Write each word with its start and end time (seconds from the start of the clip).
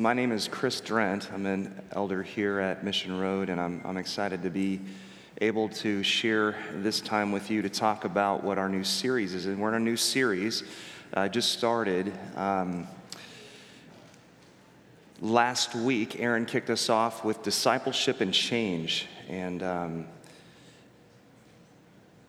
My 0.00 0.14
name 0.14 0.30
is 0.30 0.46
Chris 0.46 0.80
Drent. 0.80 1.28
I'm 1.32 1.44
an 1.44 1.74
elder 1.90 2.22
here 2.22 2.60
at 2.60 2.84
Mission 2.84 3.18
Road, 3.18 3.48
and 3.48 3.60
I'm, 3.60 3.82
I'm 3.84 3.96
excited 3.96 4.44
to 4.44 4.48
be 4.48 4.80
able 5.40 5.70
to 5.70 6.04
share 6.04 6.54
this 6.72 7.00
time 7.00 7.32
with 7.32 7.50
you 7.50 7.62
to 7.62 7.68
talk 7.68 8.04
about 8.04 8.44
what 8.44 8.58
our 8.58 8.68
new 8.68 8.84
series 8.84 9.34
is. 9.34 9.46
And 9.46 9.60
we're 9.60 9.70
in 9.70 9.74
a 9.74 9.80
new 9.80 9.96
series, 9.96 10.62
uh, 11.14 11.26
just 11.26 11.50
started. 11.50 12.12
Um, 12.36 12.86
last 15.20 15.74
week, 15.74 16.20
Aaron 16.20 16.46
kicked 16.46 16.70
us 16.70 16.88
off 16.88 17.24
with 17.24 17.42
discipleship 17.42 18.20
and 18.20 18.32
change. 18.32 19.08
And 19.28 19.64
um, 19.64 20.06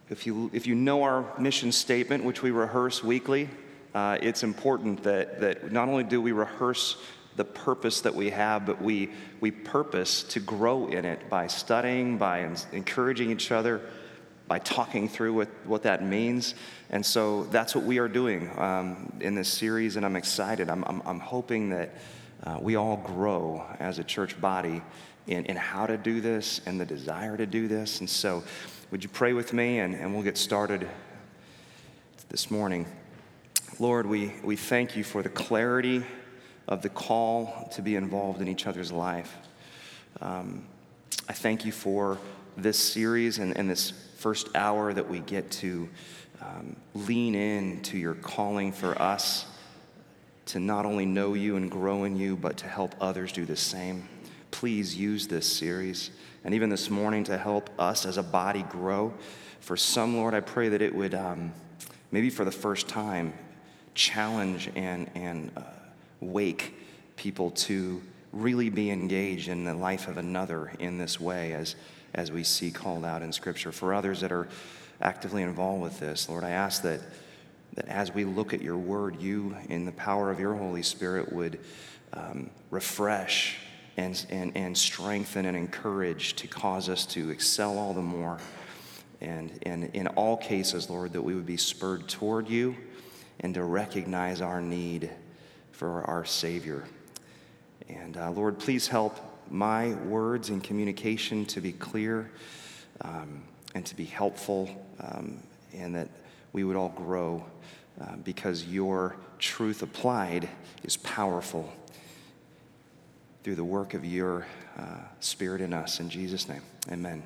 if, 0.09 0.25
you, 0.25 0.49
if 0.53 0.65
you 0.65 0.73
know 0.73 1.03
our 1.03 1.23
mission 1.37 1.71
statement, 1.71 2.23
which 2.23 2.41
we 2.41 2.49
rehearse 2.49 3.03
weekly, 3.03 3.47
uh, 3.93 4.17
it's 4.23 4.41
important 4.41 5.03
that, 5.03 5.39
that 5.41 5.71
not 5.71 5.87
only 5.87 6.03
do 6.03 6.19
we 6.19 6.31
rehearse 6.31 6.97
the 7.39 7.45
purpose 7.45 8.01
that 8.01 8.13
we 8.13 8.31
have, 8.31 8.65
but 8.65 8.81
we, 8.81 9.09
we 9.39 9.49
purpose 9.49 10.23
to 10.23 10.41
grow 10.41 10.87
in 10.87 11.05
it 11.05 11.29
by 11.29 11.47
studying, 11.47 12.17
by 12.17 12.39
encouraging 12.73 13.31
each 13.31 13.49
other, 13.49 13.79
by 14.49 14.59
talking 14.59 15.07
through 15.07 15.33
what, 15.33 15.47
what 15.63 15.83
that 15.83 16.03
means. 16.03 16.53
And 16.89 17.05
so 17.05 17.45
that's 17.45 17.73
what 17.73 17.85
we 17.85 17.97
are 17.97 18.09
doing 18.09 18.51
um, 18.59 19.13
in 19.21 19.35
this 19.35 19.47
series, 19.47 19.95
and 19.95 20.05
I'm 20.05 20.17
excited. 20.17 20.69
I'm, 20.69 20.83
I'm, 20.83 21.01
I'm 21.05 21.19
hoping 21.21 21.69
that 21.69 21.95
uh, 22.43 22.57
we 22.59 22.75
all 22.75 22.97
grow 22.97 23.65
as 23.79 23.99
a 23.99 24.03
church 24.03 24.39
body 24.41 24.81
in, 25.27 25.45
in 25.45 25.55
how 25.55 25.85
to 25.85 25.95
do 25.95 26.19
this 26.19 26.59
and 26.65 26.77
the 26.77 26.85
desire 26.85 27.37
to 27.37 27.45
do 27.45 27.69
this. 27.69 28.01
And 28.01 28.09
so, 28.09 28.43
would 28.91 29.01
you 29.01 29.09
pray 29.09 29.31
with 29.31 29.53
me, 29.53 29.79
and, 29.79 29.95
and 29.95 30.13
we'll 30.13 30.23
get 30.23 30.37
started 30.37 30.89
this 32.27 32.51
morning. 32.51 32.85
Lord, 33.79 34.07
we, 34.07 34.33
we 34.43 34.57
thank 34.57 34.97
you 34.97 35.05
for 35.05 35.23
the 35.23 35.29
clarity 35.29 36.03
of 36.69 36.83
the 36.83 36.89
call 36.89 37.67
to 37.73 37.81
be 37.81 37.95
involved 37.95 38.41
in 38.41 38.47
each 38.47 38.67
other's 38.67 38.91
life. 38.91 39.35
Um, 40.21 40.65
I 41.27 41.33
thank 41.33 41.65
you 41.65 41.71
for 41.71 42.17
this 42.55 42.77
series 42.77 43.39
and, 43.39 43.57
and, 43.57 43.69
this 43.69 43.91
first 44.17 44.49
hour 44.55 44.93
that 44.93 45.09
we 45.09 45.19
get 45.19 45.49
to 45.49 45.89
um, 46.41 46.75
lean 46.93 47.35
in 47.35 47.81
to 47.83 47.97
your 47.97 48.13
calling 48.15 48.71
for 48.71 48.99
us 49.01 49.45
to 50.45 50.59
not 50.59 50.85
only 50.85 51.05
know 51.05 51.33
you 51.33 51.55
and 51.55 51.71
grow 51.71 52.03
in 52.03 52.15
you, 52.15 52.35
but 52.35 52.57
to 52.57 52.67
help 52.67 52.95
others 53.01 53.31
do 53.31 53.45
the 53.45 53.55
same. 53.55 54.07
Please 54.51 54.95
use 54.95 55.27
this 55.27 55.47
series 55.47 56.11
and 56.43 56.53
even 56.53 56.69
this 56.69 56.89
morning 56.89 57.23
to 57.23 57.37
help 57.37 57.69
us 57.79 58.05
as 58.05 58.17
a 58.17 58.23
body 58.23 58.63
grow. 58.63 59.13
For 59.59 59.75
some, 59.75 60.17
Lord, 60.17 60.33
I 60.33 60.39
pray 60.39 60.69
that 60.69 60.81
it 60.81 60.93
would, 60.93 61.13
um, 61.13 61.51
maybe 62.11 62.29
for 62.29 62.45
the 62.45 62.51
first 62.51 62.87
time, 62.87 63.33
challenge 63.93 64.69
and, 64.75 65.09
and 65.15 65.51
uh, 65.57 65.63
wake 66.21 66.75
people 67.15 67.51
to 67.51 68.01
really 68.31 68.69
be 68.69 68.91
engaged 68.91 69.47
in 69.47 69.63
the 69.63 69.73
life 69.73 70.07
of 70.07 70.17
another 70.17 70.71
in 70.79 70.97
this 70.97 71.19
way 71.19 71.53
as, 71.53 71.75
as 72.13 72.31
we 72.31 72.43
see 72.43 72.71
called 72.71 73.03
out 73.03 73.21
in 73.21 73.31
Scripture. 73.31 73.71
For 73.71 73.93
others 73.93 74.21
that 74.21 74.31
are 74.31 74.47
actively 75.01 75.43
involved 75.43 75.81
with 75.81 75.99
this, 75.99 76.29
Lord, 76.29 76.43
I 76.43 76.51
ask 76.51 76.81
that, 76.83 77.01
that 77.73 77.87
as 77.87 78.13
we 78.13 78.25
look 78.25 78.53
at 78.53 78.61
your 78.61 78.77
word, 78.77 79.21
you, 79.21 79.55
in 79.69 79.85
the 79.85 79.91
power 79.93 80.29
of 80.29 80.39
your 80.39 80.55
Holy 80.55 80.83
Spirit, 80.83 81.33
would 81.33 81.59
um, 82.13 82.49
refresh 82.69 83.57
and, 83.97 84.25
and, 84.29 84.55
and 84.55 84.77
strengthen 84.77 85.45
and 85.45 85.57
encourage 85.57 86.35
to 86.35 86.47
cause 86.47 86.87
us 86.87 87.05
to 87.07 87.31
excel 87.31 87.77
all 87.77 87.93
the 87.93 88.01
more. 88.01 88.37
And, 89.21 89.51
and 89.63 89.85
in 89.93 90.07
all 90.07 90.37
cases, 90.37 90.89
Lord, 90.89 91.13
that 91.13 91.21
we 91.21 91.35
would 91.35 91.45
be 91.45 91.57
spurred 91.57 92.07
toward 92.07 92.47
you 92.47 92.75
and 93.41 93.53
to 93.55 93.63
recognize 93.63 94.39
our 94.39 94.61
need 94.61 95.09
for 95.79 96.03
our 96.03 96.25
Savior. 96.25 96.83
And 97.87 98.17
uh, 98.17 98.31
Lord, 98.31 98.59
please 98.59 98.89
help 98.89 99.17
my 99.49 99.93
words 99.93 100.49
and 100.49 100.61
communication 100.61 101.45
to 101.45 101.61
be 101.61 101.71
clear 101.71 102.29
um, 102.99 103.43
and 103.73 103.85
to 103.85 103.95
be 103.95 104.03
helpful, 104.03 104.69
um, 104.99 105.41
and 105.73 105.95
that 105.95 106.09
we 106.51 106.65
would 106.65 106.75
all 106.75 106.89
grow 106.89 107.45
uh, 108.01 108.17
because 108.25 108.65
your 108.65 109.15
truth 109.37 109.81
applied 109.81 110.49
is 110.83 110.97
powerful 110.97 111.73
through 113.45 113.55
the 113.55 113.63
work 113.63 113.93
of 113.93 114.03
your 114.03 114.45
uh, 114.77 114.83
Spirit 115.21 115.61
in 115.61 115.71
us. 115.71 116.01
In 116.01 116.09
Jesus' 116.09 116.49
name, 116.49 116.61
amen. 116.91 117.23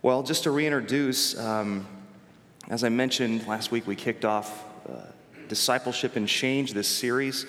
Well, 0.00 0.22
just 0.22 0.44
to 0.44 0.52
reintroduce, 0.52 1.36
um, 1.40 1.88
as 2.68 2.84
I 2.84 2.88
mentioned 2.88 3.48
last 3.48 3.72
week, 3.72 3.88
we 3.88 3.96
kicked 3.96 4.24
off 4.24 4.64
uh, 4.88 4.92
Discipleship 5.48 6.16
and 6.16 6.28
Change, 6.28 6.72
this 6.72 6.88
series. 6.88 7.46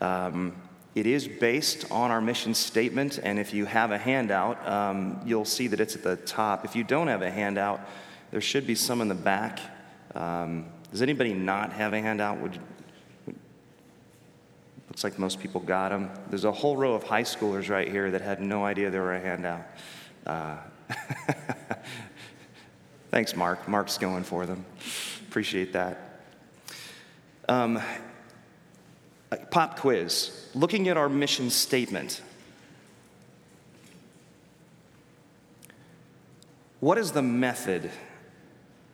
Um, 0.00 0.54
it 0.94 1.06
is 1.06 1.28
based 1.28 1.90
on 1.92 2.10
our 2.10 2.20
mission 2.20 2.54
statement, 2.54 3.20
and 3.22 3.38
if 3.38 3.54
you 3.54 3.66
have 3.66 3.92
a 3.92 3.98
handout, 3.98 4.66
um, 4.66 5.20
you'll 5.24 5.44
see 5.44 5.68
that 5.68 5.80
it's 5.80 5.94
at 5.94 6.02
the 6.02 6.16
top. 6.16 6.64
If 6.64 6.74
you 6.74 6.82
don't 6.82 7.06
have 7.06 7.22
a 7.22 7.30
handout, 7.30 7.80
there 8.30 8.40
should 8.40 8.66
be 8.66 8.74
some 8.74 9.00
in 9.00 9.08
the 9.08 9.14
back. 9.14 9.60
Um, 10.14 10.66
does 10.90 11.02
anybody 11.02 11.34
not 11.34 11.72
have 11.72 11.92
a 11.92 12.00
handout? 12.00 12.40
Would, 12.40 12.58
looks 14.88 15.04
like 15.04 15.18
most 15.18 15.38
people 15.38 15.60
got 15.60 15.90
them. 15.90 16.10
There's 16.30 16.44
a 16.44 16.52
whole 16.52 16.76
row 16.76 16.94
of 16.94 17.04
high 17.04 17.22
schoolers 17.22 17.68
right 17.68 17.88
here 17.88 18.10
that 18.10 18.20
had 18.20 18.40
no 18.40 18.64
idea 18.64 18.90
there 18.90 19.02
were 19.02 19.14
a 19.14 19.20
handout. 19.20 19.62
Uh, 20.26 20.56
thanks, 23.10 23.36
Mark. 23.36 23.68
Mark's 23.68 23.98
going 23.98 24.24
for 24.24 24.46
them. 24.46 24.64
Appreciate 25.28 25.72
that. 25.74 26.07
Um, 27.48 27.80
pop 29.50 29.78
quiz. 29.78 30.48
Looking 30.54 30.88
at 30.88 30.98
our 30.98 31.08
mission 31.08 31.48
statement, 31.48 32.20
what 36.80 36.98
is 36.98 37.12
the 37.12 37.22
method 37.22 37.90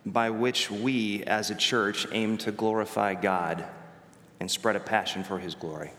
by 0.06 0.30
which 0.30 0.70
we 0.70 1.24
as 1.24 1.50
a 1.50 1.54
church 1.56 2.06
aim 2.12 2.38
to 2.38 2.52
glorify 2.52 3.14
God 3.14 3.64
and 4.38 4.48
spread 4.48 4.76
a 4.76 4.80
passion 4.80 5.24
for 5.24 5.40
His 5.40 5.56
glory? 5.56 5.90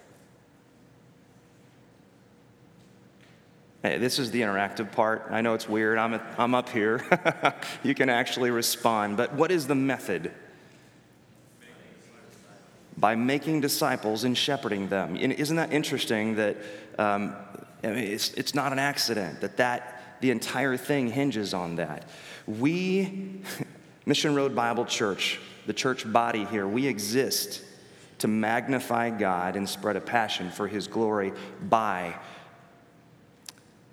Hey, 3.81 3.97
this 3.97 4.17
is 4.17 4.31
the 4.31 4.41
interactive 4.41 4.94
part. 4.94 5.27
I 5.29 5.41
know 5.41 5.53
it's 5.53 5.69
weird. 5.69 5.97
I'm, 5.97 6.13
a, 6.13 6.35
I'm 6.38 6.55
up 6.55 6.69
here. 6.69 7.03
you 7.83 7.94
can 7.94 8.09
actually 8.09 8.49
respond. 8.49 9.17
But 9.17 9.33
what 9.33 9.51
is 9.51 9.67
the 9.67 9.75
method? 9.75 10.31
By 12.97 13.16
making 13.16 13.61
disciples 13.61 14.23
and 14.23 14.38
shepherding 14.38 14.88
them. 14.88 15.17
And 15.19 15.33
isn't 15.33 15.56
that 15.57 15.73
interesting 15.73 16.35
that 16.35 16.57
um, 16.97 17.35
I 17.85 17.88
mean, 17.88 17.97
it's, 18.06 18.33
it's 18.33 18.56
not 18.56 18.72
an 18.72 18.79
accident 18.79 19.41
that, 19.41 19.57
that 19.57 20.17
the 20.22 20.31
entire 20.31 20.75
thing 20.75 21.09
hinges 21.09 21.53
on 21.53 21.75
that? 21.75 22.07
We, 22.47 23.41
Mission 24.06 24.33
Road 24.33 24.56
Bible 24.56 24.85
Church, 24.85 25.39
the 25.67 25.73
church 25.73 26.11
body 26.11 26.45
here, 26.45 26.67
we 26.67 26.88
exist 26.88 27.63
to 28.19 28.28
magnify 28.28 29.12
God 29.12 29.56
and 29.56 29.67
spread 29.67 29.97
a 29.97 30.01
passion 30.01 30.50
for 30.50 30.67
His 30.67 30.88
glory 30.88 31.33
by. 31.62 32.16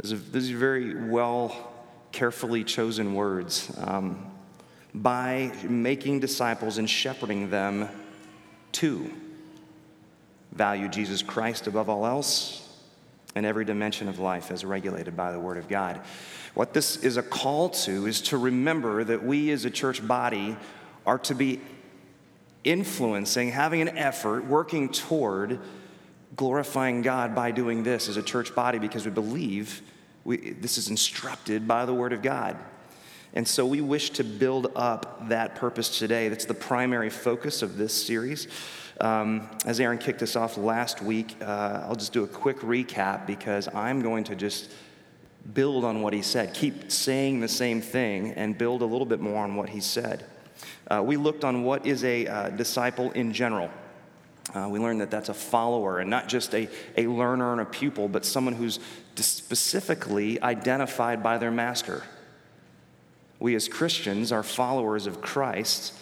These 0.02 0.52
are 0.52 0.56
very 0.56 1.08
well, 1.08 1.72
carefully 2.12 2.64
chosen 2.64 3.14
words. 3.14 3.72
Um, 3.78 4.30
by 4.94 5.52
making 5.64 6.20
disciples 6.20 6.78
and 6.78 6.88
shepherding 6.88 7.50
them 7.50 7.88
Two, 8.72 9.12
value 10.52 10.88
Jesus 10.88 11.22
Christ 11.22 11.66
above 11.66 11.88
all 11.88 12.06
else 12.06 12.68
in 13.34 13.44
every 13.44 13.64
dimension 13.64 14.08
of 14.08 14.18
life 14.18 14.50
as 14.50 14.64
regulated 14.64 15.16
by 15.16 15.32
the 15.32 15.38
Word 15.38 15.56
of 15.56 15.68
God. 15.68 16.00
What 16.54 16.74
this 16.74 16.96
is 16.96 17.16
a 17.16 17.22
call 17.22 17.70
to 17.70 18.06
is 18.06 18.20
to 18.22 18.36
remember 18.36 19.04
that 19.04 19.24
we 19.24 19.50
as 19.50 19.64
a 19.64 19.70
church 19.70 20.06
body 20.06 20.56
are 21.06 21.18
to 21.20 21.34
be 21.34 21.60
influencing, 22.64 23.50
having 23.50 23.80
an 23.80 23.96
effort, 23.96 24.44
working 24.44 24.88
toward 24.90 25.58
glorifying 26.36 27.02
God 27.02 27.34
by 27.34 27.50
doing 27.50 27.82
this 27.82 28.08
as 28.08 28.16
a 28.16 28.22
church 28.22 28.54
body 28.54 28.78
because 28.78 29.04
we 29.04 29.10
believe 29.10 29.82
we, 30.24 30.52
this 30.52 30.78
is 30.78 30.88
instructed 30.88 31.66
by 31.66 31.84
the 31.84 31.94
Word 31.94 32.12
of 32.12 32.22
God. 32.22 32.56
And 33.34 33.48
so 33.48 33.64
we 33.64 33.80
wish 33.80 34.10
to 34.10 34.24
build 34.24 34.72
up 34.76 35.28
that 35.28 35.54
purpose 35.54 35.98
today. 35.98 36.28
That's 36.28 36.44
the 36.44 36.54
primary 36.54 37.10
focus 37.10 37.62
of 37.62 37.78
this 37.78 37.92
series. 37.92 38.46
Um, 39.00 39.48
as 39.64 39.80
Aaron 39.80 39.98
kicked 39.98 40.22
us 40.22 40.36
off 40.36 40.58
last 40.58 41.02
week, 41.02 41.36
uh, 41.40 41.84
I'll 41.84 41.96
just 41.96 42.12
do 42.12 42.24
a 42.24 42.28
quick 42.28 42.58
recap 42.58 43.26
because 43.26 43.74
I'm 43.74 44.02
going 44.02 44.24
to 44.24 44.36
just 44.36 44.70
build 45.54 45.84
on 45.84 46.02
what 46.02 46.12
he 46.12 46.22
said, 46.22 46.54
keep 46.54 46.92
saying 46.92 47.40
the 47.40 47.48
same 47.48 47.80
thing, 47.80 48.32
and 48.32 48.56
build 48.56 48.82
a 48.82 48.84
little 48.86 49.06
bit 49.06 49.18
more 49.18 49.42
on 49.42 49.56
what 49.56 49.70
he 49.70 49.80
said. 49.80 50.24
Uh, 50.88 51.02
we 51.04 51.16
looked 51.16 51.42
on 51.42 51.64
what 51.64 51.86
is 51.86 52.04
a 52.04 52.26
uh, 52.26 52.50
disciple 52.50 53.10
in 53.12 53.32
general. 53.32 53.70
Uh, 54.54 54.68
we 54.70 54.78
learned 54.78 55.00
that 55.00 55.10
that's 55.10 55.30
a 55.30 55.34
follower 55.34 55.98
and 55.98 56.10
not 56.10 56.28
just 56.28 56.54
a, 56.54 56.68
a 56.96 57.06
learner 57.06 57.52
and 57.52 57.60
a 57.60 57.64
pupil, 57.64 58.08
but 58.08 58.24
someone 58.24 58.54
who's 58.54 58.78
specifically 59.16 60.40
identified 60.42 61.22
by 61.22 61.38
their 61.38 61.50
master. 61.50 62.02
We 63.42 63.56
as 63.56 63.66
Christians 63.66 64.30
are 64.30 64.44
followers 64.44 65.08
of 65.08 65.20
Christ, 65.20 65.94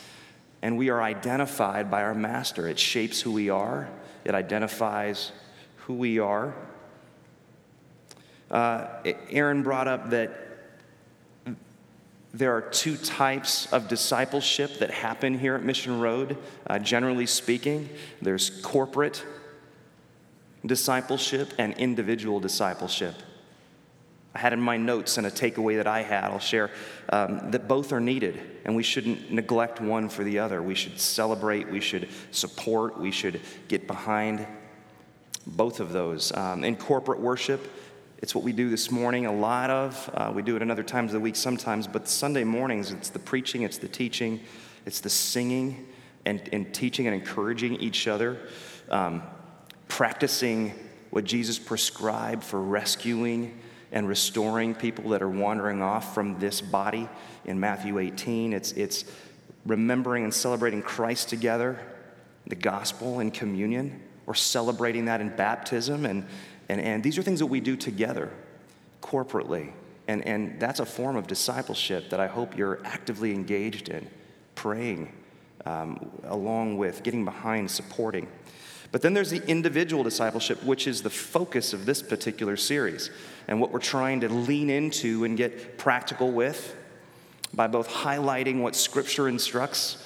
and 0.60 0.76
we 0.76 0.90
are 0.90 1.00
identified 1.00 1.90
by 1.90 2.02
our 2.02 2.14
master. 2.14 2.68
It 2.68 2.78
shapes 2.78 3.22
who 3.22 3.32
we 3.32 3.48
are, 3.48 3.88
it 4.26 4.34
identifies 4.34 5.32
who 5.76 5.94
we 5.94 6.18
are. 6.18 6.54
Uh, 8.50 8.88
Aaron 9.30 9.62
brought 9.62 9.88
up 9.88 10.10
that 10.10 10.48
there 12.34 12.54
are 12.54 12.60
two 12.60 12.98
types 12.98 13.72
of 13.72 13.88
discipleship 13.88 14.78
that 14.80 14.90
happen 14.90 15.38
here 15.38 15.54
at 15.54 15.64
Mission 15.64 15.98
Road, 15.98 16.36
uh, 16.66 16.78
generally 16.78 17.24
speaking. 17.24 17.88
There's 18.20 18.50
corporate 18.60 19.24
discipleship 20.66 21.54
and 21.56 21.72
individual 21.78 22.38
discipleship. 22.38 23.14
I 24.34 24.38
had 24.38 24.52
in 24.52 24.60
my 24.60 24.76
notes 24.76 25.18
and 25.18 25.26
a 25.26 25.30
takeaway 25.30 25.76
that 25.76 25.88
I 25.88 26.02
had, 26.02 26.24
I'll 26.24 26.38
share, 26.38 26.70
um, 27.08 27.50
that 27.50 27.66
both 27.66 27.92
are 27.92 28.00
needed, 28.00 28.40
and 28.64 28.76
we 28.76 28.82
shouldn't 28.82 29.32
neglect 29.32 29.80
one 29.80 30.08
for 30.08 30.22
the 30.22 30.38
other. 30.38 30.62
We 30.62 30.76
should 30.76 31.00
celebrate, 31.00 31.68
we 31.68 31.80
should 31.80 32.08
support, 32.30 32.98
we 32.98 33.10
should 33.10 33.40
get 33.66 33.88
behind 33.88 34.46
both 35.46 35.80
of 35.80 35.92
those. 35.92 36.30
Um, 36.32 36.62
in 36.62 36.76
corporate 36.76 37.18
worship, 37.18 37.72
it's 38.18 38.34
what 38.34 38.44
we 38.44 38.52
do 38.52 38.70
this 38.70 38.90
morning, 38.90 39.26
a 39.26 39.32
lot 39.32 39.70
of. 39.70 40.10
Uh, 40.14 40.30
we 40.32 40.42
do 40.42 40.54
it 40.54 40.62
another 40.62 40.84
times 40.84 41.10
of 41.10 41.14
the 41.14 41.20
week 41.20 41.36
sometimes, 41.36 41.88
but 41.88 42.06
Sunday 42.06 42.44
mornings, 42.44 42.92
it's 42.92 43.08
the 43.08 43.18
preaching, 43.18 43.62
it's 43.62 43.78
the 43.78 43.88
teaching, 43.88 44.40
it's 44.86 45.00
the 45.00 45.10
singing 45.10 45.88
and, 46.24 46.48
and 46.52 46.72
teaching 46.72 47.06
and 47.08 47.14
encouraging 47.14 47.76
each 47.76 48.06
other, 48.06 48.38
um, 48.90 49.22
practicing 49.88 50.72
what 51.10 51.24
Jesus 51.24 51.58
prescribed 51.58 52.44
for 52.44 52.60
rescuing 52.60 53.58
and 53.92 54.08
restoring 54.08 54.74
people 54.74 55.10
that 55.10 55.22
are 55.22 55.28
wandering 55.28 55.82
off 55.82 56.14
from 56.14 56.38
this 56.38 56.60
body 56.60 57.08
in 57.44 57.58
Matthew 57.58 57.98
18. 57.98 58.52
It's, 58.52 58.72
it's 58.72 59.04
remembering 59.66 60.24
and 60.24 60.32
celebrating 60.32 60.82
Christ 60.82 61.28
together, 61.28 61.78
the 62.46 62.54
gospel 62.54 63.20
and 63.20 63.32
communion. 63.32 64.02
We're 64.26 64.34
celebrating 64.34 65.06
that 65.06 65.20
in 65.20 65.34
baptism 65.34 66.06
and 66.06 66.26
and, 66.70 66.80
and 66.80 67.02
these 67.02 67.18
are 67.18 67.22
things 67.22 67.40
that 67.40 67.46
we 67.46 67.58
do 67.58 67.74
together, 67.74 68.30
corporately. 69.02 69.72
And, 70.06 70.24
and 70.24 70.60
that's 70.60 70.78
a 70.78 70.86
form 70.86 71.16
of 71.16 71.26
discipleship 71.26 72.10
that 72.10 72.20
I 72.20 72.28
hope 72.28 72.56
you're 72.56 72.78
actively 72.84 73.32
engaged 73.32 73.88
in, 73.88 74.08
praying 74.54 75.12
um, 75.66 76.12
along 76.22 76.78
with, 76.78 77.02
getting 77.02 77.24
behind, 77.24 77.68
supporting. 77.68 78.28
But 78.92 79.02
then 79.02 79.14
there's 79.14 79.30
the 79.30 79.46
individual 79.46 80.02
discipleship, 80.02 80.64
which 80.64 80.86
is 80.86 81.02
the 81.02 81.10
focus 81.10 81.72
of 81.72 81.86
this 81.86 82.02
particular 82.02 82.56
series, 82.56 83.10
and 83.46 83.60
what 83.60 83.70
we're 83.70 83.78
trying 83.78 84.20
to 84.20 84.28
lean 84.28 84.68
into 84.68 85.24
and 85.24 85.36
get 85.36 85.78
practical 85.78 86.32
with 86.32 86.76
by 87.54 87.66
both 87.66 87.88
highlighting 87.88 88.62
what 88.62 88.74
Scripture 88.74 89.28
instructs 89.28 89.96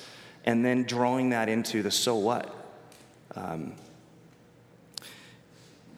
and 0.44 0.64
then 0.64 0.84
drawing 0.84 1.30
that 1.30 1.48
into 1.48 1.82
the 1.82 1.90
so 1.90 2.16
what. 2.16 2.54
Um, 3.34 3.74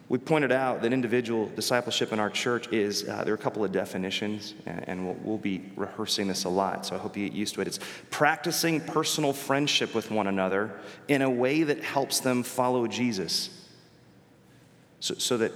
we 0.09 0.17
pointed 0.17 0.53
out 0.53 0.81
that 0.83 0.93
individual 0.93 1.47
discipleship 1.47 2.13
in 2.13 2.19
our 2.19 2.29
church 2.29 2.71
is, 2.71 3.07
uh, 3.09 3.23
there 3.25 3.33
are 3.33 3.35
a 3.35 3.39
couple 3.39 3.65
of 3.65 3.73
definitions, 3.73 4.53
and, 4.65 4.87
and 4.87 5.05
we'll, 5.05 5.17
we'll, 5.21 5.37
be 5.37 5.69
rehearsing 5.75 6.27
this 6.27 6.45
a 6.45 6.49
lot, 6.49 6.85
so 6.85 6.95
I 6.95 6.99
hope 6.99 7.17
you 7.17 7.27
get 7.27 7.35
used 7.35 7.55
to 7.55 7.61
it. 7.61 7.67
It's 7.67 7.79
practicing 8.09 8.79
personal 8.79 9.33
friendship 9.33 9.93
with 9.93 10.09
one 10.09 10.27
another 10.27 10.79
in 11.09 11.21
a 11.21 11.29
way 11.29 11.63
that 11.63 11.83
helps 11.83 12.21
them 12.21 12.43
follow 12.43 12.87
Jesus, 12.87 13.49
so, 15.01 15.15
so 15.15 15.37
that 15.37 15.51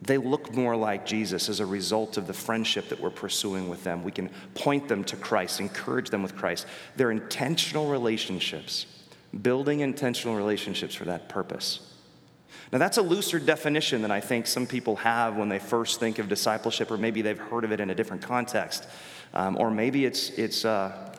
they 0.00 0.16
look 0.16 0.54
more 0.54 0.74
like 0.74 1.04
Jesus 1.04 1.50
as 1.50 1.60
a 1.60 1.66
result 1.66 2.16
of 2.16 2.26
the 2.26 2.32
friendship 2.32 2.88
that 2.88 3.00
we're 3.00 3.10
pursuing 3.10 3.68
with 3.68 3.84
them. 3.84 4.02
We 4.02 4.12
can 4.12 4.30
point 4.54 4.88
them 4.88 5.04
to 5.04 5.16
Christ, 5.16 5.60
encourage 5.60 6.08
them 6.08 6.22
with 6.22 6.36
Christ. 6.36 6.66
They're 6.96 7.10
intentional 7.10 7.88
relationships, 7.88 8.86
building 9.42 9.80
intentional 9.80 10.36
relationships 10.36 10.94
for 10.94 11.04
that 11.04 11.28
purpose. 11.28 11.93
Now, 12.74 12.80
that's 12.80 12.96
a 12.96 13.02
looser 13.02 13.38
definition 13.38 14.02
than 14.02 14.10
I 14.10 14.18
think 14.18 14.48
some 14.48 14.66
people 14.66 14.96
have 14.96 15.36
when 15.36 15.48
they 15.48 15.60
first 15.60 16.00
think 16.00 16.18
of 16.18 16.28
discipleship, 16.28 16.90
or 16.90 16.98
maybe 16.98 17.22
they've 17.22 17.38
heard 17.38 17.62
of 17.62 17.70
it 17.70 17.78
in 17.78 17.88
a 17.88 17.94
different 17.94 18.20
context. 18.20 18.88
Um, 19.32 19.56
or 19.60 19.70
maybe 19.70 20.04
it's, 20.04 20.30
it's 20.30 20.64
uh, 20.64 21.16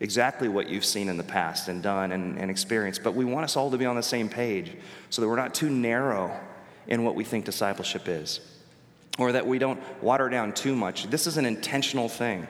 exactly 0.00 0.48
what 0.48 0.70
you've 0.70 0.86
seen 0.86 1.10
in 1.10 1.18
the 1.18 1.22
past 1.22 1.68
and 1.68 1.82
done 1.82 2.12
and, 2.12 2.38
and 2.38 2.50
experienced. 2.50 3.02
But 3.02 3.14
we 3.14 3.26
want 3.26 3.44
us 3.44 3.54
all 3.54 3.70
to 3.70 3.76
be 3.76 3.84
on 3.84 3.96
the 3.96 4.02
same 4.02 4.30
page 4.30 4.78
so 5.10 5.20
that 5.20 5.28
we're 5.28 5.36
not 5.36 5.52
too 5.52 5.68
narrow 5.68 6.34
in 6.86 7.04
what 7.04 7.14
we 7.14 7.22
think 7.22 7.44
discipleship 7.44 8.08
is, 8.08 8.40
or 9.18 9.32
that 9.32 9.46
we 9.46 9.58
don't 9.58 9.82
water 10.02 10.30
down 10.30 10.54
too 10.54 10.74
much. 10.74 11.10
This 11.10 11.26
is 11.26 11.36
an 11.36 11.44
intentional 11.44 12.08
thing. 12.08 12.46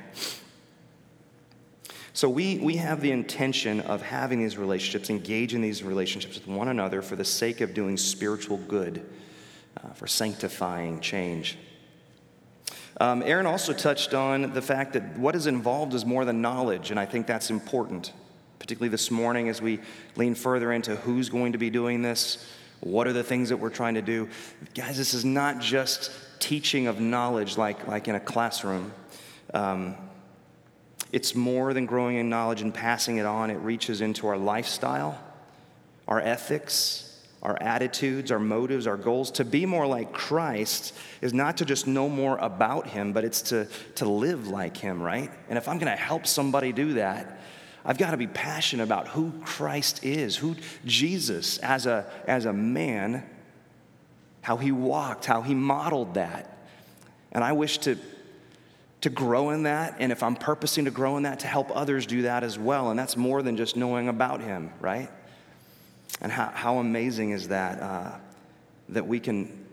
So 2.19 2.29
we, 2.29 2.59
we 2.59 2.75
have 2.79 3.01
the 3.01 3.13
intention 3.13 3.81
of 3.83 4.03
having 4.03 4.41
these 4.41 4.59
relationships, 4.59 5.09
engage 5.09 5.55
in 5.55 5.61
these 5.61 5.85
relationships 5.85 6.35
with 6.35 6.49
one 6.49 6.67
another 6.67 7.01
for 7.01 7.15
the 7.15 7.25
sake 7.25 7.61
of 7.61 7.75
doing 7.75 7.97
spiritual 7.97 8.57
good, 8.57 9.09
uh, 9.77 9.91
for 9.91 10.09
sanctifying 10.09 10.99
change. 10.99 11.57
Um, 13.01 13.23
Aaron 13.23 13.47
also 13.47 13.73
touched 13.73 14.15
on 14.15 14.53
the 14.53 14.61
fact 14.61 14.95
that 14.95 15.17
what 15.17 15.37
is 15.37 15.47
involved 15.47 15.95
is 15.95 16.05
more 16.05 16.25
than 16.25 16.43
knowledge, 16.43 16.91
and 16.91 16.99
I 16.99 17.07
think 17.07 17.29
that's 17.29 17.51
important, 17.51 18.13
particularly 18.59 18.91
this 18.91 19.13
morning 19.13 19.49
as 19.49 19.63
we 19.63 19.79
lean 20.17 20.35
further 20.35 20.73
into 20.73 20.97
who's 20.97 21.29
going 21.29 21.53
to 21.53 21.59
be 21.59 21.71
doing 21.71 22.03
this, 22.03 22.53
what 22.81 23.07
are 23.07 23.13
the 23.13 23.23
things 23.23 23.49
that 23.51 23.59
we're 23.59 23.71
trying 23.71 23.95
to 23.95 24.03
do. 24.03 24.29
Guys, 24.75 24.99
this 24.99 25.15
is 25.15 25.25
not 25.25 25.61
just 25.61 26.11
teaching 26.41 26.89
of 26.89 26.99
knowledge 26.99 27.57
like, 27.57 27.87
like 27.87 28.09
in 28.09 28.17
a 28.17 28.21
classroom. 28.21 28.93
Um, 29.55 29.95
it's 31.13 31.35
more 31.35 31.73
than 31.73 31.87
growing 31.87 32.17
in 32.17 32.29
knowledge 32.29 32.63
and 32.63 32.73
passing 32.73 33.17
it 33.17 33.27
on, 33.27 33.51
it 33.51 33.57
reaches 33.57 34.01
into 34.01 34.27
our 34.27 34.37
lifestyle, 34.37 35.19
our 36.07 36.21
ethics, 36.21 37.05
our 37.43 37.57
attitudes, 37.63 38.33
our 38.33 38.39
motives, 38.39 38.87
our 38.87 38.97
goals. 38.97 39.31
To 39.33 39.45
be 39.45 39.65
more 39.65 39.87
like 39.87 40.13
Christ 40.13 40.95
is 41.21 41.33
not 41.33 41.59
to 41.59 41.65
just 41.65 41.87
know 41.87 42.09
more 42.09 42.37
about 42.39 42.89
Him, 42.89 43.13
but 43.13 43.25
it's 43.25 43.43
to, 43.43 43.69
to 43.97 44.09
live 44.09 44.49
like 44.49 44.77
Him, 44.77 45.01
right? 45.01 45.31
And 45.49 45.57
if 45.57 45.69
I'm 45.69 45.79
going 45.79 45.91
to 45.91 46.03
help 46.03 46.27
somebody 46.27 46.73
do 46.73 46.95
that, 46.95 47.41
I've 47.85 47.99
got 47.99 48.11
to 48.11 48.17
be 48.17 48.27
passionate 48.27 48.83
about 48.83 49.09
who 49.09 49.33
Christ 49.45 50.05
is, 50.05 50.37
who 50.37 50.57
Jesus 50.85 51.59
as 51.59 51.87
a, 51.87 52.11
as 52.27 52.45
a 52.45 52.53
man, 52.53 53.25
how 54.43 54.57
He 54.57 54.73
walked, 54.73 55.25
how 55.25 55.43
He 55.43 55.55
modeled 55.55 56.15
that. 56.15 56.59
And 57.33 57.45
I 57.45 57.53
wish 57.53 57.79
to 57.79 57.97
to 59.03 59.11
grow 59.11 59.51
in 59.51 59.63
that, 59.63 59.97
and 59.99 60.11
if 60.11 60.23
I'm 60.23 60.35
purposing 60.35 60.87
to 60.87 60.91
grow 60.91 61.17
in 61.17 61.23
that, 61.23 61.41
to 61.41 61.47
help 61.47 61.75
others 61.75 62.07
do 62.07 62.23
that 62.23 62.43
as 62.43 62.59
well. 62.59 62.91
And 62.91 62.99
that's 62.99 63.17
more 63.17 63.43
than 63.43 63.57
just 63.57 63.77
knowing 63.77 64.09
about 64.09 64.41
Him, 64.41 64.73
right? 64.81 65.09
And 66.21 66.33
how, 66.33 66.51
how 66.53 66.79
amazing 66.79 67.31
is 67.31 67.49
that? 67.49 67.81
Uh, 67.81 68.19
that 68.89 69.07
we 69.07 69.21
can, 69.21 69.67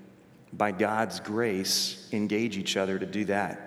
by 0.53 0.72
God's 0.72 1.20
grace, 1.20 2.08
engage 2.12 2.58
each 2.58 2.77
other 2.77 3.00
to 3.00 3.05
do 3.05 3.25
that. 3.25 3.65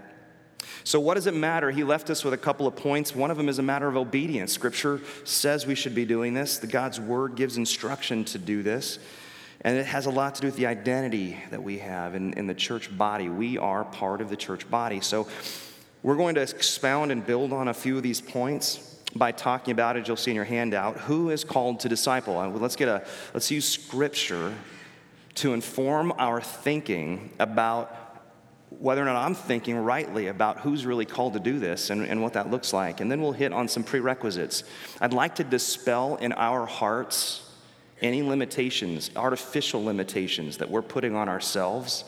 So, 0.84 1.00
what 1.00 1.14
does 1.14 1.26
it 1.26 1.34
matter? 1.34 1.70
He 1.70 1.82
left 1.82 2.08
us 2.10 2.24
with 2.24 2.34
a 2.34 2.38
couple 2.38 2.66
of 2.66 2.76
points. 2.76 3.14
One 3.14 3.30
of 3.30 3.36
them 3.36 3.48
is 3.48 3.58
a 3.58 3.62
matter 3.62 3.88
of 3.88 3.96
obedience. 3.96 4.52
Scripture 4.52 5.00
says 5.24 5.66
we 5.66 5.74
should 5.74 5.94
be 5.94 6.04
doing 6.04 6.34
this, 6.34 6.58
the 6.58 6.66
God's 6.66 7.00
word 7.00 7.34
gives 7.34 7.56
instruction 7.56 8.24
to 8.26 8.38
do 8.38 8.62
this. 8.62 8.98
And 9.62 9.76
it 9.76 9.86
has 9.86 10.06
a 10.06 10.10
lot 10.10 10.36
to 10.36 10.40
do 10.40 10.46
with 10.46 10.56
the 10.56 10.66
identity 10.66 11.38
that 11.50 11.62
we 11.62 11.78
have 11.78 12.14
in, 12.14 12.32
in 12.34 12.46
the 12.46 12.54
church 12.54 12.96
body. 12.96 13.28
We 13.28 13.58
are 13.58 13.84
part 13.84 14.20
of 14.20 14.30
the 14.30 14.36
church 14.36 14.70
body. 14.70 15.00
So 15.00 15.26
we're 16.02 16.16
going 16.16 16.36
to 16.36 16.42
expound 16.42 17.10
and 17.10 17.26
build 17.26 17.52
on 17.52 17.68
a 17.68 17.74
few 17.74 17.96
of 17.96 18.02
these 18.02 18.20
points 18.20 18.96
by 19.16 19.32
talking 19.32 19.72
about 19.72 19.96
it. 19.96 20.06
You'll 20.06 20.16
see 20.16 20.30
in 20.30 20.36
your 20.36 20.44
handout 20.44 20.98
who 20.98 21.30
is 21.30 21.42
called 21.42 21.80
to 21.80 21.88
disciple. 21.88 22.38
Uh, 22.38 22.48
let's 22.48 22.76
get 22.76 22.88
a 22.88 23.04
let's 23.34 23.50
use 23.50 23.68
scripture 23.68 24.54
to 25.36 25.54
inform 25.54 26.12
our 26.18 26.40
thinking 26.40 27.30
about 27.38 27.94
whether 28.70 29.02
or 29.02 29.06
not 29.06 29.16
I'm 29.16 29.34
thinking 29.34 29.76
rightly 29.76 30.26
about 30.26 30.60
who's 30.60 30.84
really 30.84 31.06
called 31.06 31.32
to 31.32 31.40
do 31.40 31.58
this 31.58 31.90
and, 31.90 32.04
and 32.04 32.22
what 32.22 32.34
that 32.34 32.50
looks 32.50 32.72
like. 32.72 33.00
And 33.00 33.10
then 33.10 33.22
we'll 33.22 33.32
hit 33.32 33.52
on 33.52 33.66
some 33.66 33.82
prerequisites. 33.82 34.62
I'd 35.00 35.14
like 35.14 35.36
to 35.36 35.44
dispel 35.44 36.16
in 36.16 36.32
our 36.32 36.66
hearts 36.66 37.47
any 38.00 38.22
limitations, 38.22 39.10
artificial 39.16 39.84
limitations 39.84 40.58
that 40.58 40.70
we're 40.70 40.82
putting 40.82 41.14
on 41.14 41.28
ourselves 41.28 42.04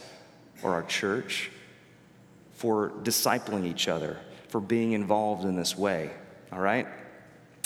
or 0.63 0.73
our 0.73 0.83
church 0.83 1.51
for 2.53 2.91
discipling 3.03 3.65
each 3.67 3.89
other, 3.89 4.19
for 4.49 4.61
being 4.61 4.93
involved 4.93 5.45
in 5.45 5.57
this 5.57 5.77
way, 5.77 6.11
all 6.53 6.61
right? 6.61 6.87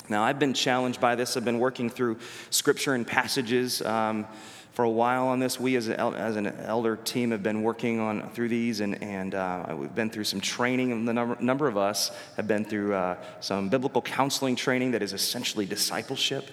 Now, 0.08 0.22
I've 0.22 0.38
been 0.38 0.54
challenged 0.54 1.00
by 1.00 1.14
this. 1.14 1.36
I've 1.36 1.44
been 1.44 1.58
working 1.58 1.88
through 1.88 2.18
scripture 2.50 2.94
and 2.94 3.06
passages 3.06 3.80
um, 3.82 4.26
for 4.72 4.84
a 4.84 4.90
while 4.90 5.28
on 5.28 5.40
this. 5.40 5.58
We, 5.58 5.76
as, 5.76 5.88
as, 5.88 6.36
an 6.36 6.46
elder 6.46 6.96
team, 6.96 7.30
have 7.30 7.42
been 7.42 7.62
working 7.62 8.00
on 8.00 8.28
through 8.30 8.50
these, 8.50 8.80
and, 8.80 9.02
and 9.02 9.34
uh, 9.34 9.74
we've 9.76 9.94
been 9.94 10.10
through 10.10 10.24
some 10.24 10.40
training. 10.40 10.92
And 10.92 11.08
the 11.08 11.14
number, 11.14 11.42
number 11.42 11.68
of 11.68 11.78
us 11.78 12.10
have 12.36 12.46
been 12.46 12.64
through 12.64 12.94
uh, 12.94 13.16
some 13.40 13.70
biblical 13.70 14.02
counseling 14.02 14.56
training 14.56 14.90
that 14.90 15.02
is 15.02 15.14
essentially 15.14 15.64
discipleship. 15.64 16.50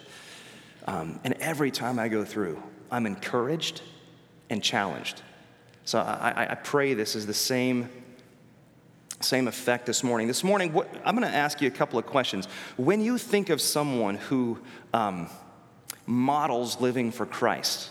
Um, 0.88 1.20
and 1.24 1.34
every 1.36 1.72
time 1.72 2.00
I 2.00 2.08
go 2.08 2.26
through, 2.26 2.62
I'm 2.90 3.06
encouraged 3.06 3.82
and 4.50 4.64
challenged. 4.64 5.22
So 5.86 6.00
I, 6.00 6.52
I 6.52 6.56
pray 6.56 6.94
this 6.94 7.16
is 7.16 7.26
the 7.26 7.34
same, 7.34 7.90
same 9.20 9.48
effect 9.48 9.86
this 9.86 10.04
morning. 10.04 10.28
This 10.28 10.44
morning, 10.44 10.74
what, 10.74 10.90
I'm 11.06 11.16
going 11.16 11.28
to 11.28 11.36
ask 11.36 11.62
you 11.62 11.68
a 11.68 11.72
couple 11.72 11.98
of 11.98 12.06
questions. 12.06 12.48
When 12.78 13.02
you 13.02 13.18
think 13.18 13.50
of 13.50 13.62
someone 13.62 14.16
who 14.16 14.60
um, 14.94 15.30
models 16.06 16.80
living 16.80 17.12
for 17.12 17.26
Christ, 17.26 17.90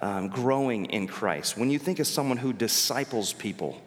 um, 0.00 0.28
growing 0.28 0.86
in 0.86 1.06
Christ, 1.06 1.56
when 1.56 1.70
you 1.70 1.78
think 1.78 1.98
of 1.98 2.06
someone 2.06 2.36
who 2.38 2.52
disciples 2.52 3.32
people 3.32 3.80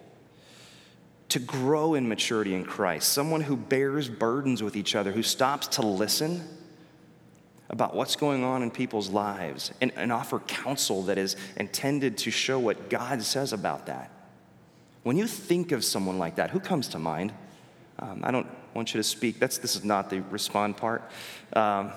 to 1.30 1.40
grow 1.40 1.96
in 1.96 2.08
maturity 2.08 2.54
in 2.54 2.64
Christ, 2.64 3.12
someone 3.12 3.42
who 3.42 3.58
bears 3.58 4.08
burdens 4.08 4.62
with 4.62 4.76
each 4.76 4.96
other, 4.96 5.12
who 5.12 5.24
stops 5.24 5.68
to 5.68 5.82
listen 5.82 6.48
about 7.74 7.96
what's 7.96 8.16
going 8.16 8.44
on 8.44 8.62
in 8.62 8.70
people's 8.70 9.10
lives 9.10 9.72
and, 9.82 9.92
and 9.96 10.12
offer 10.12 10.38
counsel 10.42 11.02
that 11.02 11.18
is 11.18 11.36
intended 11.58 12.20
to 12.20 12.30
show 12.30 12.60
what 12.60 12.88
God 12.88 13.24
says 13.24 13.52
about 13.52 13.88
that. 13.88 14.12
When 15.02 15.18
you 15.18 15.26
think 15.26 15.72
of 15.72 15.84
someone 15.84 16.20
like 16.20 16.36
that, 16.36 16.52
who 16.52 16.60
comes 16.60 16.88
to 16.90 17.00
mind? 17.00 17.34
Um, 17.98 18.22
I 18.24 18.30
don't 18.30 18.48
want 18.76 18.94
you 18.94 19.00
to 19.00 19.04
speak. 19.04 19.40
That's, 19.40 19.58
this 19.58 19.76
is 19.76 19.84
not 19.84 20.12
the 20.12 20.22
respond 20.22 20.78
part. 20.78 21.10
Um, 21.54 21.92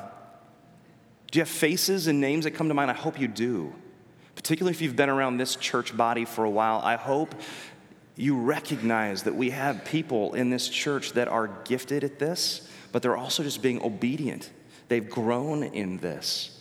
do 1.30 1.38
you 1.38 1.42
have 1.42 1.48
faces 1.48 2.06
and 2.06 2.22
names 2.22 2.44
that 2.46 2.52
come 2.52 2.68
to 2.68 2.74
mind? 2.74 2.90
I 2.90 2.94
hope 2.94 3.20
you 3.20 3.28
do. 3.28 3.74
Particularly 4.34 4.74
if 4.74 4.80
you've 4.80 4.96
been 4.96 5.10
around 5.10 5.36
this 5.36 5.56
church 5.56 5.94
body 5.94 6.24
for 6.24 6.46
a 6.46 6.50
while, 6.50 6.80
I 6.82 6.96
hope 6.96 7.34
you 8.16 8.38
recognize 8.38 9.24
that 9.24 9.34
we 9.34 9.50
have 9.50 9.84
people 9.84 10.32
in 10.32 10.48
this 10.48 10.70
church 10.70 11.12
that 11.12 11.28
are 11.28 11.48
gifted 11.64 12.02
at 12.02 12.18
this, 12.18 12.66
but 12.92 13.02
they're 13.02 13.16
also 13.16 13.42
just 13.42 13.60
being 13.60 13.82
obedient. 13.82 14.50
They've 14.88 15.08
grown 15.08 15.62
in 15.62 15.98
this. 15.98 16.52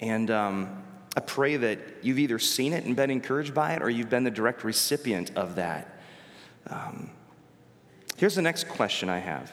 And 0.00 0.30
um, 0.30 0.82
I 1.16 1.20
pray 1.20 1.56
that 1.56 1.78
you've 2.02 2.18
either 2.18 2.38
seen 2.38 2.72
it 2.72 2.84
and 2.84 2.94
been 2.94 3.10
encouraged 3.10 3.54
by 3.54 3.72
it, 3.72 3.82
or 3.82 3.88
you've 3.88 4.10
been 4.10 4.24
the 4.24 4.30
direct 4.30 4.64
recipient 4.64 5.32
of 5.36 5.56
that. 5.56 5.98
Um, 6.68 7.10
here's 8.16 8.34
the 8.34 8.42
next 8.42 8.68
question 8.68 9.08
I 9.08 9.18
have 9.18 9.50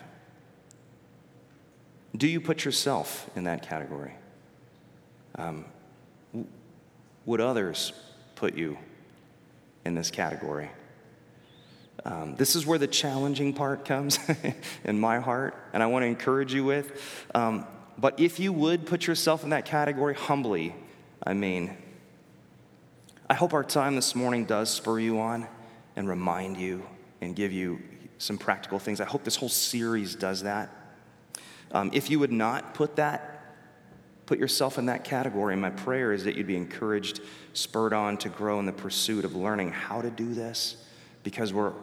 Do 2.16 2.28
you 2.28 2.42
put 2.42 2.66
yourself 2.66 3.30
in 3.36 3.46
that 3.46 3.68
category? 3.68 4.14
Um, 5.36 5.66
would 7.26 7.40
others 7.40 7.94
put 8.36 8.56
you 8.56 8.78
in 9.86 9.96
this 9.96 10.12
category? 10.12 10.70
Um, 12.06 12.36
this 12.36 12.56
is 12.56 12.66
where 12.66 12.78
the 12.78 12.88
challenging 12.88 13.54
part 13.54 13.86
comes 13.86 14.20
in 14.84 15.00
my 15.00 15.20
heart, 15.20 15.56
and 15.74 15.82
I 15.82 15.86
want 15.88 16.04
to 16.04 16.08
encourage 16.08 16.54
you 16.54 16.66
with. 16.66 17.28
Um, 17.34 17.66
but 17.98 18.20
if 18.20 18.40
you 18.40 18.52
would 18.52 18.86
put 18.86 19.08
yourself 19.08 19.44
in 19.44 19.52
that 19.52 19.66
category 19.66 20.16
humbly, 20.16 20.76
I 21.24 21.34
mean, 21.34 21.78
I 23.30 23.36
hope 23.36 23.54
our 23.54 23.64
time 23.64 23.96
this 23.96 24.16
morning 24.16 24.46
does 24.46 24.70
spur 24.70 25.00
you 25.00 25.20
on 25.20 25.48
and 25.96 26.10
remind 26.10 26.58
you 26.58 26.84
and 27.22 27.36
give 27.36 27.54
you 27.54 27.82
some 28.18 28.38
practical 28.38 28.80
things. 28.80 29.00
I 29.00 29.06
hope 29.06 29.24
this 29.24 29.36
whole 29.36 29.50
series 29.50 30.16
does 30.16 30.44
that. 30.44 30.70
Um, 31.72 31.90
if 31.94 32.10
you 32.10 32.20
would 32.20 32.32
not 32.32 32.74
put 32.74 32.98
that, 32.98 33.56
put 34.26 34.40
yourself 34.40 34.78
in 34.78 34.88
that 34.88 35.04
category, 35.04 35.56
my 35.56 35.70
prayer 35.70 36.12
is 36.12 36.24
that 36.26 36.36
you'd 36.36 36.48
be 36.48 36.58
encouraged, 36.58 37.22
spurred 37.54 37.94
on 37.94 38.18
to 38.18 38.30
grow 38.30 38.60
in 38.60 38.66
the 38.66 38.74
pursuit 38.74 39.26
of 39.26 39.36
learning 39.36 39.72
how 39.72 40.02
to 40.02 40.10
do 40.10 40.34
this 40.34 40.78
because 41.24 41.54
we're 41.54 41.74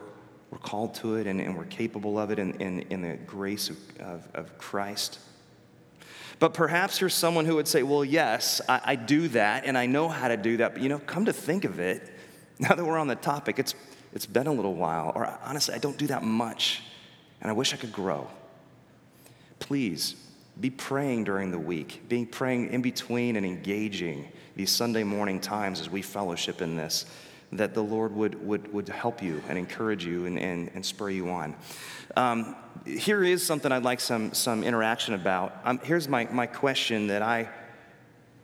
we're 0.51 0.57
called 0.57 0.93
to 0.95 1.15
it 1.15 1.27
and, 1.27 1.39
and 1.39 1.57
we're 1.57 1.65
capable 1.65 2.19
of 2.19 2.29
it 2.29 2.37
in, 2.37 2.51
in, 2.61 2.81
in 2.89 3.01
the 3.01 3.15
grace 3.25 3.69
of, 3.69 3.77
of, 4.01 4.27
of, 4.33 4.57
Christ. 4.57 5.17
But 6.39 6.53
perhaps 6.53 6.99
you're 6.99 7.09
someone 7.09 7.45
who 7.45 7.55
would 7.55 7.69
say, 7.69 7.83
Well, 7.83 8.03
yes, 8.03 8.59
I, 8.67 8.81
I 8.83 8.95
do 8.95 9.29
that 9.29 9.63
and 9.65 9.77
I 9.77 9.85
know 9.85 10.09
how 10.09 10.27
to 10.27 10.35
do 10.35 10.57
that. 10.57 10.73
But 10.73 10.83
you 10.83 10.89
know, 10.89 10.99
come 10.99 11.25
to 11.25 11.33
think 11.33 11.63
of 11.63 11.79
it, 11.79 12.11
now 12.59 12.75
that 12.75 12.83
we're 12.83 12.97
on 12.97 13.07
the 13.07 13.15
topic, 13.15 13.59
it's, 13.59 13.75
it's 14.13 14.25
been 14.25 14.47
a 14.47 14.51
little 14.51 14.75
while, 14.75 15.13
or 15.15 15.25
honestly, 15.43 15.73
I 15.73 15.77
don't 15.77 15.97
do 15.97 16.07
that 16.07 16.21
much 16.21 16.83
and 17.39 17.49
I 17.49 17.53
wish 17.53 17.73
I 17.73 17.77
could 17.77 17.93
grow. 17.93 18.27
Please 19.59 20.15
be 20.59 20.69
praying 20.69 21.23
during 21.23 21.49
the 21.49 21.59
week, 21.59 22.07
be 22.09 22.25
praying 22.25 22.71
in 22.71 22.81
between 22.81 23.37
and 23.37 23.45
engaging 23.45 24.31
these 24.55 24.69
Sunday 24.69 25.03
morning 25.03 25.39
times 25.39 25.79
as 25.79 25.89
we 25.89 26.01
fellowship 26.01 26.61
in 26.61 26.75
this 26.75 27.05
that 27.53 27.73
the 27.73 27.83
Lord 27.83 28.15
would, 28.15 28.45
would, 28.45 28.71
would 28.73 28.87
help 28.89 29.21
you 29.21 29.43
and 29.49 29.57
encourage 29.57 30.05
you 30.05 30.25
and, 30.25 30.39
and, 30.39 30.71
and 30.73 30.85
spur 30.85 31.09
you 31.09 31.29
on. 31.29 31.55
Um, 32.15 32.55
here 32.85 33.23
is 33.23 33.45
something 33.45 33.71
I'd 33.71 33.83
like 33.83 33.99
some, 33.99 34.33
some 34.33 34.63
interaction 34.63 35.13
about. 35.13 35.55
Um, 35.63 35.79
here's 35.83 36.07
my, 36.07 36.25
my 36.31 36.45
question 36.45 37.07
that 37.07 37.21
I 37.21 37.49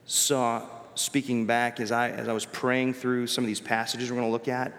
saw 0.06 0.64
speaking 0.96 1.46
back 1.46 1.80
as 1.80 1.92
I, 1.92 2.10
as 2.10 2.28
I 2.28 2.34
was 2.34 2.46
praying 2.46 2.96
through 2.96 3.28
some 3.28 3.44
of 3.44 3.48
these 3.48 3.62
passages 3.62 4.10
we're 4.10 4.18
going 4.18 4.28
to 4.28 4.32
look 4.32 4.48
at. 4.48 4.74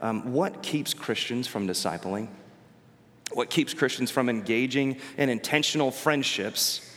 Um, 0.00 0.32
what 0.32 0.62
keeps 0.62 0.94
Christians 0.94 1.46
from 1.46 1.66
discipling? 1.68 2.28
What 3.32 3.50
keeps 3.50 3.74
Christians 3.74 4.10
from 4.10 4.28
engaging 4.28 4.98
in 5.16 5.28
intentional 5.28 5.90
friendships 5.90 6.89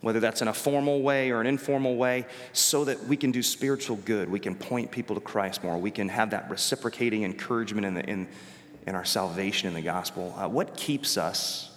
whether 0.00 0.20
that's 0.20 0.42
in 0.42 0.48
a 0.48 0.54
formal 0.54 1.02
way 1.02 1.30
or 1.30 1.40
an 1.40 1.46
informal 1.46 1.96
way, 1.96 2.24
so 2.52 2.84
that 2.84 3.04
we 3.06 3.16
can 3.16 3.32
do 3.32 3.42
spiritual 3.42 3.96
good. 3.96 4.30
We 4.30 4.38
can 4.38 4.54
point 4.54 4.90
people 4.90 5.16
to 5.16 5.20
Christ 5.20 5.64
more. 5.64 5.76
We 5.76 5.90
can 5.90 6.08
have 6.08 6.30
that 6.30 6.48
reciprocating 6.50 7.24
encouragement 7.24 7.86
in, 7.86 7.94
the, 7.94 8.04
in, 8.08 8.28
in 8.86 8.94
our 8.94 9.04
salvation 9.04 9.68
in 9.68 9.74
the 9.74 9.82
gospel. 9.82 10.34
Uh, 10.36 10.48
what 10.48 10.76
keeps 10.76 11.16
us 11.16 11.70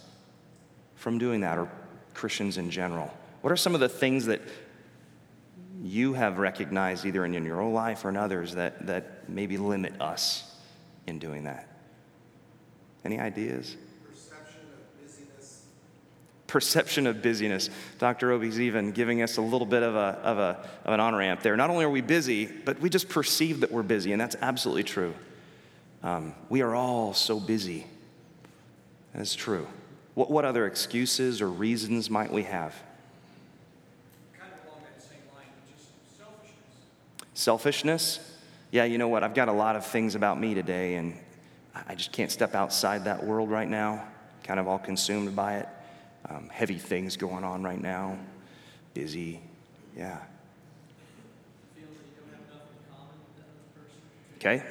from 0.95 1.17
doing 1.17 1.41
that, 1.41 1.57
or 1.57 1.67
Christians 2.13 2.57
in 2.57 2.69
general? 2.69 3.11
What 3.41 3.51
are 3.51 3.57
some 3.57 3.73
of 3.73 3.81
the 3.81 3.89
things 3.89 4.27
that 4.27 4.41
you 5.81 6.13
have 6.13 6.37
recognized 6.37 7.07
either 7.07 7.25
in 7.25 7.33
your 7.33 7.59
own 7.59 7.73
life 7.73 8.05
or 8.05 8.09
in 8.09 8.17
others 8.17 8.53
that, 8.53 8.85
that 8.85 9.27
maybe 9.27 9.57
limit 9.57 9.99
us 9.99 10.55
in 11.07 11.17
doing 11.17 11.45
that? 11.45 11.67
Any 13.03 13.19
ideas? 13.19 13.75
Perception 16.51 17.07
of 17.07 17.21
busyness. 17.21 17.69
Dr. 17.97 18.33
Obi's 18.33 18.59
even 18.59 18.91
giving 18.91 19.21
us 19.21 19.37
a 19.37 19.41
little 19.41 19.65
bit 19.65 19.83
of, 19.83 19.95
a, 19.95 20.19
of, 20.21 20.37
a, 20.37 20.69
of 20.83 20.93
an 20.93 20.99
on 20.99 21.15
ramp 21.15 21.41
there. 21.41 21.55
Not 21.55 21.69
only 21.69 21.85
are 21.85 21.89
we 21.89 22.01
busy, 22.01 22.45
but 22.45 22.77
we 22.81 22.89
just 22.89 23.07
perceive 23.07 23.61
that 23.61 23.71
we're 23.71 23.83
busy, 23.83 24.11
and 24.11 24.19
that's 24.19 24.35
absolutely 24.41 24.83
true. 24.83 25.13
Um, 26.03 26.35
we 26.49 26.61
are 26.61 26.75
all 26.75 27.13
so 27.13 27.39
busy. 27.39 27.87
That's 29.15 29.33
true. 29.33 29.65
What, 30.13 30.29
what 30.29 30.43
other 30.43 30.67
excuses 30.67 31.41
or 31.41 31.47
reasons 31.47 32.09
might 32.09 32.33
we 32.33 32.43
have? 32.43 32.75
Kind 34.37 34.51
of 34.51 34.67
along 34.67 34.81
that 34.93 35.01
same 35.01 35.19
line, 35.33 35.45
just 35.73 35.87
selfishness. 36.17 37.33
Selfishness? 37.33 38.37
Yeah, 38.71 38.83
you 38.83 38.97
know 38.97 39.07
what? 39.07 39.23
I've 39.23 39.35
got 39.35 39.47
a 39.47 39.53
lot 39.53 39.77
of 39.77 39.85
things 39.85 40.15
about 40.15 40.37
me 40.37 40.53
today, 40.53 40.95
and 40.95 41.17
I 41.87 41.95
just 41.95 42.11
can't 42.11 42.29
step 42.29 42.55
outside 42.55 43.05
that 43.05 43.23
world 43.23 43.49
right 43.49 43.69
now. 43.69 44.03
Kind 44.43 44.59
of 44.59 44.67
all 44.67 44.79
consumed 44.79 45.33
by 45.33 45.59
it 45.59 45.69
um, 46.29 46.49
heavy 46.51 46.77
things 46.77 47.17
going 47.17 47.43
on 47.43 47.63
right 47.63 47.81
now, 47.81 48.17
busy. 48.93 49.41
Yeah. 49.95 50.19
Okay? 54.37 54.63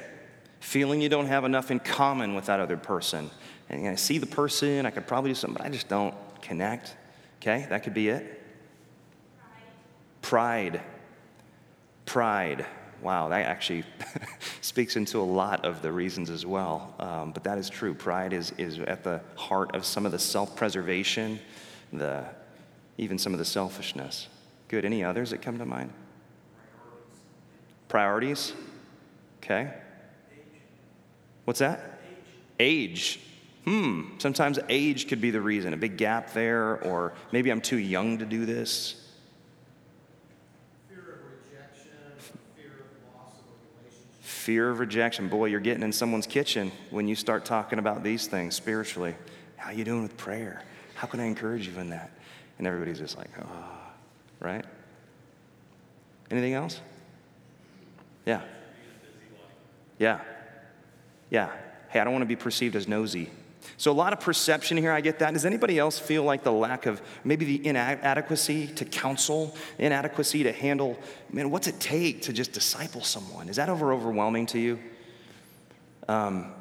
Feeling 0.59 1.01
you 1.01 1.09
don't 1.09 1.27
have 1.27 1.45
enough 1.45 1.71
in 1.71 1.79
common 1.79 2.35
with 2.35 2.45
that 2.45 2.59
other 2.59 2.77
person. 2.77 3.29
And 3.69 3.87
I 3.87 3.95
see 3.95 4.17
the 4.17 4.25
person, 4.25 4.85
I 4.85 4.91
could 4.91 5.07
probably 5.07 5.31
do 5.31 5.35
something, 5.35 5.57
but 5.57 5.65
I 5.65 5.69
just 5.69 5.87
don't 5.87 6.13
connect. 6.41 6.95
Okay? 7.39 7.65
That 7.69 7.83
could 7.83 7.93
be 7.93 8.09
it. 8.09 8.41
Pride. 10.21 10.81
Pride. 12.05 12.65
Wow, 13.01 13.29
that 13.29 13.45
actually 13.45 13.83
speaks 14.61 14.95
into 14.95 15.19
a 15.19 15.23
lot 15.23 15.65
of 15.65 15.81
the 15.81 15.91
reasons 15.91 16.29
as 16.29 16.45
well. 16.45 16.93
Um, 16.99 17.31
but 17.31 17.43
that 17.43 17.57
is 17.57 17.69
true. 17.69 17.93
Pride 17.93 18.31
is, 18.31 18.51
is 18.57 18.79
at 18.79 19.03
the 19.03 19.21
heart 19.35 19.75
of 19.75 19.85
some 19.85 20.05
of 20.05 20.11
the 20.11 20.19
self 20.19 20.55
preservation, 20.55 21.39
the, 21.91 22.25
even 22.97 23.17
some 23.17 23.33
of 23.33 23.39
the 23.39 23.45
selfishness. 23.45 24.27
Good. 24.67 24.85
Any 24.85 25.03
others 25.03 25.31
that 25.31 25.41
come 25.41 25.57
to 25.57 25.65
mind? 25.65 25.91
Priorities. 27.89 28.53
Okay. 29.43 29.73
What's 31.45 31.59
that? 31.59 31.99
Age. 32.59 33.19
Hmm. 33.65 34.17
Sometimes 34.19 34.59
age 34.69 35.07
could 35.07 35.21
be 35.21 35.31
the 35.31 35.41
reason. 35.41 35.73
A 35.73 35.77
big 35.77 35.97
gap 35.97 36.33
there, 36.33 36.79
or 36.83 37.13
maybe 37.31 37.49
I'm 37.49 37.61
too 37.61 37.77
young 37.77 38.19
to 38.19 38.25
do 38.25 38.45
this. 38.45 39.00
Fear 44.41 44.71
of 44.71 44.79
rejection. 44.79 45.27
Boy, 45.27 45.45
you're 45.45 45.59
getting 45.59 45.83
in 45.83 45.93
someone's 45.93 46.25
kitchen 46.25 46.71
when 46.89 47.07
you 47.07 47.15
start 47.15 47.45
talking 47.45 47.77
about 47.77 48.03
these 48.03 48.27
things 48.27 48.55
spiritually. 48.55 49.15
How 49.55 49.69
are 49.69 49.73
you 49.73 49.83
doing 49.83 50.01
with 50.01 50.17
prayer? 50.17 50.63
How 50.95 51.05
can 51.05 51.19
I 51.19 51.25
encourage 51.25 51.67
you 51.67 51.79
in 51.79 51.91
that? 51.91 52.11
And 52.57 52.65
everybody's 52.65 52.97
just 52.97 53.17
like, 53.17 53.29
oh, 53.39 53.45
right? 54.39 54.65
Anything 56.31 56.53
else? 56.53 56.81
Yeah. 58.25 58.41
Yeah. 59.99 60.19
Yeah. 61.29 61.51
Hey, 61.89 61.99
I 61.99 62.03
don't 62.03 62.13
want 62.13 62.23
to 62.23 62.27
be 62.27 62.35
perceived 62.35 62.75
as 62.75 62.87
nosy. 62.87 63.29
So, 63.77 63.91
a 63.91 63.93
lot 63.93 64.13
of 64.13 64.19
perception 64.19 64.77
here, 64.77 64.91
I 64.91 65.01
get 65.01 65.19
that. 65.19 65.33
Does 65.33 65.45
anybody 65.45 65.77
else 65.77 65.99
feel 65.99 66.23
like 66.23 66.43
the 66.43 66.51
lack 66.51 66.85
of 66.85 67.01
maybe 67.23 67.45
the 67.45 67.67
inadequacy 67.67 68.67
to 68.67 68.85
counsel, 68.85 69.55
inadequacy 69.77 70.43
to 70.43 70.51
handle, 70.51 70.97
man, 71.31 71.51
what's 71.51 71.67
it 71.67 71.79
take 71.79 72.23
to 72.23 72.33
just 72.33 72.51
disciple 72.53 73.01
someone? 73.01 73.49
Is 73.49 73.55
that 73.57 73.69
over 73.69 73.93
overwhelming 73.93 74.45
to 74.47 74.59
you? 74.59 74.79
Um, 76.07 76.51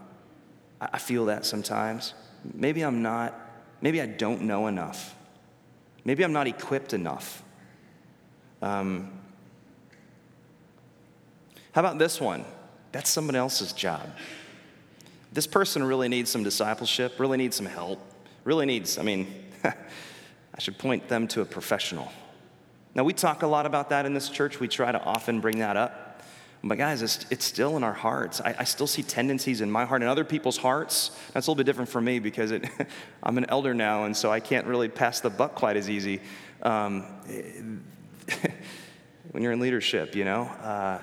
I 0.80 0.99
feel 0.99 1.26
that 1.26 1.45
sometimes. 1.45 2.14
Maybe 2.54 2.83
I'm 2.83 3.02
not, 3.02 3.35
maybe 3.80 4.00
I 4.00 4.07
don't 4.07 4.42
know 4.42 4.66
enough. 4.66 5.14
Maybe 6.04 6.25
I'm 6.25 6.33
not 6.33 6.47
equipped 6.47 6.95
enough. 6.95 7.42
Um, 8.62 9.11
how 11.73 11.80
about 11.80 11.99
this 11.99 12.21
one? 12.21 12.45
That's 12.92 13.11
someone 13.11 13.37
else's 13.37 13.73
job. 13.73 14.11
This 15.32 15.46
person 15.46 15.82
really 15.82 16.08
needs 16.08 16.30
some 16.30 16.42
discipleship, 16.42 17.20
really 17.20 17.38
needs 17.38 17.56
some 17.56 17.66
help, 17.66 18.00
really 18.44 18.66
needs, 18.66 18.99
I 18.99 19.02
mean, 19.02 19.32
I 19.64 20.58
should 20.58 20.78
point 20.78 21.08
them 21.08 21.28
to 21.28 21.40
a 21.40 21.44
professional. 21.44 22.10
Now, 22.94 23.04
we 23.04 23.12
talk 23.12 23.42
a 23.42 23.46
lot 23.46 23.66
about 23.66 23.90
that 23.90 24.06
in 24.06 24.14
this 24.14 24.28
church. 24.28 24.58
We 24.58 24.66
try 24.66 24.90
to 24.90 25.02
often 25.02 25.40
bring 25.40 25.60
that 25.60 25.76
up. 25.76 26.22
But, 26.62 26.76
guys, 26.76 27.00
it's, 27.00 27.25
it's 27.30 27.44
still 27.44 27.76
in 27.76 27.84
our 27.84 27.92
hearts. 27.92 28.40
I, 28.40 28.54
I, 28.58 28.64
still 28.64 28.87
see 28.87 29.02
tendencies 29.02 29.62
in 29.62 29.70
my 29.70 29.87
heart 29.87 30.02
and 30.02 30.10
other 30.10 30.25
people's 30.25 30.58
hearts. 30.58 31.10
That's 31.32 31.46
a 31.46 31.50
little 31.50 31.54
bit 31.54 31.64
different 31.64 31.88
for 31.88 32.02
me 32.02 32.18
because 32.18 32.50
it, 32.50 32.68
I'm 33.22 33.38
an 33.38 33.46
elder 33.49 33.72
now, 33.72 34.04
and 34.04 34.14
so 34.14 34.30
I 34.30 34.40
can't 34.40 34.66
really 34.66 34.88
pass 34.88 35.20
the 35.20 35.30
buck 35.30 35.54
quite 35.54 35.78
as 35.78 35.88
easy 35.88 36.20
um, 36.62 37.02
when 39.30 39.42
you're 39.42 39.52
in 39.52 39.60
leadership, 39.60 40.14
you 40.14 40.25
know? 40.25 40.42
Uh, 40.42 40.99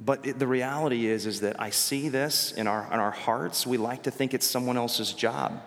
but 0.00 0.24
it, 0.26 0.38
the 0.38 0.46
reality 0.46 1.06
is, 1.06 1.26
is 1.26 1.40
that 1.40 1.60
I 1.60 1.70
see 1.70 2.08
this 2.08 2.52
in 2.52 2.66
our, 2.66 2.86
in 2.92 3.00
our 3.00 3.10
hearts. 3.10 3.66
We 3.66 3.78
like 3.78 4.04
to 4.04 4.10
think 4.10 4.34
it's 4.34 4.46
someone 4.46 4.76
else's 4.76 5.12
job. 5.12 5.62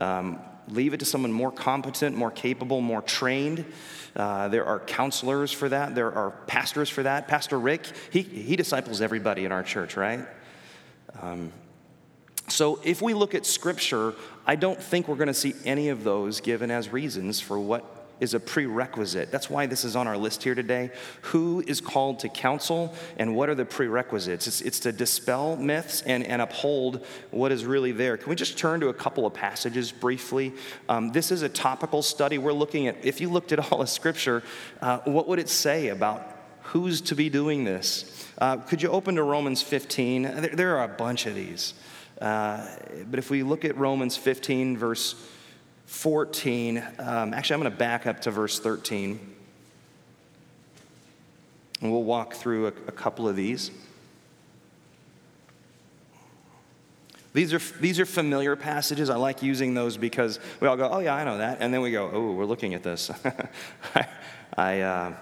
Um, 0.00 0.38
leave 0.68 0.94
it 0.94 1.00
to 1.00 1.06
someone 1.06 1.32
more 1.32 1.52
competent, 1.52 2.16
more 2.16 2.30
capable, 2.30 2.80
more 2.80 3.02
trained. 3.02 3.64
Uh, 4.16 4.48
there 4.48 4.64
are 4.64 4.80
counselors 4.80 5.52
for 5.52 5.68
that. 5.68 5.94
There 5.94 6.12
are 6.12 6.30
pastors 6.46 6.88
for 6.88 7.02
that. 7.02 7.28
Pastor 7.28 7.58
Rick, 7.58 7.86
he, 8.10 8.22
he 8.22 8.56
disciples 8.56 9.00
everybody 9.00 9.44
in 9.44 9.52
our 9.52 9.62
church, 9.62 9.96
right? 9.96 10.26
Um, 11.20 11.52
so 12.48 12.80
if 12.82 13.00
we 13.02 13.14
look 13.14 13.34
at 13.34 13.46
Scripture, 13.46 14.14
I 14.46 14.56
don't 14.56 14.82
think 14.82 15.06
we're 15.06 15.16
going 15.16 15.28
to 15.28 15.34
see 15.34 15.54
any 15.64 15.88
of 15.90 16.04
those 16.04 16.40
given 16.40 16.70
as 16.70 16.88
reasons 16.88 17.40
for 17.40 17.58
what 17.58 17.99
is 18.20 18.34
a 18.34 18.40
prerequisite. 18.40 19.30
That's 19.32 19.50
why 19.50 19.66
this 19.66 19.84
is 19.84 19.96
on 19.96 20.06
our 20.06 20.16
list 20.16 20.42
here 20.42 20.54
today. 20.54 20.90
Who 21.22 21.64
is 21.66 21.80
called 21.80 22.20
to 22.20 22.28
counsel 22.28 22.94
and 23.18 23.34
what 23.34 23.48
are 23.48 23.54
the 23.54 23.64
prerequisites? 23.64 24.46
It's, 24.46 24.60
it's 24.60 24.80
to 24.80 24.92
dispel 24.92 25.56
myths 25.56 26.02
and, 26.02 26.24
and 26.24 26.42
uphold 26.42 27.04
what 27.30 27.50
is 27.50 27.64
really 27.64 27.92
there. 27.92 28.16
Can 28.16 28.28
we 28.28 28.36
just 28.36 28.58
turn 28.58 28.80
to 28.80 28.88
a 28.88 28.94
couple 28.94 29.26
of 29.26 29.34
passages 29.34 29.90
briefly? 29.90 30.52
Um, 30.88 31.12
this 31.12 31.32
is 31.32 31.42
a 31.42 31.48
topical 31.48 32.02
study. 32.02 32.38
We're 32.38 32.52
looking 32.52 32.86
at, 32.86 33.04
if 33.04 33.20
you 33.20 33.30
looked 33.30 33.52
at 33.52 33.72
all 33.72 33.80
of 33.80 33.88
Scripture, 33.88 34.42
uh, 34.80 34.98
what 34.98 35.26
would 35.26 35.38
it 35.38 35.48
say 35.48 35.88
about 35.88 36.36
who's 36.62 37.00
to 37.00 37.14
be 37.14 37.28
doing 37.28 37.64
this? 37.64 38.26
Uh, 38.38 38.58
could 38.58 38.82
you 38.82 38.90
open 38.90 39.16
to 39.16 39.22
Romans 39.22 39.62
15? 39.62 40.22
There, 40.22 40.50
there 40.54 40.76
are 40.78 40.84
a 40.84 40.88
bunch 40.88 41.26
of 41.26 41.34
these. 41.34 41.74
Uh, 42.20 42.66
but 43.10 43.18
if 43.18 43.30
we 43.30 43.42
look 43.42 43.64
at 43.64 43.76
Romans 43.76 44.16
15, 44.16 44.76
verse 44.76 45.14
14. 45.90 46.78
Um, 47.00 47.34
actually, 47.34 47.54
I'm 47.54 47.60
going 47.60 47.72
to 47.72 47.78
back 47.78 48.06
up 48.06 48.20
to 48.22 48.30
verse 48.30 48.60
13. 48.60 49.18
And 51.82 51.92
we'll 51.92 52.04
walk 52.04 52.34
through 52.34 52.68
a, 52.68 52.72
a 52.86 52.92
couple 52.92 53.28
of 53.28 53.34
these. 53.34 53.72
These 57.34 57.52
are, 57.52 57.58
these 57.80 57.98
are 57.98 58.06
familiar 58.06 58.54
passages. 58.54 59.10
I 59.10 59.16
like 59.16 59.42
using 59.42 59.74
those 59.74 59.96
because 59.96 60.38
we 60.60 60.68
all 60.68 60.76
go, 60.76 60.88
oh, 60.88 61.00
yeah, 61.00 61.14
I 61.14 61.24
know 61.24 61.38
that. 61.38 61.58
And 61.60 61.74
then 61.74 61.80
we 61.80 61.90
go, 61.90 62.08
oh, 62.10 62.32
we're 62.32 62.44
looking 62.44 62.72
at 62.74 62.84
this. 62.84 63.10
I, 63.94 64.08
I 64.56 64.80
uh, 64.80 65.14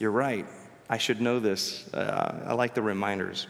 you're 0.00 0.10
right. 0.10 0.46
I 0.90 0.98
should 0.98 1.20
know 1.20 1.38
this. 1.38 1.88
Uh, 1.94 2.44
I 2.48 2.54
like 2.54 2.74
the 2.74 2.82
reminders. 2.82 3.46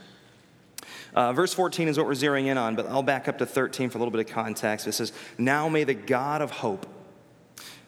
Uh, 1.16 1.32
verse 1.32 1.54
14 1.54 1.88
is 1.88 1.96
what 1.96 2.06
we're 2.06 2.12
zeroing 2.12 2.46
in 2.46 2.58
on, 2.58 2.76
but 2.76 2.86
I'll 2.88 3.02
back 3.02 3.26
up 3.26 3.38
to 3.38 3.46
13 3.46 3.88
for 3.88 3.96
a 3.96 4.00
little 4.00 4.12
bit 4.12 4.20
of 4.20 4.26
context. 4.26 4.86
It 4.86 4.92
says, 4.92 5.14
Now 5.38 5.66
may 5.66 5.82
the 5.84 5.94
God 5.94 6.42
of 6.42 6.50
hope 6.50 6.86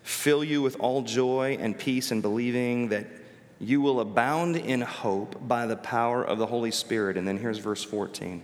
fill 0.02 0.42
you 0.42 0.62
with 0.62 0.80
all 0.80 1.02
joy 1.02 1.58
and 1.60 1.78
peace 1.78 2.10
in 2.10 2.22
believing 2.22 2.88
that 2.88 3.06
you 3.60 3.82
will 3.82 4.00
abound 4.00 4.56
in 4.56 4.80
hope 4.80 5.46
by 5.46 5.66
the 5.66 5.76
power 5.76 6.24
of 6.24 6.38
the 6.38 6.46
Holy 6.46 6.70
Spirit. 6.70 7.18
And 7.18 7.28
then 7.28 7.36
here's 7.36 7.58
verse 7.58 7.84
14. 7.84 8.42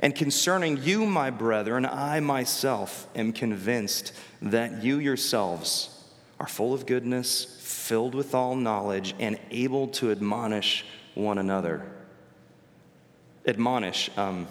And 0.00 0.16
concerning 0.16 0.82
you, 0.82 1.06
my 1.06 1.30
brethren, 1.30 1.86
I 1.86 2.18
myself 2.18 3.06
am 3.14 3.32
convinced 3.32 4.12
that 4.40 4.82
you 4.82 4.98
yourselves 4.98 6.04
are 6.40 6.48
full 6.48 6.74
of 6.74 6.84
goodness, 6.86 7.44
filled 7.60 8.16
with 8.16 8.34
all 8.34 8.56
knowledge, 8.56 9.14
and 9.20 9.38
able 9.52 9.86
to 9.88 10.10
admonish 10.10 10.84
one 11.14 11.38
another 11.38 11.86
admonish. 13.46 14.10
Um, 14.16 14.46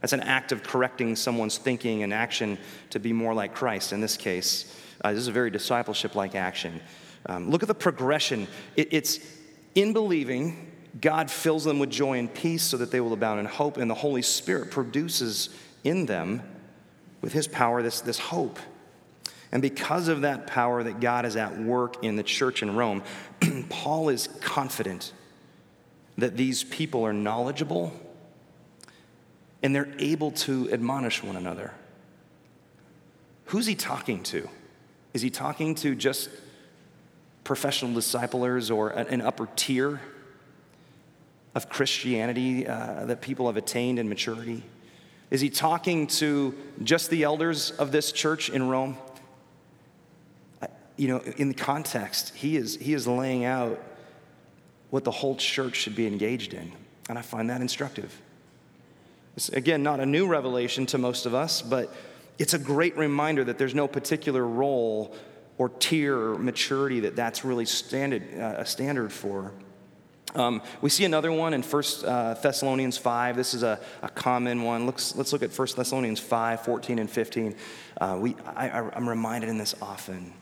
that's 0.00 0.12
an 0.12 0.20
act 0.20 0.52
of 0.52 0.62
correcting 0.62 1.16
someone's 1.16 1.56
thinking 1.56 2.02
and 2.02 2.12
action 2.12 2.58
to 2.90 2.98
be 2.98 3.12
more 3.12 3.32
like 3.32 3.54
Christ. 3.54 3.92
In 3.92 4.00
this 4.00 4.16
case, 4.16 4.78
uh, 5.02 5.12
this 5.12 5.20
is 5.20 5.28
a 5.28 5.32
very 5.32 5.50
discipleship 5.50 6.14
like 6.14 6.34
action. 6.34 6.80
Um, 7.26 7.50
look 7.50 7.62
at 7.62 7.68
the 7.68 7.74
progression. 7.74 8.46
It, 8.76 8.88
it's 8.92 9.18
in 9.74 9.92
believing, 9.92 10.70
God 11.00 11.30
fills 11.30 11.64
them 11.64 11.78
with 11.78 11.90
joy 11.90 12.18
and 12.18 12.32
peace 12.32 12.62
so 12.62 12.76
that 12.76 12.90
they 12.90 13.00
will 13.00 13.12
abound 13.12 13.40
in 13.40 13.46
hope, 13.46 13.76
and 13.78 13.90
the 13.90 13.94
Holy 13.94 14.22
Spirit 14.22 14.70
produces 14.70 15.48
in 15.84 16.06
them, 16.06 16.42
with 17.22 17.32
His 17.32 17.48
power, 17.48 17.82
this, 17.82 18.02
this 18.02 18.18
hope. 18.18 18.58
And 19.52 19.62
because 19.62 20.08
of 20.08 20.20
that 20.22 20.46
power 20.46 20.82
that 20.82 21.00
God 21.00 21.24
is 21.24 21.36
at 21.36 21.58
work 21.58 22.04
in 22.04 22.16
the 22.16 22.22
church 22.22 22.62
in 22.62 22.76
Rome, 22.76 23.02
Paul 23.70 24.10
is 24.10 24.28
confident 24.40 25.12
that 26.18 26.36
these 26.36 26.64
people 26.64 27.04
are 27.06 27.12
knowledgeable 27.12 27.92
and 29.64 29.74
they're 29.74 29.88
able 29.98 30.30
to 30.30 30.70
admonish 30.70 31.22
one 31.22 31.36
another. 31.36 31.72
Who's 33.46 33.64
he 33.64 33.74
talking 33.74 34.22
to? 34.24 34.46
Is 35.14 35.22
he 35.22 35.30
talking 35.30 35.74
to 35.76 35.94
just 35.94 36.28
professional 37.44 37.94
disciplers 37.94 38.70
or 38.70 38.90
an 38.90 39.22
upper 39.22 39.48
tier 39.56 40.02
of 41.54 41.70
Christianity 41.70 42.66
uh, 42.66 43.06
that 43.06 43.22
people 43.22 43.46
have 43.46 43.56
attained 43.56 43.98
in 43.98 44.06
maturity? 44.06 44.62
Is 45.30 45.40
he 45.40 45.48
talking 45.48 46.08
to 46.08 46.54
just 46.82 47.08
the 47.08 47.22
elders 47.22 47.70
of 47.70 47.90
this 47.90 48.12
church 48.12 48.50
in 48.50 48.68
Rome? 48.68 48.98
You 50.96 51.08
know, 51.08 51.20
in 51.38 51.48
the 51.48 51.54
context, 51.54 52.34
he 52.34 52.56
is, 52.56 52.76
he 52.76 52.92
is 52.92 53.06
laying 53.06 53.46
out 53.46 53.82
what 54.90 55.04
the 55.04 55.10
whole 55.10 55.36
church 55.36 55.76
should 55.76 55.96
be 55.96 56.06
engaged 56.06 56.52
in. 56.52 56.70
And 57.08 57.18
I 57.18 57.22
find 57.22 57.48
that 57.48 57.62
instructive. 57.62 58.20
It's, 59.36 59.48
again, 59.48 59.82
not 59.82 60.00
a 60.00 60.06
new 60.06 60.26
revelation 60.26 60.86
to 60.86 60.98
most 60.98 61.26
of 61.26 61.34
us, 61.34 61.62
but 61.62 61.94
it's 62.38 62.54
a 62.54 62.58
great 62.58 62.96
reminder 62.96 63.44
that 63.44 63.58
there's 63.58 63.74
no 63.74 63.88
particular 63.88 64.46
role 64.46 65.14
or 65.58 65.68
tier 65.68 66.16
or 66.16 66.38
maturity 66.38 67.00
that 67.00 67.16
that's 67.16 67.44
really 67.44 67.64
standard, 67.64 68.22
uh, 68.38 68.56
a 68.58 68.66
standard 68.66 69.12
for. 69.12 69.52
Um, 70.34 70.62
we 70.80 70.90
see 70.90 71.04
another 71.04 71.30
one 71.30 71.54
in 71.54 71.62
1 71.62 71.84
uh, 72.04 72.34
Thessalonians 72.34 72.98
5. 72.98 73.36
This 73.36 73.54
is 73.54 73.62
a, 73.62 73.78
a 74.02 74.08
common 74.08 74.62
one. 74.64 74.84
Let's, 74.84 75.14
let's 75.14 75.32
look 75.32 75.44
at 75.44 75.56
1 75.56 75.68
Thessalonians 75.76 76.18
5 76.18 76.64
14 76.64 76.98
and 76.98 77.08
15. 77.08 77.54
Uh, 78.00 78.18
we, 78.20 78.34
I, 78.56 78.80
am 78.96 79.08
reminded 79.08 79.48
in 79.48 79.58
this 79.58 79.74
often. 79.80 80.32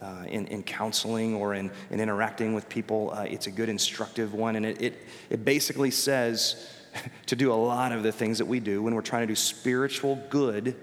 Uh, 0.00 0.24
in, 0.28 0.46
in 0.46 0.62
counseling 0.62 1.34
or 1.34 1.52
in, 1.52 1.70
in 1.90 2.00
interacting 2.00 2.54
with 2.54 2.66
people, 2.70 3.10
uh, 3.12 3.24
it's 3.24 3.48
a 3.48 3.50
good 3.50 3.68
instructive 3.68 4.32
one. 4.32 4.56
And 4.56 4.64
it, 4.64 4.80
it, 4.80 4.94
it 5.28 5.44
basically 5.44 5.90
says, 5.90 6.70
to 7.26 7.36
do 7.36 7.52
a 7.52 7.54
lot 7.54 7.92
of 7.92 8.02
the 8.02 8.12
things 8.12 8.38
that 8.38 8.46
we 8.46 8.60
do 8.60 8.82
when 8.82 8.94
we're 8.94 9.02
trying 9.02 9.22
to 9.22 9.26
do 9.26 9.36
spiritual 9.36 10.16
good 10.30 10.76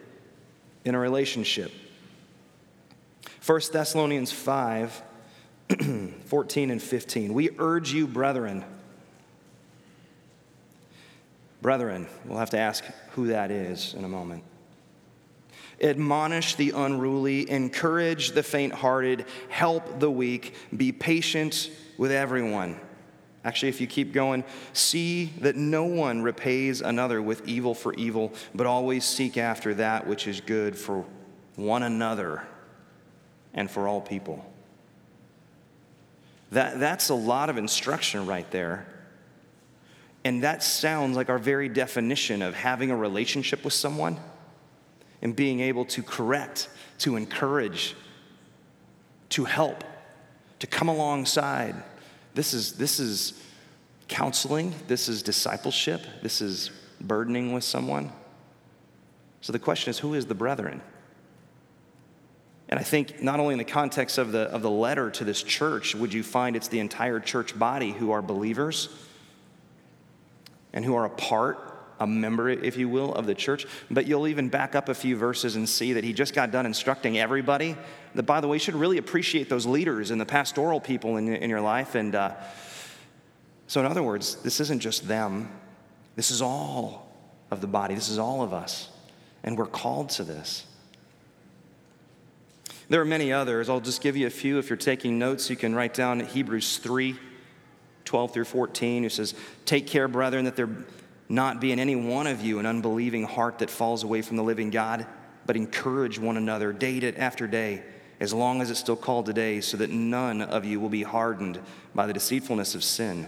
in 0.85 0.95
a 0.95 0.99
relationship. 0.99 1.71
1 3.45 3.61
Thessalonians 3.71 4.31
5 4.31 5.03
14 6.25 6.71
and 6.71 6.81
15. 6.81 7.33
We 7.33 7.49
urge 7.59 7.91
you, 7.91 8.07
brethren. 8.07 8.63
Brethren, 11.61 12.07
we'll 12.25 12.37
have 12.37 12.51
to 12.51 12.59
ask 12.59 12.83
who 13.11 13.27
that 13.27 13.51
is 13.51 13.93
in 13.93 14.03
a 14.03 14.07
moment. 14.07 14.43
Admonish 15.81 16.55
the 16.55 16.71
unruly, 16.71 17.49
encourage 17.49 18.31
the 18.31 18.43
faint 18.43 18.73
hearted, 18.73 19.25
help 19.49 19.99
the 19.99 20.09
weak, 20.09 20.53
be 20.75 20.91
patient 20.91 21.69
with 21.97 22.11
everyone. 22.11 22.79
Actually, 23.47 23.69
if 23.69 23.79
you 23.79 23.87
keep 23.87 24.11
going, 24.11 24.43
see 24.73 25.31
that 25.39 25.55
no 25.55 25.85
one 25.85 26.21
repays 26.21 26.81
another 26.81 27.21
with 27.21 27.47
evil 27.47 27.73
for 27.73 27.93
evil, 27.93 28.33
but 28.53 28.67
always 28.67 29.05
seek 29.05 29.37
after 29.37 29.73
that 29.75 30.05
which 30.05 30.27
is 30.27 30.41
good 30.41 30.77
for 30.77 31.05
one 31.55 31.81
another 31.81 32.45
and 33.53 33.71
for 33.71 33.87
all 33.87 34.01
people. 34.01 34.45
That, 36.51 36.81
that's 36.81 37.07
a 37.07 37.15
lot 37.15 37.49
of 37.49 37.57
instruction 37.57 38.25
right 38.25 38.51
there. 38.51 38.85
And 40.25 40.43
that 40.43 40.61
sounds 40.61 41.15
like 41.15 41.29
our 41.29 41.39
very 41.39 41.69
definition 41.69 42.41
of 42.41 42.53
having 42.53 42.91
a 42.91 42.97
relationship 42.97 43.63
with 43.63 43.71
someone 43.71 44.17
and 45.21 45.33
being 45.33 45.61
able 45.61 45.85
to 45.85 46.03
correct, 46.03 46.67
to 46.99 47.15
encourage, 47.15 47.95
to 49.29 49.45
help, 49.45 49.85
to 50.59 50.67
come 50.67 50.89
alongside 50.89 51.81
this 52.37 52.53
is, 52.53 52.73
this 52.73 52.99
is 52.99 53.33
counseling, 54.07 54.71
this 54.87 55.09
is 55.09 55.23
discipleship, 55.23 56.01
this 56.21 56.39
is 56.39 56.69
burdening 57.01 57.51
with 57.51 57.63
someone. 57.63 58.11
So 59.41 59.51
the 59.51 59.57
question 59.57 59.89
is 59.89 59.97
who 59.97 60.13
is 60.13 60.27
the 60.27 60.35
brethren? 60.35 60.81
And 62.69 62.79
I 62.79 62.83
think 62.83 63.23
not 63.23 63.39
only 63.39 63.53
in 63.53 63.57
the 63.57 63.63
context 63.63 64.19
of 64.19 64.31
the, 64.31 64.41
of 64.41 64.61
the 64.61 64.69
letter 64.69 65.09
to 65.09 65.23
this 65.23 65.41
church 65.41 65.95
would 65.95 66.13
you 66.13 66.21
find 66.21 66.55
it's 66.55 66.67
the 66.67 66.79
entire 66.79 67.19
church 67.19 67.57
body 67.57 67.91
who 67.91 68.11
are 68.11 68.21
believers 68.21 68.89
and 70.73 70.85
who 70.85 70.93
are 70.93 71.05
a 71.05 71.09
part, 71.09 71.66
a 71.99 72.07
member, 72.07 72.49
if 72.49 72.77
you 72.77 72.89
will, 72.89 73.13
of 73.13 73.25
the 73.25 73.35
church. 73.35 73.65
But 73.89 74.05
you'll 74.05 74.27
even 74.27 74.49
back 74.49 74.75
up 74.75 74.89
a 74.89 74.93
few 74.93 75.15
verses 75.15 75.55
and 75.55 75.67
see 75.67 75.93
that 75.93 76.03
he 76.03 76.13
just 76.13 76.33
got 76.33 76.51
done 76.51 76.65
instructing 76.65 77.17
everybody 77.17 77.75
that, 78.15 78.23
by 78.23 78.41
the 78.41 78.47
way, 78.47 78.55
you 78.55 78.59
should 78.59 78.75
really 78.75 78.97
appreciate 78.97 79.49
those 79.49 79.65
leaders 79.65 80.11
and 80.11 80.19
the 80.19 80.25
pastoral 80.25 80.79
people 80.79 81.17
in, 81.17 81.27
in 81.33 81.49
your 81.49 81.61
life. 81.61 81.95
And 81.95 82.15
uh, 82.15 82.35
so, 83.67 83.79
in 83.79 83.85
other 83.85 84.03
words, 84.03 84.35
this 84.37 84.59
isn't 84.59 84.79
just 84.79 85.07
them, 85.07 85.51
this 86.15 86.31
is 86.31 86.41
all 86.41 87.11
of 87.51 87.61
the 87.61 87.67
body, 87.67 87.95
this 87.95 88.09
is 88.09 88.19
all 88.19 88.41
of 88.41 88.53
us. 88.53 88.89
And 89.43 89.57
we're 89.57 89.65
called 89.65 90.09
to 90.11 90.23
this. 90.23 90.65
There 92.89 93.01
are 93.01 93.05
many 93.05 93.33
others. 93.33 93.69
I'll 93.69 93.81
just 93.81 94.01
give 94.01 94.15
you 94.15 94.27
a 94.27 94.31
few. 94.31 94.59
If 94.59 94.69
you're 94.69 94.77
taking 94.77 95.19
notes, 95.19 95.49
you 95.49 95.55
can 95.55 95.75
write 95.75 95.93
down 95.93 96.19
Hebrews 96.21 96.77
3 96.77 97.17
12 98.05 98.31
through 98.31 98.45
14, 98.45 99.03
who 99.03 99.09
says, 99.09 99.35
Take 99.65 99.85
care, 99.85 100.07
brethren, 100.07 100.45
that 100.45 100.55
there 100.55 100.69
not 101.29 101.59
be 101.59 101.71
in 101.71 101.79
any 101.79 101.95
one 101.95 102.27
of 102.27 102.41
you 102.41 102.59
an 102.59 102.65
unbelieving 102.65 103.23
heart 103.23 103.59
that 103.59 103.69
falls 103.69 104.03
away 104.03 104.21
from 104.21 104.37
the 104.37 104.43
living 104.43 104.69
God, 104.69 105.05
but 105.45 105.55
encourage 105.55 106.19
one 106.19 106.37
another 106.37 106.73
day 106.73 107.13
after 107.17 107.47
day, 107.47 107.83
as 108.19 108.33
long 108.33 108.61
as 108.61 108.71
it's 108.71 108.79
still 108.79 108.95
called 108.95 109.25
today, 109.25 109.61
so 109.61 109.77
that 109.77 109.89
none 109.89 110.41
of 110.41 110.65
you 110.65 110.79
will 110.79 110.89
be 110.89 111.03
hardened 111.03 111.59
by 111.93 112.05
the 112.05 112.13
deceitfulness 112.13 112.75
of 112.75 112.83
sin. 112.83 113.27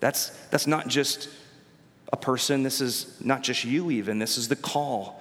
That's, 0.00 0.30
that's 0.50 0.66
not 0.66 0.88
just 0.88 1.28
a 2.12 2.16
person, 2.16 2.62
this 2.62 2.80
is 2.80 3.20
not 3.20 3.42
just 3.42 3.64
you, 3.64 3.90
even. 3.90 4.18
This 4.18 4.38
is 4.38 4.48
the 4.48 4.56
call 4.56 5.20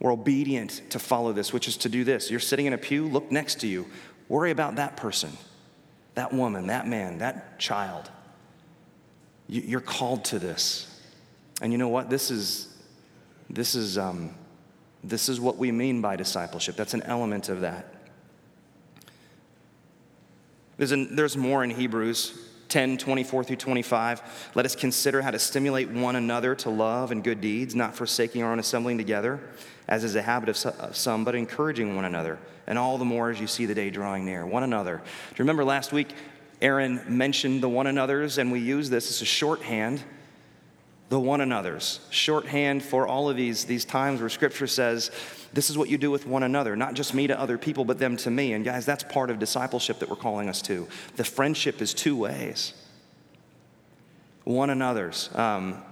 we're 0.00 0.12
obedient 0.12 0.82
to 0.90 0.98
follow 0.98 1.32
this, 1.32 1.52
which 1.52 1.66
is 1.66 1.76
to 1.78 1.88
do 1.88 2.04
this. 2.04 2.30
You're 2.30 2.40
sitting 2.40 2.66
in 2.66 2.72
a 2.72 2.78
pew, 2.78 3.06
look 3.06 3.32
next 3.32 3.60
to 3.60 3.66
you. 3.66 3.86
Worry 4.28 4.50
about 4.50 4.76
that 4.76 4.96
person, 4.96 5.36
that 6.14 6.32
woman, 6.32 6.68
that 6.68 6.86
man, 6.86 7.18
that 7.18 7.58
child. 7.58 8.10
You're 9.48 9.80
called 9.80 10.26
to 10.26 10.38
this. 10.38 11.00
And 11.62 11.72
you 11.72 11.78
know 11.78 11.88
what? 11.88 12.10
This 12.10 12.30
is, 12.30 12.76
this 13.48 13.74
is, 13.74 13.96
um, 13.96 14.34
this 15.02 15.28
is 15.28 15.40
what 15.40 15.56
we 15.56 15.72
mean 15.72 16.00
by 16.00 16.16
discipleship. 16.16 16.76
That's 16.76 16.94
an 16.94 17.02
element 17.02 17.48
of 17.48 17.62
that. 17.62 17.94
There's, 20.76 20.92
an, 20.92 21.16
there's 21.16 21.36
more 21.36 21.64
in 21.64 21.70
Hebrews 21.70 22.48
10, 22.68 22.98
24 22.98 23.44
through 23.44 23.56
25. 23.56 24.50
Let 24.54 24.66
us 24.66 24.76
consider 24.76 25.22
how 25.22 25.30
to 25.30 25.38
stimulate 25.38 25.88
one 25.88 26.16
another 26.16 26.54
to 26.56 26.70
love 26.70 27.10
and 27.10 27.24
good 27.24 27.40
deeds, 27.40 27.74
not 27.74 27.96
forsaking 27.96 28.42
our 28.42 28.52
own 28.52 28.58
assembling 28.58 28.98
together, 28.98 29.40
as 29.88 30.04
is 30.04 30.14
a 30.14 30.22
habit 30.22 30.48
of 30.50 30.96
some, 30.96 31.24
but 31.24 31.34
encouraging 31.34 31.96
one 31.96 32.04
another, 32.04 32.38
and 32.66 32.78
all 32.78 32.98
the 32.98 33.04
more 33.04 33.30
as 33.30 33.40
you 33.40 33.46
see 33.46 33.66
the 33.66 33.74
day 33.74 33.90
drawing 33.90 34.24
near. 34.24 34.46
One 34.46 34.62
another. 34.62 34.98
Do 34.98 35.02
you 35.34 35.38
remember 35.38 35.64
last 35.64 35.92
week, 35.92 36.14
Aaron 36.60 37.02
mentioned 37.06 37.62
the 37.62 37.68
one 37.68 37.86
another's, 37.86 38.38
and 38.38 38.50
we 38.50 38.60
use 38.60 38.90
this 38.90 39.10
as 39.10 39.22
a 39.22 39.24
shorthand. 39.24 40.02
The 41.08 41.18
one 41.18 41.40
another's. 41.40 42.00
Shorthand 42.10 42.82
for 42.82 43.06
all 43.06 43.30
of 43.30 43.36
these, 43.36 43.64
these 43.64 43.84
times 43.84 44.20
where 44.20 44.28
scripture 44.28 44.66
says 44.66 45.10
this 45.52 45.70
is 45.70 45.78
what 45.78 45.88
you 45.88 45.96
do 45.96 46.10
with 46.10 46.26
one 46.26 46.42
another 46.42 46.76
not 46.76 46.92
just 46.92 47.14
me 47.14 47.26
to 47.26 47.40
other 47.40 47.56
people 47.56 47.84
but 47.84 47.98
them 47.98 48.16
to 48.18 48.30
me. 48.30 48.52
And 48.52 48.64
guys 48.64 48.84
that's 48.84 49.04
part 49.04 49.30
of 49.30 49.38
discipleship 49.38 50.00
that 50.00 50.10
we're 50.10 50.16
calling 50.16 50.48
us 50.48 50.60
to. 50.62 50.86
The 51.16 51.24
friendship 51.24 51.80
is 51.80 51.94
two 51.94 52.16
ways. 52.16 52.74
One 54.44 54.70
another's. 54.70 55.30
Um, 55.34 55.82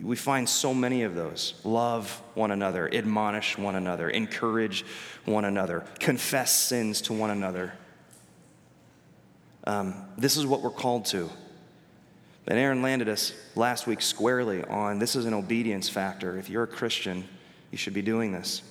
we 0.00 0.16
find 0.16 0.48
so 0.48 0.72
many 0.72 1.02
of 1.02 1.14
those. 1.14 1.54
Love 1.64 2.22
one 2.34 2.52
another 2.52 2.88
admonish 2.94 3.58
one 3.58 3.74
another 3.74 4.08
encourage 4.08 4.84
one 5.24 5.44
another 5.44 5.84
confess 5.98 6.52
sins 6.52 7.00
to 7.02 7.12
one 7.12 7.30
another 7.30 7.72
um, 9.68 9.94
this 10.16 10.36
is 10.36 10.44
what 10.44 10.62
we're 10.62 10.70
called 10.70 11.04
to 11.06 11.30
and 12.48 12.58
Aaron 12.58 12.80
landed 12.80 13.10
us 13.10 13.34
last 13.54 13.86
week 13.86 14.00
squarely 14.00 14.64
on 14.64 14.98
this 14.98 15.14
is 15.14 15.26
an 15.26 15.34
obedience 15.34 15.88
factor. 15.88 16.38
If 16.38 16.48
you're 16.48 16.62
a 16.62 16.68
Christian, 16.68 17.28
you 17.70 17.76
should 17.76 17.92
be 17.92 18.00
doing 18.00 18.32
this. 18.32 18.62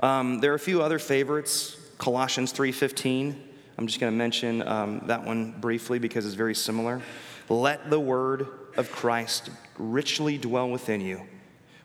Um, 0.00 0.40
there 0.40 0.52
are 0.52 0.56
a 0.56 0.60
few 0.60 0.82
other 0.82 0.98
favorites. 0.98 1.78
Colossians 1.96 2.52
3:15. 2.52 3.34
I'm 3.78 3.86
just 3.86 3.98
going 3.98 4.12
to 4.12 4.16
mention 4.16 4.66
um, 4.68 5.00
that 5.06 5.24
one 5.24 5.52
briefly 5.58 5.98
because 5.98 6.26
it's 6.26 6.34
very 6.34 6.54
similar. 6.54 7.00
Let 7.48 7.88
the 7.88 7.98
word 7.98 8.46
of 8.76 8.92
Christ 8.92 9.48
richly 9.78 10.36
dwell 10.36 10.68
within 10.68 11.00
you, 11.00 11.22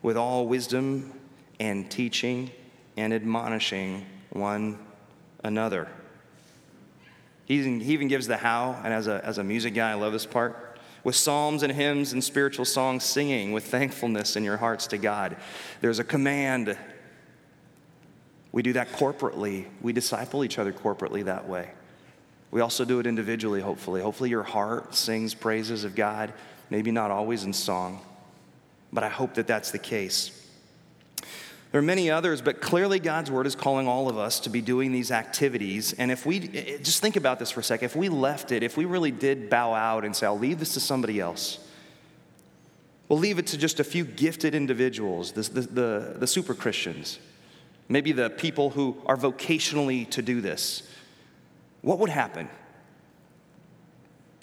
with 0.01 0.17
all 0.17 0.45
wisdom 0.45 1.13
and 1.57 1.89
teaching 1.89 2.51
and 2.97 3.13
admonishing 3.13 4.05
one 4.31 4.77
another. 5.41 5.87
He 7.45 7.61
he 7.79 7.93
even 7.93 8.07
gives 8.07 8.27
the 8.27 8.37
how, 8.37 8.79
and 8.83 8.93
as 8.93 9.07
a, 9.07 9.23
as 9.23 9.37
a 9.37 9.43
music 9.43 9.73
guy, 9.73 9.91
I 9.91 9.93
love 9.93 10.13
this 10.13 10.25
part 10.25 10.79
with 11.03 11.15
psalms 11.15 11.61
and 11.61 11.71
hymns 11.71 12.13
and 12.13 12.23
spiritual 12.23 12.65
songs, 12.65 13.03
singing 13.03 13.51
with 13.51 13.65
thankfulness 13.65 14.35
in 14.35 14.43
your 14.43 14.57
hearts 14.57 14.87
to 14.87 14.97
God. 14.97 15.37
There's 15.79 15.99
a 15.99 16.03
command. 16.03 16.75
We 18.51 18.63
do 18.63 18.73
that 18.73 18.89
corporately. 18.89 19.67
We 19.81 19.93
disciple 19.93 20.43
each 20.43 20.57
other 20.57 20.73
corporately 20.73 21.23
that 21.25 21.47
way. 21.47 21.69
We 22.49 22.61
also 22.61 22.85
do 22.85 22.99
it 22.99 23.05
individually, 23.05 23.61
hopefully. 23.61 24.01
Hopefully, 24.01 24.31
your 24.31 24.43
heart 24.43 24.95
sings 24.95 25.35
praises 25.35 25.83
of 25.83 25.93
God, 25.93 26.33
maybe 26.71 26.89
not 26.89 27.11
always 27.11 27.43
in 27.43 27.53
song, 27.53 28.01
but 28.91 29.03
I 29.03 29.09
hope 29.09 29.35
that 29.35 29.45
that's 29.45 29.69
the 29.69 29.79
case. 29.79 30.44
There 31.75 31.81
are 31.81 31.83
many 31.83 32.09
others, 32.09 32.41
but 32.41 32.61
clearly 32.61 32.99
God's 32.99 33.29
word 33.29 33.45
is 33.45 33.53
calling 33.53 33.85
all 33.85 34.07
of 34.07 34.17
us 34.17 34.39
to 34.39 34.49
be 34.49 34.61
doing 34.61 34.93
these 34.93 35.11
activities. 35.11 35.91
And 35.91 36.09
if 36.09 36.25
we 36.25 36.39
eh, 36.39 36.49
eh, 36.53 36.77
just 36.77 37.01
think 37.01 37.17
about 37.17 37.37
this 37.37 37.51
for 37.51 37.59
a 37.59 37.63
second, 37.63 37.87
if 37.87 37.97
we 37.97 38.07
left 38.07 38.53
it, 38.53 38.63
if 38.63 38.77
we 38.77 38.85
really 38.85 39.11
did 39.11 39.49
bow 39.49 39.73
out 39.73 40.05
and 40.05 40.15
say, 40.15 40.25
I'll 40.25 40.39
leave 40.39 40.59
this 40.59 40.73
to 40.75 40.79
somebody 40.79 41.19
else, 41.19 41.59
we'll 43.09 43.19
leave 43.19 43.39
it 43.39 43.47
to 43.47 43.57
just 43.57 43.81
a 43.81 43.83
few 43.83 44.05
gifted 44.05 44.55
individuals, 44.55 45.33
the, 45.33 45.41
the, 45.41 45.61
the, 45.63 46.15
the 46.19 46.27
super 46.27 46.53
Christians, 46.53 47.19
maybe 47.89 48.13
the 48.13 48.29
people 48.29 48.69
who 48.69 48.95
are 49.05 49.17
vocationally 49.17 50.09
to 50.11 50.21
do 50.21 50.39
this, 50.39 50.89
what 51.81 51.99
would 51.99 52.09
happen? 52.09 52.47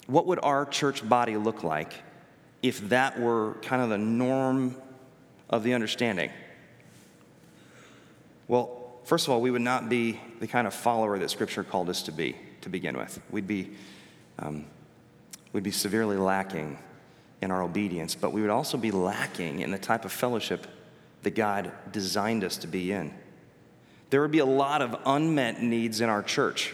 What 0.05 0.27
would 0.27 0.39
our 0.43 0.67
church 0.67 1.09
body 1.09 1.35
look 1.35 1.63
like 1.63 1.93
if 2.61 2.89
that 2.89 3.19
were 3.19 3.55
kind 3.63 3.81
of 3.81 3.89
the 3.89 3.97
norm 3.97 4.75
of 5.49 5.63
the 5.63 5.73
understanding? 5.73 6.29
Well, 8.47 8.99
first 9.05 9.27
of 9.27 9.33
all, 9.33 9.41
we 9.41 9.51
would 9.51 9.61
not 9.61 9.89
be 9.89 10.19
the 10.39 10.47
kind 10.47 10.67
of 10.67 10.73
follower 10.73 11.17
that 11.19 11.29
Scripture 11.29 11.63
called 11.63 11.89
us 11.89 12.03
to 12.03 12.11
be 12.11 12.35
to 12.61 12.69
begin 12.69 12.97
with. 12.97 13.19
We'd 13.29 13.47
be, 13.47 13.71
um, 14.39 14.65
we'd 15.51 15.63
be 15.63 15.71
severely 15.71 16.17
lacking 16.17 16.77
in 17.41 17.51
our 17.51 17.61
obedience, 17.61 18.15
but 18.15 18.31
we 18.31 18.41
would 18.41 18.49
also 18.49 18.77
be 18.77 18.91
lacking 18.91 19.59
in 19.59 19.71
the 19.71 19.77
type 19.77 20.05
of 20.05 20.11
fellowship 20.11 20.65
that 21.23 21.35
God 21.35 21.71
designed 21.91 22.43
us 22.43 22.57
to 22.57 22.67
be 22.67 22.91
in. 22.91 23.13
There 24.09 24.21
would 24.21 24.31
be 24.31 24.39
a 24.39 24.45
lot 24.45 24.81
of 24.81 24.95
unmet 25.05 25.61
needs 25.61 25.99
in 25.99 26.09
our 26.09 26.21
church. 26.23 26.73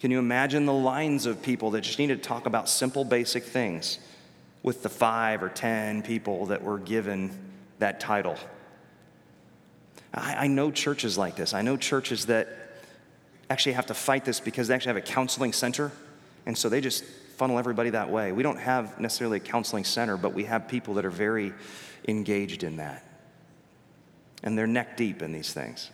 Can 0.00 0.10
you 0.10 0.18
imagine 0.18 0.66
the 0.66 0.72
lines 0.72 1.26
of 1.26 1.42
people 1.42 1.72
that 1.72 1.82
just 1.82 1.98
need 1.98 2.08
to 2.08 2.16
talk 2.16 2.46
about 2.46 2.68
simple, 2.68 3.04
basic 3.04 3.44
things 3.44 3.98
with 4.62 4.82
the 4.82 4.88
five 4.88 5.42
or 5.42 5.48
ten 5.48 6.02
people 6.02 6.46
that 6.46 6.62
were 6.62 6.78
given 6.78 7.36
that 7.78 8.00
title? 8.00 8.36
I, 10.12 10.44
I 10.44 10.46
know 10.46 10.70
churches 10.70 11.16
like 11.16 11.36
this. 11.36 11.54
I 11.54 11.62
know 11.62 11.76
churches 11.76 12.26
that 12.26 12.48
actually 13.48 13.72
have 13.72 13.86
to 13.86 13.94
fight 13.94 14.24
this 14.24 14.40
because 14.40 14.68
they 14.68 14.74
actually 14.74 14.94
have 14.94 14.96
a 14.96 15.12
counseling 15.12 15.52
center, 15.52 15.92
and 16.46 16.56
so 16.56 16.68
they 16.68 16.80
just 16.80 17.04
funnel 17.36 17.58
everybody 17.58 17.90
that 17.90 18.10
way. 18.10 18.32
We 18.32 18.42
don't 18.42 18.58
have 18.58 19.00
necessarily 19.00 19.38
a 19.38 19.40
counseling 19.40 19.84
center, 19.84 20.16
but 20.16 20.34
we 20.34 20.44
have 20.44 20.68
people 20.68 20.94
that 20.94 21.04
are 21.04 21.10
very 21.10 21.52
engaged 22.06 22.62
in 22.62 22.76
that. 22.76 23.04
And 24.42 24.56
they're 24.56 24.66
neck 24.66 24.96
deep 24.96 25.22
in 25.22 25.32
these 25.32 25.52
things. 25.52 25.90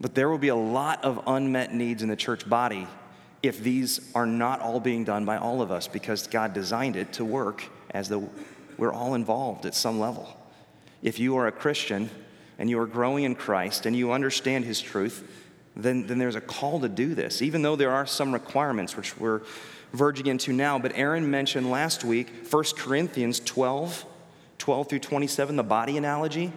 But 0.00 0.14
there 0.14 0.28
will 0.28 0.38
be 0.38 0.48
a 0.48 0.56
lot 0.56 1.02
of 1.04 1.22
unmet 1.26 1.74
needs 1.74 2.02
in 2.02 2.08
the 2.08 2.16
church 2.16 2.48
body 2.48 2.86
if 3.42 3.62
these 3.62 4.10
are 4.14 4.26
not 4.26 4.60
all 4.60 4.80
being 4.80 5.04
done 5.04 5.24
by 5.24 5.38
all 5.38 5.62
of 5.62 5.70
us 5.70 5.88
because 5.88 6.26
God 6.26 6.52
designed 6.52 6.96
it 6.96 7.14
to 7.14 7.24
work 7.24 7.64
as 7.90 8.08
though 8.08 8.28
we're 8.76 8.92
all 8.92 9.14
involved 9.14 9.64
at 9.64 9.74
some 9.74 9.98
level. 9.98 10.36
If 11.02 11.18
you 11.18 11.36
are 11.36 11.46
a 11.46 11.52
Christian, 11.52 12.10
and 12.58 12.70
you 12.70 12.78
are 12.78 12.86
growing 12.86 13.24
in 13.24 13.34
Christ 13.34 13.86
and 13.86 13.96
you 13.96 14.12
understand 14.12 14.64
His 14.64 14.80
truth, 14.80 15.28
then, 15.76 16.06
then 16.06 16.18
there's 16.18 16.36
a 16.36 16.40
call 16.40 16.80
to 16.80 16.88
do 16.88 17.14
this, 17.14 17.42
even 17.42 17.62
though 17.62 17.76
there 17.76 17.90
are 17.90 18.06
some 18.06 18.32
requirements 18.32 18.96
which 18.96 19.16
we're 19.18 19.42
verging 19.92 20.26
into 20.26 20.52
now. 20.52 20.78
But 20.78 20.92
Aaron 20.94 21.30
mentioned 21.30 21.70
last 21.70 22.02
week 22.02 22.30
1 22.50 22.64
Corinthians 22.76 23.40
12, 23.40 24.04
12 24.58 24.88
through 24.88 24.98
27, 25.00 25.56
the 25.56 25.62
body 25.62 25.96
analogy. 25.96 26.52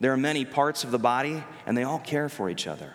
There 0.00 0.12
are 0.12 0.18
many 0.18 0.44
parts 0.44 0.84
of 0.84 0.90
the 0.90 0.98
body, 0.98 1.42
and 1.66 1.76
they 1.76 1.82
all 1.82 1.98
care 1.98 2.28
for 2.28 2.50
each 2.50 2.66
other. 2.66 2.94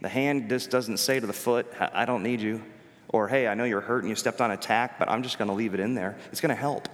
The 0.00 0.08
hand 0.08 0.48
just 0.48 0.70
doesn't 0.70 0.96
say 0.96 1.20
to 1.20 1.26
the 1.26 1.32
foot, 1.32 1.66
I 1.78 2.04
don't 2.04 2.22
need 2.22 2.40
you. 2.40 2.62
Or, 3.08 3.28
hey, 3.28 3.48
I 3.48 3.54
know 3.54 3.64
you're 3.64 3.80
hurt 3.80 4.02
and 4.02 4.08
you 4.08 4.14
stepped 4.14 4.40
on 4.40 4.50
a 4.50 4.56
tack, 4.56 4.98
but 4.98 5.10
I'm 5.10 5.22
just 5.22 5.36
going 5.36 5.48
to 5.48 5.54
leave 5.54 5.74
it 5.74 5.80
in 5.80 5.94
there. 5.94 6.16
It's 6.30 6.40
going 6.40 6.54
to 6.54 6.60
help. 6.60 6.88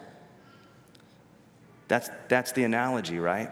That's, 1.89 2.11
that's 2.29 2.53
the 2.53 2.65
analogy, 2.65 3.19
right? 3.19 3.51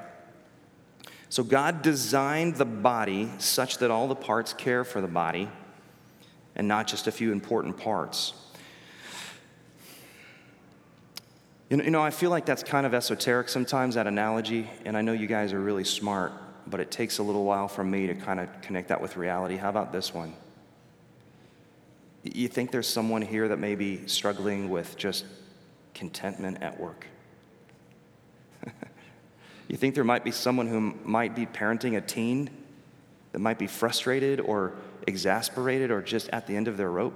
So 1.34 1.42
God 1.42 1.82
designed 1.82 2.54
the 2.54 2.64
body 2.64 3.28
such 3.38 3.78
that 3.78 3.90
all 3.90 4.06
the 4.06 4.14
parts 4.14 4.52
care 4.52 4.84
for 4.84 5.00
the 5.00 5.08
body 5.08 5.48
and 6.54 6.68
not 6.68 6.86
just 6.86 7.08
a 7.08 7.10
few 7.10 7.32
important 7.32 7.76
parts. 7.76 8.34
You 11.68 11.78
know, 11.78 11.82
you 11.82 11.90
know, 11.90 12.02
I 12.02 12.10
feel 12.10 12.30
like 12.30 12.46
that's 12.46 12.62
kind 12.62 12.86
of 12.86 12.94
esoteric 12.94 13.48
sometimes, 13.48 13.96
that 13.96 14.06
analogy, 14.06 14.70
and 14.84 14.96
I 14.96 15.02
know 15.02 15.10
you 15.10 15.26
guys 15.26 15.52
are 15.52 15.60
really 15.60 15.82
smart, 15.82 16.30
but 16.68 16.78
it 16.78 16.92
takes 16.92 17.18
a 17.18 17.24
little 17.24 17.42
while 17.42 17.66
for 17.66 17.82
me 17.82 18.06
to 18.06 18.14
kind 18.14 18.38
of 18.38 18.48
connect 18.62 18.86
that 18.90 19.00
with 19.00 19.16
reality. 19.16 19.56
How 19.56 19.70
about 19.70 19.90
this 19.90 20.14
one? 20.14 20.34
You 22.22 22.46
think 22.46 22.70
there's 22.70 22.86
someone 22.86 23.22
here 23.22 23.48
that 23.48 23.58
may 23.58 23.74
be 23.74 24.06
struggling 24.06 24.70
with 24.70 24.96
just 24.96 25.24
contentment 25.94 26.62
at 26.62 26.78
work? 26.78 27.08
You 29.68 29.76
think 29.76 29.94
there 29.94 30.04
might 30.04 30.24
be 30.24 30.30
someone 30.30 30.66
who 30.66 30.94
might 31.04 31.34
be 31.34 31.46
parenting 31.46 31.96
a 31.96 32.00
teen 32.00 32.50
that 33.32 33.38
might 33.38 33.58
be 33.58 33.66
frustrated 33.66 34.40
or 34.40 34.74
exasperated 35.06 35.90
or 35.90 36.02
just 36.02 36.28
at 36.30 36.46
the 36.46 36.56
end 36.56 36.68
of 36.68 36.76
their 36.76 36.90
rope? 36.90 37.14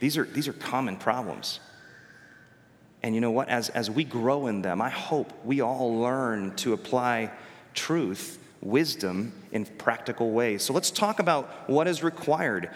These 0.00 0.16
are, 0.16 0.24
these 0.24 0.48
are 0.48 0.52
common 0.52 0.96
problems. 0.96 1.60
And 3.02 3.14
you 3.14 3.20
know 3.20 3.30
what? 3.30 3.48
As, 3.48 3.68
as 3.70 3.90
we 3.90 4.04
grow 4.04 4.46
in 4.46 4.62
them, 4.62 4.80
I 4.80 4.90
hope 4.90 5.32
we 5.44 5.60
all 5.60 6.00
learn 6.00 6.54
to 6.56 6.72
apply 6.72 7.30
truth, 7.74 8.38
wisdom 8.60 9.32
in 9.52 9.64
practical 9.64 10.32
ways. 10.32 10.62
So 10.62 10.72
let's 10.72 10.90
talk 10.90 11.18
about 11.18 11.68
what 11.68 11.86
is 11.86 12.02
required. 12.02 12.70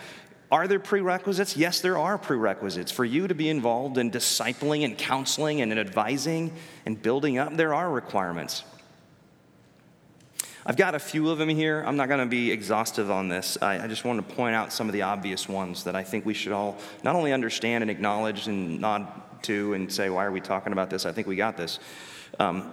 Are 0.50 0.68
there 0.68 0.78
prerequisites? 0.78 1.57
Yes, 1.57 1.80
there 1.80 1.98
are 1.98 2.18
prerequisites. 2.18 2.92
For 2.92 3.04
you 3.04 3.26
to 3.26 3.35
be 3.35 3.48
involved 3.48 3.98
in 3.98 4.11
discipling 4.11 4.85
and 4.85 4.96
counseling 4.96 5.61
and 5.61 5.76
advising 5.78 6.52
and 6.87 7.00
building 7.00 7.38
up, 7.38 7.57
there 7.57 7.74
are 7.74 7.90
requirements. 7.90 8.62
I've 10.66 10.76
got 10.76 10.94
a 10.94 10.98
few 10.98 11.28
of 11.28 11.38
them 11.38 11.50
here. 11.50 11.83
I'm 11.87 11.96
not 11.96 12.09
going 12.09 12.20
to 12.20 12.26
be 12.26 12.50
exhaustive 12.50 13.11
on 13.11 13.28
this. 13.28 13.59
I, 13.61 13.85
I, 13.85 13.87
just 13.87 14.04
want 14.04 14.26
to 14.26 14.35
point 14.35 14.54
out 14.54 14.72
some 14.72 14.88
of 14.88 14.94
the 14.94 15.02
obvious 15.02 15.46
ones 15.46 15.85
that 15.85 15.94
I 15.94 16.02
think 16.02 16.24
we 16.24 16.33
should 16.33 16.52
all 16.52 16.78
not 17.02 17.16
only 17.16 17.35
understand 17.35 17.83
and 17.83 17.90
acknowledge 17.90 18.46
and 18.48 18.80
nod 18.80 19.07
to 19.42 19.74
and 19.74 19.92
say, 19.92 20.09
why 20.09 20.24
are 20.24 20.33
we 20.33 20.40
talking 20.40 20.72
about 20.72 20.88
this? 20.88 21.04
I 21.04 21.12
think 21.12 21.26
we 21.26 21.37
got 21.37 21.59
this. 21.59 21.78
Um, 22.38 22.72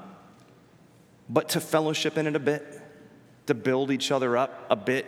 but 1.29 1.49
to 1.49 1.59
fellowship 1.59 2.17
in 2.17 2.27
it 2.27 2.35
a 2.35 2.39
bit, 2.39 2.79
to 3.47 3.53
build 3.53 3.91
each 3.91 4.09
other 4.11 4.37
up 4.37 4.67
a 4.69 4.75
bit, 4.75 5.05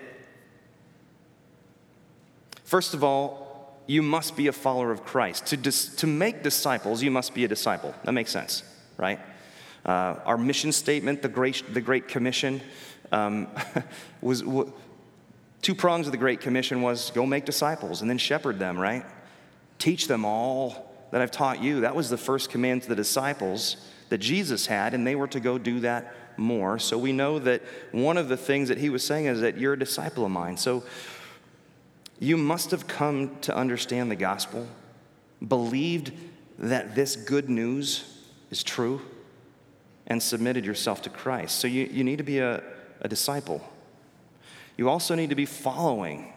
First 2.74 2.96
of 2.96 3.04
all, 3.04 3.78
you 3.86 4.02
must 4.02 4.36
be 4.36 4.48
a 4.48 4.52
follower 4.52 4.92
of 4.92 5.06
Christ. 5.06 5.46
To, 5.46 5.58
dis- 5.58 5.96
to 5.98 6.08
make 6.08 6.42
disciples, 6.42 7.04
you 7.04 7.12
must 7.12 7.36
be 7.36 7.46
a 7.46 7.48
disciple. 7.48 7.94
That 8.04 8.14
makes 8.14 8.32
sense, 8.32 8.64
right? 8.98 9.20
Uh, 9.86 10.16
our 10.26 10.40
mission 10.40 10.72
statement, 10.72 11.22
the 11.22 11.28
Great, 11.28 11.72
the 11.72 11.82
great 11.82 12.08
Commission, 12.08 12.62
um, 13.12 13.48
was 14.22 14.42
w- 14.42 14.74
two 15.62 15.76
prongs 15.76 16.08
of 16.08 16.14
the 16.14 16.18
Great 16.18 16.42
Commission 16.42 16.82
was 16.82 17.12
go 17.12 17.28
make 17.28 17.46
disciples 17.46 18.02
and 18.02 18.10
then 18.10 18.18
shepherd 18.18 18.58
them, 18.58 18.80
right? 18.80 19.06
Teach 19.78 20.08
them 20.08 20.26
all 20.26 20.96
that 21.12 21.22
I've 21.22 21.30
taught 21.30 21.62
you. 21.62 21.82
That 21.82 21.96
was 21.96 22.10
the 22.10 22.18
first 22.18 22.50
command 22.50 22.82
to 22.82 22.90
the 22.90 22.96
disciples 22.96 23.88
that 24.10 24.18
Jesus 24.18 24.66
had, 24.66 24.96
and 24.96 25.06
they 25.06 25.14
were 25.14 25.28
to 25.28 25.40
go 25.40 25.60
do 25.60 25.82
that 25.82 26.12
more. 26.38 26.80
So 26.80 26.98
we 26.98 27.12
know 27.12 27.38
that 27.38 27.62
one 27.92 28.18
of 28.18 28.30
the 28.30 28.38
things 28.38 28.70
that 28.70 28.80
he 28.80 28.90
was 28.90 29.04
saying 29.04 29.28
is 29.28 29.42
that 29.42 29.60
you're 29.60 29.74
a 29.74 29.80
disciple 29.80 30.26
of 30.26 30.32
mine. 30.32 30.58
So 30.58 30.84
you 32.24 32.38
must 32.38 32.72
have 32.72 32.88
come 32.88 33.38
to 33.42 33.54
understand 33.54 34.10
the 34.10 34.16
gospel, 34.16 34.66
believed 35.46 36.14
that 36.58 36.96
this 36.96 37.18
good 37.18 37.50
news 37.50 38.18
is 38.50 38.64
true, 38.64 39.02
and 40.08 40.24
submitted 40.24 40.66
yourself 40.66 41.02
to 41.02 41.10
Christ. 41.10 41.60
So 41.60 41.68
you, 41.68 41.84
you 41.92 42.06
need 42.06 42.20
to 42.20 42.24
be 42.24 42.40
a, 42.40 42.64
a 43.02 43.10
disciple. 43.10 43.62
You 44.78 44.88
also 44.88 45.16
need 45.16 45.32
to 45.32 45.36
be 45.36 45.46
following. 45.46 46.32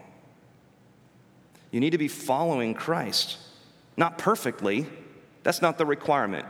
You 1.70 1.79
need 1.79 1.90
to 1.90 1.99
be 1.99 2.09
following 2.09 2.75
Christ. 2.75 3.38
Not 3.96 4.18
perfectly, 4.18 4.87
that's 5.44 5.62
not 5.62 5.79
the 5.79 5.87
requirement. 5.87 6.46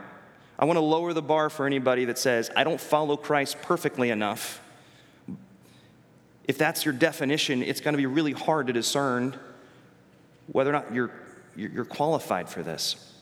I 0.57 0.65
want 0.65 0.77
to 0.77 0.81
lower 0.81 1.13
the 1.13 1.21
bar 1.21 1.51
for 1.51 1.67
anybody 1.67 2.05
that 2.05 2.17
says, 2.17 2.49
I 2.55 2.63
don't 2.63 2.81
follow 2.81 3.15
Christ 3.15 3.61
perfectly 3.61 4.09
enough 4.09 4.61
if 6.47 6.57
that's 6.57 6.85
your 6.85 6.93
definition, 6.93 7.61
it's 7.61 7.81
going 7.81 7.93
to 7.93 7.97
be 7.97 8.05
really 8.05 8.31
hard 8.31 8.67
to 8.67 8.73
discern 8.73 9.37
whether 10.47 10.69
or 10.69 10.73
not 10.73 10.93
you're, 10.93 11.11
you're 11.55 11.85
qualified 11.85 12.49
for 12.49 12.63
this. 12.63 13.13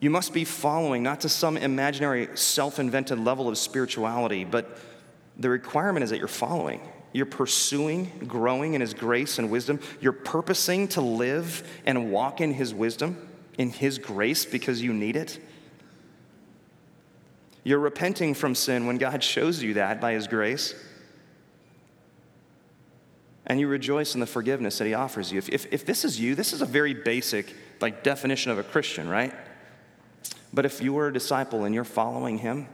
You 0.00 0.10
must 0.10 0.32
be 0.32 0.44
following 0.44 1.02
not 1.02 1.20
to 1.20 1.28
some 1.28 1.56
imaginary 1.56 2.28
self 2.34 2.78
invented 2.78 3.18
level 3.18 3.48
of 3.48 3.58
spirituality, 3.58 4.44
but 4.44 4.78
the 5.36 5.50
requirement 5.50 6.04
is 6.04 6.10
that 6.10 6.18
you're 6.18 6.28
following. 6.28 6.80
You're 7.12 7.26
pursuing, 7.26 8.24
growing 8.26 8.74
in 8.74 8.80
His 8.80 8.94
grace 8.94 9.38
and 9.38 9.50
wisdom. 9.50 9.80
You're 10.00 10.12
purposing 10.12 10.88
to 10.88 11.00
live 11.00 11.68
and 11.84 12.10
walk 12.10 12.40
in 12.40 12.52
His 12.52 12.72
wisdom, 12.72 13.28
in 13.58 13.70
His 13.70 13.98
grace, 13.98 14.44
because 14.44 14.80
you 14.80 14.92
need 14.92 15.16
it. 15.16 15.38
You're 17.64 17.78
repenting 17.78 18.34
from 18.34 18.54
sin 18.54 18.86
when 18.86 18.98
God 18.98 19.22
shows 19.22 19.62
you 19.62 19.74
that 19.74 20.00
by 20.00 20.12
His 20.12 20.26
grace 20.26 20.74
and 23.48 23.58
you 23.58 23.66
rejoice 23.66 24.14
in 24.14 24.20
the 24.20 24.26
forgiveness 24.26 24.78
that 24.78 24.86
he 24.86 24.94
offers 24.94 25.32
you. 25.32 25.38
If, 25.38 25.48
if, 25.48 25.72
if, 25.72 25.86
this 25.86 26.04
is 26.04 26.20
you, 26.20 26.34
this 26.34 26.52
is 26.52 26.60
a 26.60 26.66
very 26.66 26.92
basic 26.92 27.54
like 27.80 28.04
definition 28.04 28.52
of 28.52 28.58
a 28.58 28.62
Christian, 28.62 29.08
right? 29.08 29.32
But 30.52 30.66
if 30.66 30.82
you 30.82 30.96
are 30.98 31.08
a 31.08 31.12
disciple 31.12 31.64
and 31.64 31.74
you're 31.74 31.84
following 31.84 32.38
him, 32.38 32.68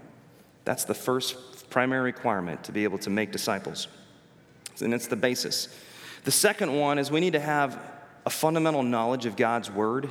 that's 0.64 0.84
the 0.84 0.94
first 0.94 1.70
primary 1.70 2.02
requirement 2.02 2.64
to 2.64 2.72
be 2.72 2.84
able 2.84 2.98
to 2.98 3.10
make 3.10 3.30
disciples. 3.30 3.86
And 4.80 4.92
it's 4.92 5.06
the 5.06 5.16
basis. 5.16 5.68
The 6.24 6.32
second 6.32 6.74
one 6.74 6.98
is 6.98 7.10
we 7.10 7.20
need 7.20 7.34
to 7.34 7.40
have 7.40 7.78
a 8.26 8.30
fundamental 8.30 8.82
knowledge 8.82 9.26
of 9.26 9.36
God's 9.36 9.70
word 9.70 10.10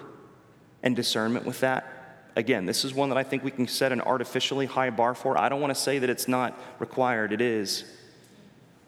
and 0.82 0.96
discernment 0.96 1.46
with 1.46 1.60
that. 1.62 2.30
Again, 2.36 2.66
this 2.66 2.86
is 2.86 2.94
one 2.94 3.10
that 3.10 3.18
I 3.18 3.24
think 3.24 3.44
we 3.44 3.52
can 3.52 3.68
set 3.68 3.92
an 3.92 4.02
artificially 4.02 4.66
high 4.66 4.90
bar 4.90 5.14
for. 5.14 5.38
I 5.38 5.50
don't 5.50 5.62
want 5.62 5.72
to 5.74 5.80
say 5.80 6.00
that 6.00 6.10
it's 6.10 6.28
not 6.28 6.58
required, 6.80 7.32
it 7.34 7.42
is. 7.42 7.84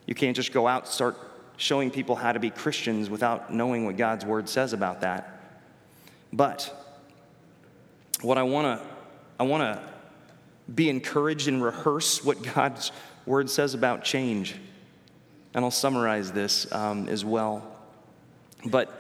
You 0.06 0.16
can't 0.16 0.36
just 0.36 0.52
go 0.52 0.68
out 0.68 0.88
start 0.88 1.18
showing 1.58 1.92
people 1.92 2.16
how 2.16 2.32
to 2.32 2.40
be 2.40 2.50
Christians 2.50 3.10
without 3.10 3.54
knowing 3.54 3.86
what 3.86 3.98
God's 3.98 4.26
word 4.26 4.50
says 4.50 4.74
about 4.74 5.02
that. 5.02 5.42
But 6.34 6.74
what 8.22 8.38
I 8.38 8.44
want 8.44 8.80
to 8.80 8.88
I 9.40 9.44
want 9.44 9.64
to 9.64 9.82
be 10.74 10.90
encouraged 10.90 11.48
and 11.48 11.62
rehearse 11.64 12.24
what 12.24 12.42
God's 12.56 12.92
word 13.26 13.50
says 13.50 13.74
about 13.74 14.04
change. 14.04 14.56
And 15.54 15.64
I'll 15.64 15.72
summarize 15.72 16.32
this 16.32 16.72
um, 16.72 17.08
as 17.08 17.24
well. 17.24 17.76
But 18.66 18.92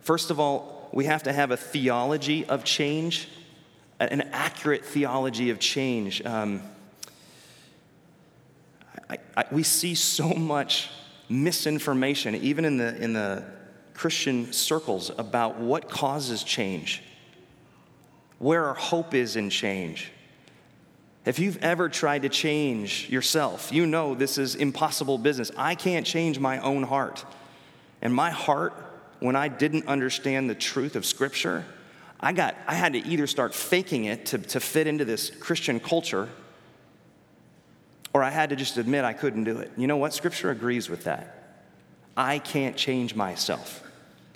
first 0.00 0.30
of 0.30 0.40
all, 0.40 0.88
we 0.92 1.04
have 1.04 1.24
to 1.24 1.32
have 1.32 1.50
a 1.50 1.56
theology 1.56 2.44
of 2.46 2.64
change, 2.64 3.28
an 3.98 4.22
accurate 4.32 4.84
theology 4.84 5.50
of 5.50 5.58
change. 5.58 6.24
Um, 6.24 6.62
I, 9.08 9.18
I, 9.36 9.44
we 9.50 9.62
see 9.62 9.94
so 9.94 10.28
much 10.30 10.90
misinformation, 11.30 12.34
even 12.34 12.64
in 12.64 12.76
the, 12.76 13.00
in 13.02 13.12
the 13.12 13.44
Christian 13.94 14.52
circles, 14.52 15.10
about 15.16 15.58
what 15.58 15.88
causes 15.88 16.42
change, 16.42 17.02
where 18.38 18.66
our 18.66 18.74
hope 18.74 19.14
is 19.14 19.36
in 19.36 19.48
change. 19.48 20.10
If 21.24 21.38
you've 21.38 21.62
ever 21.62 21.88
tried 21.88 22.22
to 22.22 22.28
change 22.28 23.08
yourself, 23.10 23.72
you 23.72 23.86
know 23.86 24.14
this 24.14 24.38
is 24.38 24.54
impossible 24.54 25.18
business. 25.18 25.50
I 25.56 25.74
can't 25.74 26.06
change 26.06 26.38
my 26.38 26.58
own 26.58 26.82
heart. 26.82 27.24
And 28.02 28.14
my 28.14 28.30
heart, 28.30 28.72
when 29.20 29.36
I 29.36 29.48
didn't 29.48 29.86
understand 29.86 30.48
the 30.48 30.54
truth 30.54 30.96
of 30.96 31.04
Scripture, 31.04 31.64
I, 32.18 32.32
got, 32.32 32.56
I 32.66 32.74
had 32.74 32.94
to 32.94 33.06
either 33.06 33.26
start 33.26 33.54
faking 33.54 34.06
it 34.06 34.26
to, 34.26 34.38
to 34.38 34.60
fit 34.60 34.86
into 34.86 35.04
this 35.04 35.30
Christian 35.30 35.78
culture 35.78 36.28
or 38.12 38.22
I 38.22 38.30
had 38.30 38.50
to 38.50 38.56
just 38.56 38.76
admit 38.76 39.04
I 39.04 39.12
couldn't 39.12 39.44
do 39.44 39.58
it. 39.58 39.70
You 39.76 39.86
know 39.86 39.96
what? 39.96 40.12
Scripture 40.12 40.50
agrees 40.50 40.88
with 40.88 41.04
that. 41.04 41.36
I 42.16 42.38
can't 42.38 42.76
change 42.76 43.14
myself. 43.14 43.82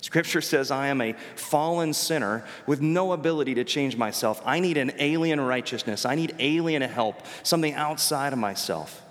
Scripture 0.01 0.41
says 0.41 0.69
I 0.71 0.87
am 0.87 1.01
a 1.01 1.13
fallen 1.35 1.91
sinner 1.91 2.45
with 2.67 2.79
no 2.79 3.11
ability 3.11 3.55
to 3.55 3.63
change 3.63 3.97
myself. 3.97 4.41
I 4.45 4.59
need 4.59 4.77
an 4.77 4.93
alien 4.99 5.41
righteousness. 5.41 6.05
I 6.05 6.15
need 6.15 6.35
alien 6.37 6.83
help, 6.83 7.25
something 7.43 7.73
outside 7.73 8.31
of 8.31 8.39
myself. 8.39 9.01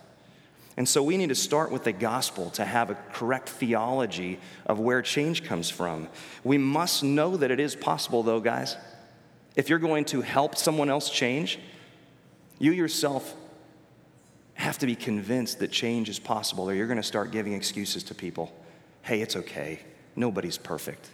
And 0.76 0.88
so 0.88 1.02
we 1.02 1.16
need 1.16 1.28
to 1.28 1.34
start 1.34 1.70
with 1.70 1.84
the 1.84 1.92
gospel 1.92 2.50
to 2.50 2.64
have 2.64 2.90
a 2.90 2.94
correct 3.12 3.48
theology 3.48 4.38
of 4.66 4.80
where 4.80 5.02
change 5.02 5.44
comes 5.44 5.70
from. 5.70 6.08
We 6.42 6.58
must 6.58 7.04
know 7.04 7.36
that 7.36 7.50
it 7.50 7.60
is 7.60 7.76
possible, 7.76 8.22
though, 8.22 8.40
guys. 8.40 8.76
If 9.56 9.68
you're 9.68 9.78
going 9.78 10.04
to 10.06 10.20
help 10.20 10.56
someone 10.56 10.90
else 10.90 11.10
change, 11.10 11.60
you 12.58 12.72
yourself 12.72 13.36
have 14.64 14.78
to 14.78 14.86
be 14.86 14.96
convinced 14.96 15.58
that 15.58 15.70
change 15.70 16.08
is 16.08 16.18
possible, 16.18 16.68
or 16.68 16.74
you're 16.74 16.86
going 16.86 16.96
to 16.96 17.02
start 17.02 17.30
giving 17.30 17.52
excuses 17.52 18.02
to 18.04 18.14
people. 18.14 18.50
Hey, 19.02 19.20
it's 19.20 19.36
okay. 19.36 19.80
Nobody's 20.16 20.56
perfect. 20.56 21.08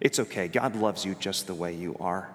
It's 0.00 0.18
okay. 0.18 0.48
God 0.48 0.74
loves 0.76 1.04
you 1.04 1.14
just 1.14 1.46
the 1.46 1.54
way 1.54 1.74
you 1.74 1.94
are. 2.00 2.30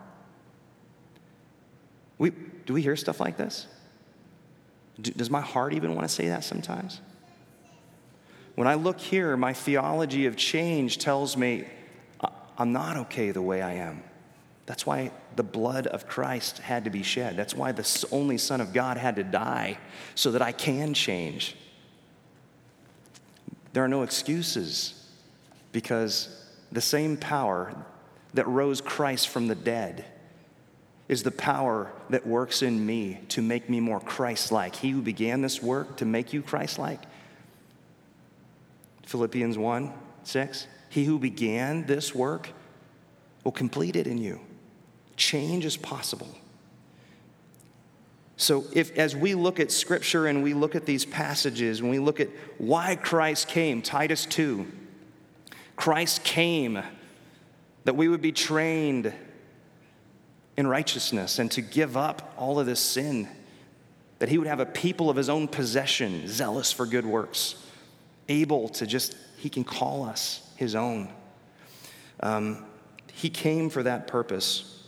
We, 2.19 2.31
do 2.65 2.73
we 2.73 2.83
hear 2.83 2.95
stuff 2.95 3.19
like 3.19 3.37
this? 3.37 3.65
Do, 5.01 5.11
does 5.11 5.31
my 5.31 5.41
heart 5.41 5.73
even 5.73 5.95
want 5.95 6.07
to 6.07 6.13
say 6.13 6.27
that 6.27 6.43
sometimes? 6.43 7.01
When 8.53 8.67
I 8.67 8.75
look 8.75 8.99
here, 8.99 9.35
my 9.35 9.53
theology 9.53 10.27
of 10.27 10.35
change 10.35 10.99
tells 10.99 11.35
me 11.35 11.65
I'm 12.55 12.71
not 12.71 12.97
okay 12.97 13.31
the 13.31 13.41
way 13.41 13.63
I 13.63 13.73
am. 13.73 14.03
That's 14.71 14.85
why 14.85 15.11
the 15.35 15.43
blood 15.43 15.85
of 15.87 16.07
Christ 16.07 16.59
had 16.59 16.85
to 16.85 16.89
be 16.89 17.03
shed. 17.03 17.35
That's 17.35 17.53
why 17.53 17.73
the 17.73 18.07
only 18.09 18.37
Son 18.37 18.61
of 18.61 18.71
God 18.71 18.95
had 18.95 19.17
to 19.17 19.23
die 19.25 19.77
so 20.15 20.31
that 20.31 20.41
I 20.41 20.53
can 20.53 20.93
change. 20.93 21.57
There 23.73 23.83
are 23.83 23.89
no 23.89 24.03
excuses 24.03 24.93
because 25.73 26.47
the 26.71 26.79
same 26.79 27.17
power 27.17 27.75
that 28.33 28.47
rose 28.47 28.79
Christ 28.79 29.27
from 29.27 29.49
the 29.49 29.55
dead 29.55 30.05
is 31.09 31.23
the 31.23 31.31
power 31.31 31.91
that 32.09 32.25
works 32.25 32.61
in 32.61 32.85
me 32.85 33.19
to 33.27 33.41
make 33.41 33.69
me 33.69 33.81
more 33.81 33.99
Christ 33.99 34.53
like. 34.53 34.77
He 34.77 34.91
who 34.91 35.01
began 35.01 35.41
this 35.41 35.61
work 35.61 35.97
to 35.97 36.05
make 36.05 36.31
you 36.31 36.41
Christ 36.41 36.79
like. 36.79 37.01
Philippians 39.05 39.57
1 39.57 39.91
6. 40.23 40.67
He 40.87 41.03
who 41.03 41.19
began 41.19 41.85
this 41.87 42.15
work 42.15 42.51
will 43.43 43.51
complete 43.51 43.97
it 43.97 44.07
in 44.07 44.17
you. 44.17 44.39
Change 45.17 45.65
is 45.65 45.77
possible. 45.77 46.35
So, 48.37 48.65
if 48.73 48.97
as 48.97 49.15
we 49.15 49.35
look 49.35 49.59
at 49.59 49.71
scripture 49.71 50.25
and 50.25 50.41
we 50.41 50.55
look 50.55 50.75
at 50.75 50.85
these 50.85 51.05
passages, 51.05 51.81
when 51.81 51.91
we 51.91 51.99
look 51.99 52.19
at 52.19 52.29
why 52.57 52.95
Christ 52.95 53.47
came, 53.47 53.83
Titus 53.83 54.25
2, 54.25 54.65
Christ 55.75 56.23
came 56.23 56.81
that 57.83 57.95
we 57.95 58.07
would 58.07 58.21
be 58.21 58.31
trained 58.31 59.13
in 60.57 60.67
righteousness 60.67 61.39
and 61.39 61.51
to 61.51 61.61
give 61.61 61.97
up 61.97 62.33
all 62.37 62.59
of 62.59 62.65
this 62.65 62.79
sin, 62.79 63.27
that 64.19 64.29
he 64.29 64.37
would 64.37 64.47
have 64.47 64.59
a 64.59 64.65
people 64.65 65.09
of 65.09 65.17
his 65.17 65.29
own 65.29 65.47
possession, 65.47 66.27
zealous 66.27 66.71
for 66.71 66.85
good 66.85 67.05
works, 67.05 67.55
able 68.29 68.69
to 68.69 68.85
just, 68.85 69.15
he 69.37 69.49
can 69.49 69.63
call 69.63 70.05
us 70.05 70.47
his 70.55 70.75
own. 70.75 71.09
Um, 72.19 72.65
he 73.13 73.29
came 73.29 73.69
for 73.69 73.83
that 73.83 74.07
purpose. 74.07 74.80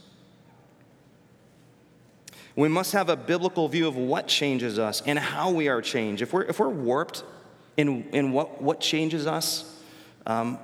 We 2.56 2.68
must 2.68 2.94
have 2.94 3.10
a 3.10 3.16
biblical 3.16 3.68
view 3.68 3.88
of 3.88 3.96
what 3.96 4.28
changes 4.28 4.78
us 4.78 5.02
and 5.06 5.18
how 5.18 5.52
we 5.52 5.68
are 5.70 5.82
changed. 5.82 6.22
If 6.22 6.34
we're, 6.34 6.44
if 6.44 6.60
we're 6.60 6.70
warped 6.70 7.24
in, 7.78 8.04
in 8.12 8.32
what, 8.32 8.62
what 8.62 8.80
changes 8.80 9.26
us, 9.26 9.82
um, 10.28 10.60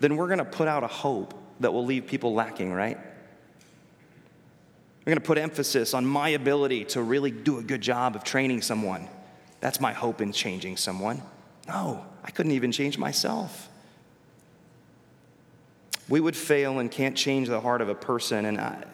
then 0.00 0.16
we're 0.16 0.26
going 0.26 0.38
to 0.38 0.44
put 0.44 0.68
out 0.68 0.84
a 0.84 0.88
hope 0.88 1.34
that 1.60 1.72
will 1.72 1.84
leave 1.84 2.06
people 2.06 2.34
lacking, 2.34 2.72
right? 2.72 2.98
We're 5.00 5.12
going 5.12 5.22
to 5.22 5.26
put 5.26 5.38
emphasis 5.38 5.94
on 5.94 6.04
my 6.04 6.30
ability 6.30 6.84
to 6.86 7.02
really 7.02 7.30
do 7.30 7.58
a 7.58 7.62
good 7.62 7.80
job 7.80 8.14
of 8.14 8.22
training 8.22 8.60
someone. 8.60 9.08
That's 9.60 9.80
my 9.80 9.92
hope 9.92 10.20
in 10.20 10.32
changing 10.32 10.76
someone. 10.76 11.22
No, 11.66 12.04
I 12.22 12.30
couldn't 12.30 12.52
even 12.52 12.70
change 12.70 12.98
myself. 12.98 13.68
We 16.08 16.20
would 16.20 16.36
fail 16.36 16.78
and 16.78 16.90
can't 16.90 17.16
change 17.16 17.48
the 17.48 17.60
heart 17.60 17.80
of 17.80 17.88
a 17.88 17.94
person, 17.94 18.44
and 18.44 18.60
I, 18.60 18.84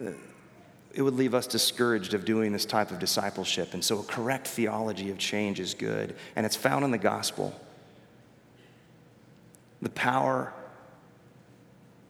it 0.00 1.02
would 1.02 1.14
leave 1.14 1.34
us 1.34 1.46
discouraged 1.46 2.14
of 2.14 2.24
doing 2.24 2.52
this 2.52 2.64
type 2.64 2.90
of 2.90 2.98
discipleship. 2.98 3.74
And 3.74 3.84
so, 3.84 4.00
a 4.00 4.02
correct 4.02 4.46
theology 4.48 5.10
of 5.10 5.18
change 5.18 5.60
is 5.60 5.74
good, 5.74 6.16
and 6.36 6.44
it's 6.44 6.56
found 6.56 6.84
in 6.84 6.90
the 6.90 6.98
gospel. 6.98 7.58
The 9.82 9.90
power 9.90 10.52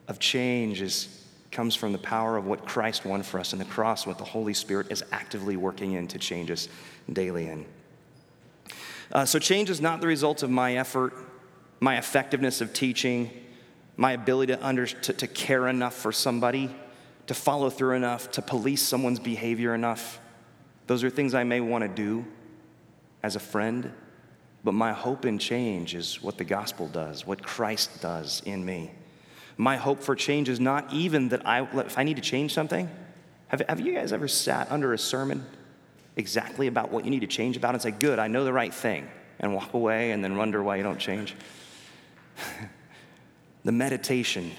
of 0.07 0.19
change 0.19 0.81
is, 0.81 1.25
comes 1.51 1.75
from 1.75 1.91
the 1.91 1.97
power 1.97 2.37
of 2.37 2.45
what 2.45 2.65
Christ 2.65 3.05
won 3.05 3.23
for 3.23 3.39
us 3.39 3.53
in 3.53 3.59
the 3.59 3.65
cross, 3.65 4.07
what 4.07 4.17
the 4.17 4.23
Holy 4.23 4.53
Spirit 4.53 4.87
is 4.91 5.03
actively 5.11 5.55
working 5.55 5.93
in 5.93 6.07
to 6.09 6.17
change 6.17 6.49
us 6.49 6.67
daily 7.13 7.47
in. 7.47 7.65
Uh, 9.11 9.25
so, 9.25 9.37
change 9.37 9.69
is 9.69 9.79
not 9.79 10.01
the 10.01 10.07
result 10.07 10.41
of 10.41 10.49
my 10.49 10.75
effort, 10.77 11.13
my 11.79 11.97
effectiveness 11.97 12.61
of 12.61 12.73
teaching, 12.73 13.29
my 13.95 14.13
ability 14.13 14.53
to, 14.53 14.65
under, 14.65 14.87
to, 14.87 15.13
to 15.13 15.27
care 15.27 15.67
enough 15.67 15.93
for 15.93 16.11
somebody, 16.11 16.73
to 17.27 17.33
follow 17.33 17.69
through 17.69 17.95
enough, 17.95 18.31
to 18.31 18.41
police 18.41 18.81
someone's 18.81 19.19
behavior 19.19 19.73
enough. 19.73 20.19
Those 20.87 21.03
are 21.03 21.09
things 21.09 21.33
I 21.33 21.43
may 21.43 21.61
want 21.61 21.83
to 21.83 21.87
do 21.87 22.25
as 23.23 23.35
a 23.35 23.39
friend, 23.39 23.91
but 24.63 24.73
my 24.73 24.93
hope 24.93 25.25
in 25.25 25.39
change 25.39 25.95
is 25.95 26.21
what 26.21 26.37
the 26.37 26.43
gospel 26.43 26.87
does, 26.87 27.25
what 27.25 27.43
Christ 27.43 28.01
does 28.01 28.41
in 28.45 28.65
me. 28.65 28.91
My 29.57 29.77
hope 29.77 30.01
for 30.01 30.15
change 30.15 30.49
is 30.49 30.59
not 30.59 30.91
even 30.93 31.29
that 31.29 31.47
I, 31.47 31.61
if 31.79 31.97
I 31.97 32.03
need 32.03 32.15
to 32.15 32.21
change 32.21 32.53
something, 32.53 32.89
have, 33.49 33.61
have 33.67 33.79
you 33.79 33.93
guys 33.93 34.13
ever 34.13 34.27
sat 34.27 34.71
under 34.71 34.93
a 34.93 34.97
sermon 34.97 35.45
exactly 36.15 36.67
about 36.67 36.91
what 36.91 37.05
you 37.05 37.11
need 37.11 37.19
to 37.21 37.27
change 37.27 37.57
about 37.57 37.75
and 37.75 37.81
say, 37.81 37.91
Good, 37.91 38.17
I 38.17 38.27
know 38.27 38.43
the 38.43 38.53
right 38.53 38.73
thing, 38.73 39.07
and 39.39 39.53
walk 39.53 39.73
away 39.73 40.11
and 40.11 40.23
then 40.23 40.37
wonder 40.37 40.63
why 40.63 40.77
you 40.77 40.83
don't 40.83 40.99
change? 40.99 41.35
the 43.63 43.71
meditation 43.71 44.51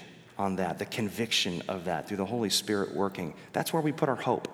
on 0.43 0.57
that, 0.57 0.77
the 0.77 0.85
conviction 0.85 1.63
of 1.67 1.85
that 1.85 2.07
through 2.07 2.17
the 2.17 2.25
Holy 2.25 2.49
Spirit 2.49 2.93
working, 2.93 3.33
that's 3.53 3.73
where 3.73 3.81
we 3.81 3.91
put 3.91 4.09
our 4.09 4.15
hope. 4.15 4.47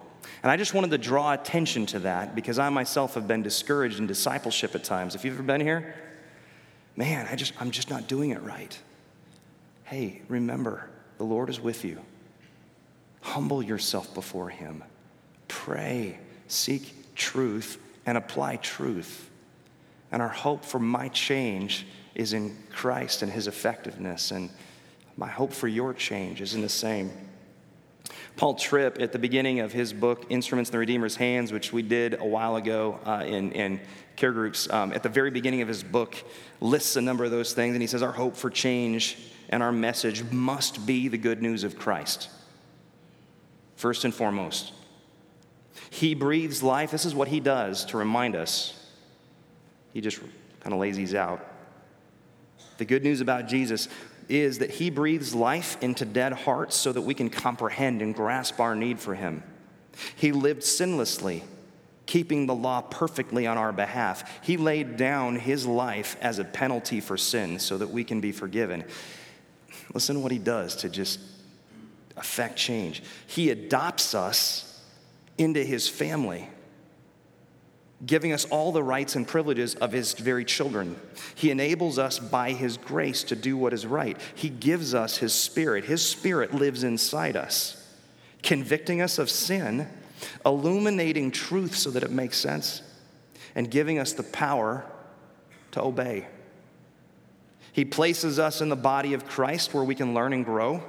And 0.44 0.52
I 0.52 0.56
just 0.56 0.74
wanted 0.74 0.92
to 0.92 0.98
draw 0.98 1.34
attention 1.34 1.86
to 1.88 2.00
that 2.00 2.36
because 2.36 2.60
I 2.60 2.70
myself 2.70 3.16
have 3.16 3.28
been 3.28 3.42
discouraged 3.42 4.00
in 4.00 4.08
discipleship 4.08 4.76
at 4.76 4.84
times. 4.84 5.16
If 5.16 5.26
you've 5.26 5.34
ever 5.34 5.44
been 5.44 5.62
here, 5.62 5.96
man, 6.96 7.28
I 7.30 7.36
just, 7.36 7.54
I'm 7.60 7.72
just 7.72 7.90
not 7.90 8.08
doing 8.08 8.30
it 8.30 8.42
right. 8.44 8.78
Hey, 9.84 10.22
remember, 10.30 10.88
the 11.18 11.24
Lord 11.24 11.50
is 11.50 11.60
with 11.60 11.84
you. 11.84 12.00
Humble 13.22 13.64
yourself 13.64 14.14
before 14.14 14.50
Him. 14.50 14.84
Pray, 15.48 16.20
seek 16.48 17.16
truth, 17.16 17.82
and 18.06 18.18
apply 18.18 18.58
truth. 18.58 19.30
And 20.12 20.22
our 20.22 20.30
hope 20.30 20.64
for 20.64 20.80
my 20.80 21.10
change 21.10 21.88
is 22.16 22.34
in 22.34 22.56
Christ 22.72 23.24
and 23.24 23.32
His 23.32 23.48
effectiveness. 23.48 24.32
And 24.32 24.50
my 25.20 25.28
hope 25.28 25.52
for 25.52 25.68
your 25.68 25.94
change 25.94 26.40
is 26.40 26.56
in 26.56 26.62
the 26.62 26.70
same. 26.70 27.12
Paul 28.38 28.54
Tripp, 28.54 29.02
at 29.02 29.12
the 29.12 29.20
beginning 29.20 29.60
of 29.60 29.74
his 29.74 29.92
book, 29.92 30.26
Instruments 30.30 30.70
in 30.70 30.72
the 30.72 30.78
Redeemer's 30.78 31.18
Hands, 31.18 31.52
which 31.52 31.74
we 31.74 31.82
did 31.82 32.14
a 32.14 32.26
while 32.26 32.56
ago 32.56 33.02
uh, 33.06 33.26
in, 33.28 33.52
in 33.52 33.82
care 34.16 34.32
groups, 34.32 34.70
um, 34.70 34.94
at 34.94 35.04
the 35.04 35.10
very 35.10 35.30
beginning 35.30 35.62
of 35.62 35.68
his 35.68 35.84
book, 35.84 36.16
lists 36.62 36.96
a 36.96 37.02
number 37.02 37.26
of 37.26 37.32
those 37.32 37.52
things. 37.52 37.76
And 37.76 37.82
he 37.82 37.88
says, 37.88 38.02
Our 38.02 38.14
hope 38.14 38.38
for 38.38 38.50
change 38.50 39.18
and 39.50 39.62
our 39.62 39.74
message 39.74 40.24
must 40.32 40.86
be 40.86 41.10
the 41.10 41.18
good 41.18 41.42
news 41.42 41.66
of 41.66 41.78
Christ. 41.78 42.30
First 43.76 44.06
and 44.06 44.16
foremost, 44.16 44.72
he 45.90 46.16
breathes 46.16 46.64
life. 46.64 46.92
This 46.92 47.04
is 47.04 47.14
what 47.14 47.28
he 47.28 47.42
does 47.42 47.84
to 47.86 47.98
remind 47.98 48.38
us. 48.38 48.74
He 49.92 50.00
just 50.00 50.22
kind 50.62 50.74
of 50.74 50.80
lazies 50.80 51.14
out. 51.14 51.46
The 52.78 52.86
good 52.86 53.04
news 53.04 53.20
about 53.20 53.50
Jesus 53.50 53.90
is 54.30 54.60
that 54.60 54.70
he 54.70 54.90
breathes 54.90 55.34
life 55.34 55.76
into 55.82 56.06
dead 56.06 56.32
hearts 56.32 56.76
so 56.76 56.92
that 56.92 57.02
we 57.02 57.16
can 57.16 57.30
comprehend 57.30 58.02
and 58.02 58.16
grasp 58.16 58.60
our 58.60 58.76
need 58.76 59.00
for 59.00 59.16
him. 59.16 59.44
He 60.16 60.32
lived 60.32 60.62
sinlessly, 60.62 61.42
keeping 62.06 62.46
the 62.46 62.56
law 62.56 62.82
perfectly 62.82 63.48
on 63.48 63.58
our 63.58 63.74
behalf. 63.74 64.40
He 64.46 64.56
laid 64.56 64.98
down 64.98 65.36
his 65.36 65.66
life 65.66 66.16
as 66.22 66.40
a 66.40 66.44
penalty 66.44 67.02
for 67.02 67.18
sin 67.18 67.60
so 67.60 67.78
that 67.80 67.90
we 67.90 68.04
can 68.04 68.22
be 68.22 68.32
forgiven. 68.32 68.84
Listen 69.94 70.16
to 70.16 70.22
what 70.22 70.32
he 70.32 70.38
does 70.38 70.76
to 70.78 70.90
just 70.90 71.20
affect 72.16 72.56
change. 72.56 73.02
He 73.26 73.50
adopts 73.50 74.14
us 74.14 74.82
into 75.38 75.64
his 75.64 75.90
family 75.90 76.48
giving 78.06 78.32
us 78.32 78.46
all 78.46 78.72
the 78.72 78.84
rights 78.84 79.16
and 79.16 79.28
privileges 79.28 79.76
of 79.76 79.92
his 79.92 80.14
very 80.14 80.46
children. 80.46 81.00
He 81.36 81.52
enables 81.52 82.00
us 82.00 82.18
by 82.18 82.52
his 82.52 82.78
grace 82.78 83.24
to 83.26 83.36
do 83.36 83.58
what 83.58 83.74
is 83.74 83.86
right. 83.86 84.18
He 84.36 84.50
gives 84.50 84.94
us 84.94 85.18
his 85.18 85.34
spirit. 85.34 85.86
His 85.86 86.06
spirit 86.06 86.54
lives 86.54 86.84
inside 86.84 87.36
us, 87.36 87.86
convicting 88.42 89.02
us 89.02 89.20
of 89.20 89.30
sin, 89.30 89.88
illuminating 90.46 91.32
truth 91.32 91.76
so 91.76 91.92
that 91.92 92.04
it 92.04 92.12
makes 92.12 92.38
sense, 92.38 92.82
and 93.56 93.70
giving 93.70 94.00
us 94.00 94.14
the 94.14 94.24
power 94.24 94.86
to 95.72 95.82
obey. 95.84 96.28
He 97.74 97.86
places 97.86 98.40
us 98.40 98.62
in 98.62 98.70
the 98.70 98.76
body 98.76 99.14
of 99.14 99.26
Christ 99.26 99.74
where 99.74 99.84
we 99.84 99.96
can 99.96 100.14
learn 100.14 100.34
and 100.34 100.46
grow. 100.46 100.84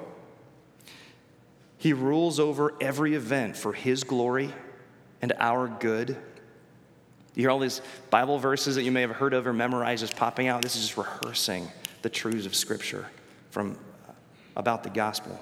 He 1.76 1.92
rules 1.92 2.38
over 2.38 2.74
every 2.80 3.14
event 3.14 3.56
for 3.56 3.72
his 3.72 4.04
glory 4.04 4.52
and 5.22 5.32
our 5.38 5.66
good. 5.66 6.16
You 7.34 7.42
hear 7.42 7.50
all 7.50 7.58
these 7.58 7.80
Bible 8.10 8.38
verses 8.38 8.74
that 8.74 8.82
you 8.82 8.90
may 8.90 9.02
have 9.02 9.12
heard 9.12 9.34
of 9.34 9.46
or 9.46 9.52
memorized 9.52 10.00
just 10.00 10.16
popping 10.16 10.48
out. 10.48 10.62
This 10.62 10.76
is 10.76 10.82
just 10.82 10.96
rehearsing 10.96 11.68
the 12.02 12.10
truths 12.10 12.46
of 12.46 12.54
Scripture 12.54 13.06
from 13.50 13.78
uh, 14.08 14.12
about 14.56 14.82
the 14.82 14.90
gospel. 14.90 15.38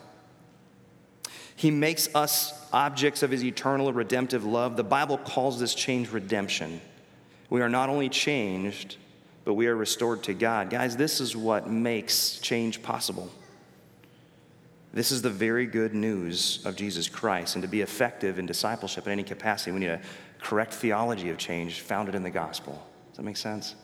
He 1.56 1.70
makes 1.70 2.14
us 2.14 2.68
objects 2.72 3.22
of 3.22 3.30
his 3.30 3.42
eternal 3.42 3.92
redemptive 3.92 4.44
love. 4.44 4.76
The 4.76 4.84
Bible 4.84 5.18
calls 5.18 5.58
this 5.58 5.74
change 5.74 6.10
redemption. 6.10 6.80
We 7.50 7.62
are 7.62 7.68
not 7.68 7.88
only 7.88 8.08
changed, 8.08 8.96
but 9.44 9.54
we 9.54 9.66
are 9.66 9.74
restored 9.74 10.22
to 10.24 10.34
God. 10.34 10.70
Guys, 10.70 10.96
this 10.96 11.20
is 11.20 11.34
what 11.34 11.68
makes 11.68 12.38
change 12.38 12.82
possible. 12.82 13.30
This 14.92 15.10
is 15.10 15.22
the 15.22 15.30
very 15.30 15.66
good 15.66 15.94
news 15.94 16.64
of 16.64 16.76
Jesus 16.76 17.08
Christ. 17.08 17.56
And 17.56 17.62
to 17.62 17.68
be 17.68 17.80
effective 17.80 18.38
in 18.38 18.46
discipleship 18.46 19.06
in 19.06 19.12
any 19.12 19.22
capacity, 19.22 19.72
we 19.72 19.80
need 19.80 19.86
a 19.88 20.00
correct 20.40 20.72
theology 20.74 21.30
of 21.30 21.38
change 21.38 21.80
founded 21.80 22.14
in 22.14 22.22
the 22.22 22.30
gospel. 22.30 22.72
Does 23.10 23.18
that 23.18 23.22
make 23.22 23.36
sense? 23.36 23.74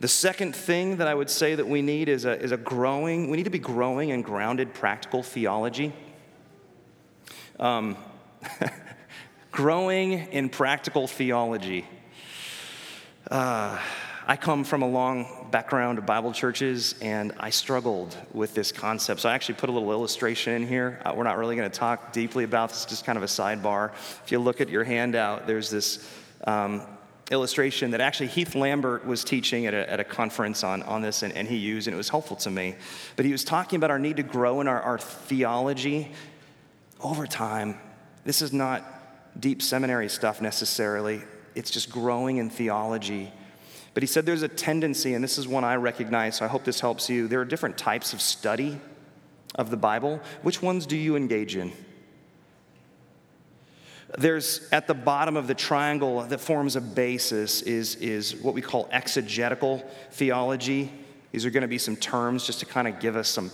The 0.00 0.08
second 0.08 0.54
thing 0.54 0.98
that 0.98 1.08
I 1.08 1.14
would 1.14 1.28
say 1.28 1.56
that 1.56 1.66
we 1.66 1.82
need 1.82 2.08
is 2.08 2.24
a, 2.24 2.40
is 2.40 2.52
a 2.52 2.56
growing, 2.56 3.30
we 3.30 3.36
need 3.36 3.44
to 3.44 3.50
be 3.50 3.58
growing 3.58 4.10
in 4.10 4.22
grounded 4.22 4.72
practical 4.72 5.24
theology. 5.24 5.92
Um, 7.58 7.96
growing 9.50 10.12
in 10.12 10.50
practical 10.50 11.08
theology. 11.08 11.84
Uh, 13.28 13.78
I 14.30 14.36
come 14.36 14.62
from 14.62 14.82
a 14.82 14.86
long 14.86 15.48
background 15.50 15.96
of 15.96 16.04
Bible 16.04 16.34
churches, 16.34 16.94
and 17.00 17.32
I 17.40 17.48
struggled 17.48 18.14
with 18.34 18.52
this 18.52 18.72
concept. 18.72 19.20
So 19.20 19.30
I 19.30 19.32
actually 19.32 19.54
put 19.54 19.70
a 19.70 19.72
little 19.72 19.90
illustration 19.90 20.52
in 20.52 20.68
here. 20.68 21.00
Uh, 21.02 21.14
we're 21.16 21.24
not 21.24 21.38
really 21.38 21.56
going 21.56 21.70
to 21.70 21.74
talk 21.74 22.12
deeply 22.12 22.44
about 22.44 22.68
this, 22.68 22.84
just 22.84 23.06
kind 23.06 23.16
of 23.16 23.22
a 23.22 23.26
sidebar. 23.26 23.90
If 24.24 24.30
you 24.30 24.38
look 24.38 24.60
at 24.60 24.68
your 24.68 24.84
handout, 24.84 25.46
there's 25.46 25.70
this 25.70 26.06
um, 26.46 26.82
illustration 27.30 27.92
that 27.92 28.02
actually 28.02 28.26
Heath 28.26 28.54
Lambert 28.54 29.06
was 29.06 29.24
teaching 29.24 29.64
at 29.64 29.72
a, 29.72 29.90
at 29.90 29.98
a 29.98 30.04
conference 30.04 30.62
on, 30.62 30.82
on 30.82 31.00
this, 31.00 31.22
and, 31.22 31.32
and 31.32 31.48
he 31.48 31.56
used, 31.56 31.88
and 31.88 31.94
it 31.94 31.96
was 31.96 32.10
helpful 32.10 32.36
to 32.36 32.50
me. 32.50 32.74
But 33.16 33.24
he 33.24 33.32
was 33.32 33.44
talking 33.44 33.78
about 33.78 33.90
our 33.90 33.98
need 33.98 34.18
to 34.18 34.22
grow 34.22 34.60
in 34.60 34.68
our, 34.68 34.82
our 34.82 34.98
theology 34.98 36.12
over 37.00 37.26
time. 37.26 37.80
This 38.26 38.42
is 38.42 38.52
not 38.52 38.84
deep 39.40 39.62
seminary 39.62 40.10
stuff 40.10 40.42
necessarily, 40.42 41.22
it's 41.54 41.70
just 41.70 41.90
growing 41.90 42.36
in 42.36 42.50
theology 42.50 43.32
but 43.98 44.04
he 44.04 44.06
said 44.06 44.24
there's 44.24 44.42
a 44.44 44.48
tendency, 44.48 45.14
and 45.14 45.24
this 45.24 45.38
is 45.38 45.48
one 45.48 45.64
I 45.64 45.74
recognize, 45.74 46.36
so 46.36 46.44
I 46.44 46.48
hope 46.48 46.62
this 46.62 46.78
helps 46.78 47.10
you. 47.10 47.26
There 47.26 47.40
are 47.40 47.44
different 47.44 47.76
types 47.76 48.12
of 48.12 48.20
study 48.20 48.78
of 49.56 49.70
the 49.72 49.76
Bible. 49.76 50.20
Which 50.42 50.62
ones 50.62 50.86
do 50.86 50.96
you 50.96 51.16
engage 51.16 51.56
in? 51.56 51.72
There's 54.16 54.68
at 54.70 54.86
the 54.86 54.94
bottom 54.94 55.36
of 55.36 55.48
the 55.48 55.54
triangle 55.56 56.22
that 56.22 56.38
forms 56.38 56.76
a 56.76 56.80
basis 56.80 57.62
is, 57.62 57.96
is 57.96 58.36
what 58.36 58.54
we 58.54 58.62
call 58.62 58.88
exegetical 58.92 59.84
theology. 60.12 60.92
These 61.32 61.44
are 61.44 61.50
going 61.50 61.62
to 61.62 61.66
be 61.66 61.78
some 61.78 61.96
terms 61.96 62.46
just 62.46 62.60
to 62.60 62.66
kind 62.66 62.86
of 62.86 63.00
give 63.00 63.16
us 63.16 63.28
some 63.28 63.50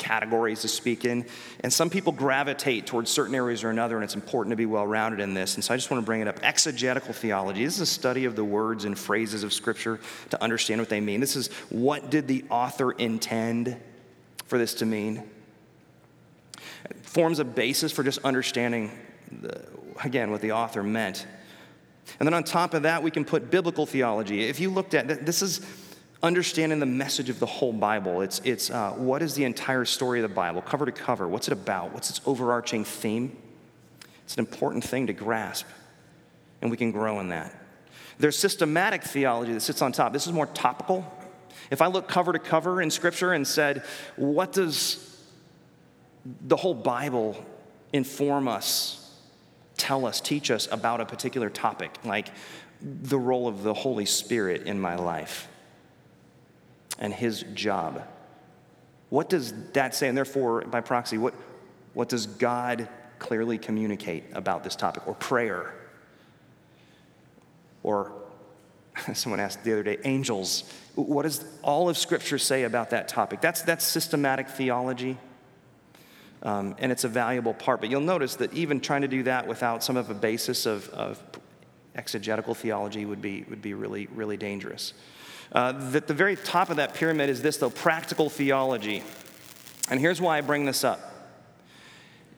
categories 0.00 0.62
to 0.62 0.68
speak 0.68 1.04
in. 1.04 1.24
And 1.60 1.72
some 1.72 1.90
people 1.90 2.12
gravitate 2.12 2.86
towards 2.86 3.10
certain 3.10 3.36
areas 3.36 3.62
or 3.62 3.70
another, 3.70 3.94
and 3.94 4.02
it's 4.02 4.16
important 4.16 4.50
to 4.52 4.56
be 4.56 4.66
well 4.66 4.86
rounded 4.86 5.20
in 5.20 5.34
this. 5.34 5.54
And 5.54 5.62
so 5.62 5.72
I 5.72 5.76
just 5.76 5.90
want 5.90 6.02
to 6.02 6.06
bring 6.06 6.20
it 6.20 6.26
up. 6.26 6.40
Exegetical 6.42 7.12
theology 7.12 7.64
this 7.64 7.76
is 7.76 7.82
a 7.82 7.86
study 7.86 8.24
of 8.24 8.34
the 8.34 8.44
words 8.44 8.84
and 8.84 8.98
phrases 8.98 9.44
of 9.44 9.52
Scripture 9.52 10.00
to 10.30 10.42
understand 10.42 10.80
what 10.80 10.88
they 10.88 11.00
mean. 11.00 11.20
This 11.20 11.36
is 11.36 11.48
what 11.68 12.10
did 12.10 12.26
the 12.26 12.44
author 12.50 12.90
intend 12.92 13.76
for 14.46 14.58
this 14.58 14.74
to 14.74 14.86
mean? 14.86 15.22
It 16.88 16.96
forms 17.04 17.38
a 17.38 17.44
basis 17.44 17.92
for 17.92 18.02
just 18.02 18.18
understanding, 18.24 18.90
the, 19.40 19.62
again, 20.02 20.30
what 20.30 20.40
the 20.40 20.52
author 20.52 20.82
meant. 20.82 21.26
And 22.18 22.26
then 22.26 22.34
on 22.34 22.42
top 22.42 22.74
of 22.74 22.82
that, 22.82 23.02
we 23.02 23.10
can 23.10 23.24
put 23.24 23.50
biblical 23.50 23.86
theology. 23.86 24.42
If 24.42 24.58
you 24.58 24.70
looked 24.70 24.94
at 24.94 25.24
this, 25.24 25.42
is 25.42 25.60
understanding 26.22 26.78
the 26.80 26.86
message 26.86 27.30
of 27.30 27.38
the 27.38 27.46
whole 27.46 27.72
Bible. 27.72 28.20
It's, 28.20 28.40
it's 28.44 28.70
uh, 28.70 28.92
what 28.92 29.22
is 29.22 29.34
the 29.34 29.44
entire 29.44 29.84
story 29.84 30.20
of 30.20 30.28
the 30.28 30.34
Bible, 30.34 30.60
cover 30.60 30.86
to 30.86 30.92
cover? 30.92 31.26
What's 31.26 31.48
it 31.48 31.52
about? 31.52 31.92
What's 31.92 32.10
its 32.10 32.20
overarching 32.26 32.84
theme? 32.84 33.36
It's 34.24 34.34
an 34.34 34.40
important 34.40 34.84
thing 34.84 35.06
to 35.06 35.12
grasp, 35.12 35.66
and 36.60 36.70
we 36.70 36.76
can 36.76 36.92
grow 36.92 37.20
in 37.20 37.30
that. 37.30 37.54
There's 38.18 38.38
systematic 38.38 39.02
theology 39.02 39.52
that 39.54 39.60
sits 39.60 39.80
on 39.80 39.92
top. 39.92 40.12
This 40.12 40.26
is 40.26 40.32
more 40.32 40.46
topical. 40.46 41.10
If 41.70 41.80
I 41.80 41.86
look 41.86 42.06
cover 42.06 42.32
to 42.32 42.38
cover 42.38 42.82
in 42.82 42.90
Scripture 42.90 43.32
and 43.32 43.46
said, 43.46 43.82
what 44.16 44.52
does 44.52 45.06
the 46.42 46.56
whole 46.56 46.74
Bible 46.74 47.42
inform 47.92 48.46
us, 48.46 49.10
tell 49.78 50.04
us, 50.04 50.20
teach 50.20 50.50
us 50.50 50.68
about 50.70 51.00
a 51.00 51.06
particular 51.06 51.48
topic, 51.48 51.96
like 52.04 52.28
the 52.82 53.18
role 53.18 53.48
of 53.48 53.62
the 53.62 53.72
Holy 53.72 54.04
Spirit 54.04 54.66
in 54.66 54.78
my 54.78 54.96
life? 54.96 55.48
And 57.00 57.12
his 57.12 57.42
job. 57.54 58.06
What 59.08 59.28
does 59.28 59.52
that 59.72 59.94
say? 59.94 60.08
And 60.08 60.16
therefore, 60.16 60.62
by 60.62 60.80
proxy, 60.80 61.18
what, 61.18 61.34
what 61.94 62.08
does 62.08 62.26
God 62.26 62.88
clearly 63.18 63.58
communicate 63.58 64.24
about 64.32 64.62
this 64.62 64.76
topic? 64.76 65.08
Or 65.08 65.14
prayer? 65.14 65.74
Or 67.82 68.12
someone 69.14 69.40
asked 69.40 69.64
the 69.64 69.72
other 69.72 69.82
day, 69.82 69.98
angels. 70.04 70.70
What 70.94 71.22
does 71.22 71.44
all 71.62 71.88
of 71.88 71.96
Scripture 71.96 72.38
say 72.38 72.64
about 72.64 72.90
that 72.90 73.08
topic? 73.08 73.40
That's, 73.40 73.62
that's 73.62 73.84
systematic 73.84 74.48
theology. 74.48 75.16
Um, 76.42 76.74
and 76.78 76.92
it's 76.92 77.04
a 77.04 77.08
valuable 77.08 77.54
part. 77.54 77.80
But 77.80 77.90
you'll 77.90 78.00
notice 78.00 78.36
that 78.36 78.52
even 78.54 78.80
trying 78.80 79.02
to 79.02 79.08
do 79.08 79.22
that 79.24 79.46
without 79.46 79.82
some 79.82 79.96
of 79.96 80.10
a 80.10 80.14
basis 80.14 80.66
of, 80.66 80.88
of 80.90 81.22
exegetical 81.94 82.54
theology 82.54 83.04
would 83.04 83.20
be, 83.20 83.44
would 83.48 83.60
be 83.60 83.74
really, 83.74 84.06
really 84.14 84.36
dangerous. 84.36 84.94
Uh, 85.52 85.72
the 85.72 86.14
very 86.14 86.36
top 86.36 86.70
of 86.70 86.76
that 86.76 86.94
pyramid 86.94 87.28
is 87.28 87.42
this, 87.42 87.56
though 87.56 87.70
practical 87.70 88.30
theology. 88.30 89.02
And 89.90 89.98
here's 89.98 90.20
why 90.20 90.38
I 90.38 90.40
bring 90.42 90.64
this 90.64 90.84
up. 90.84 91.00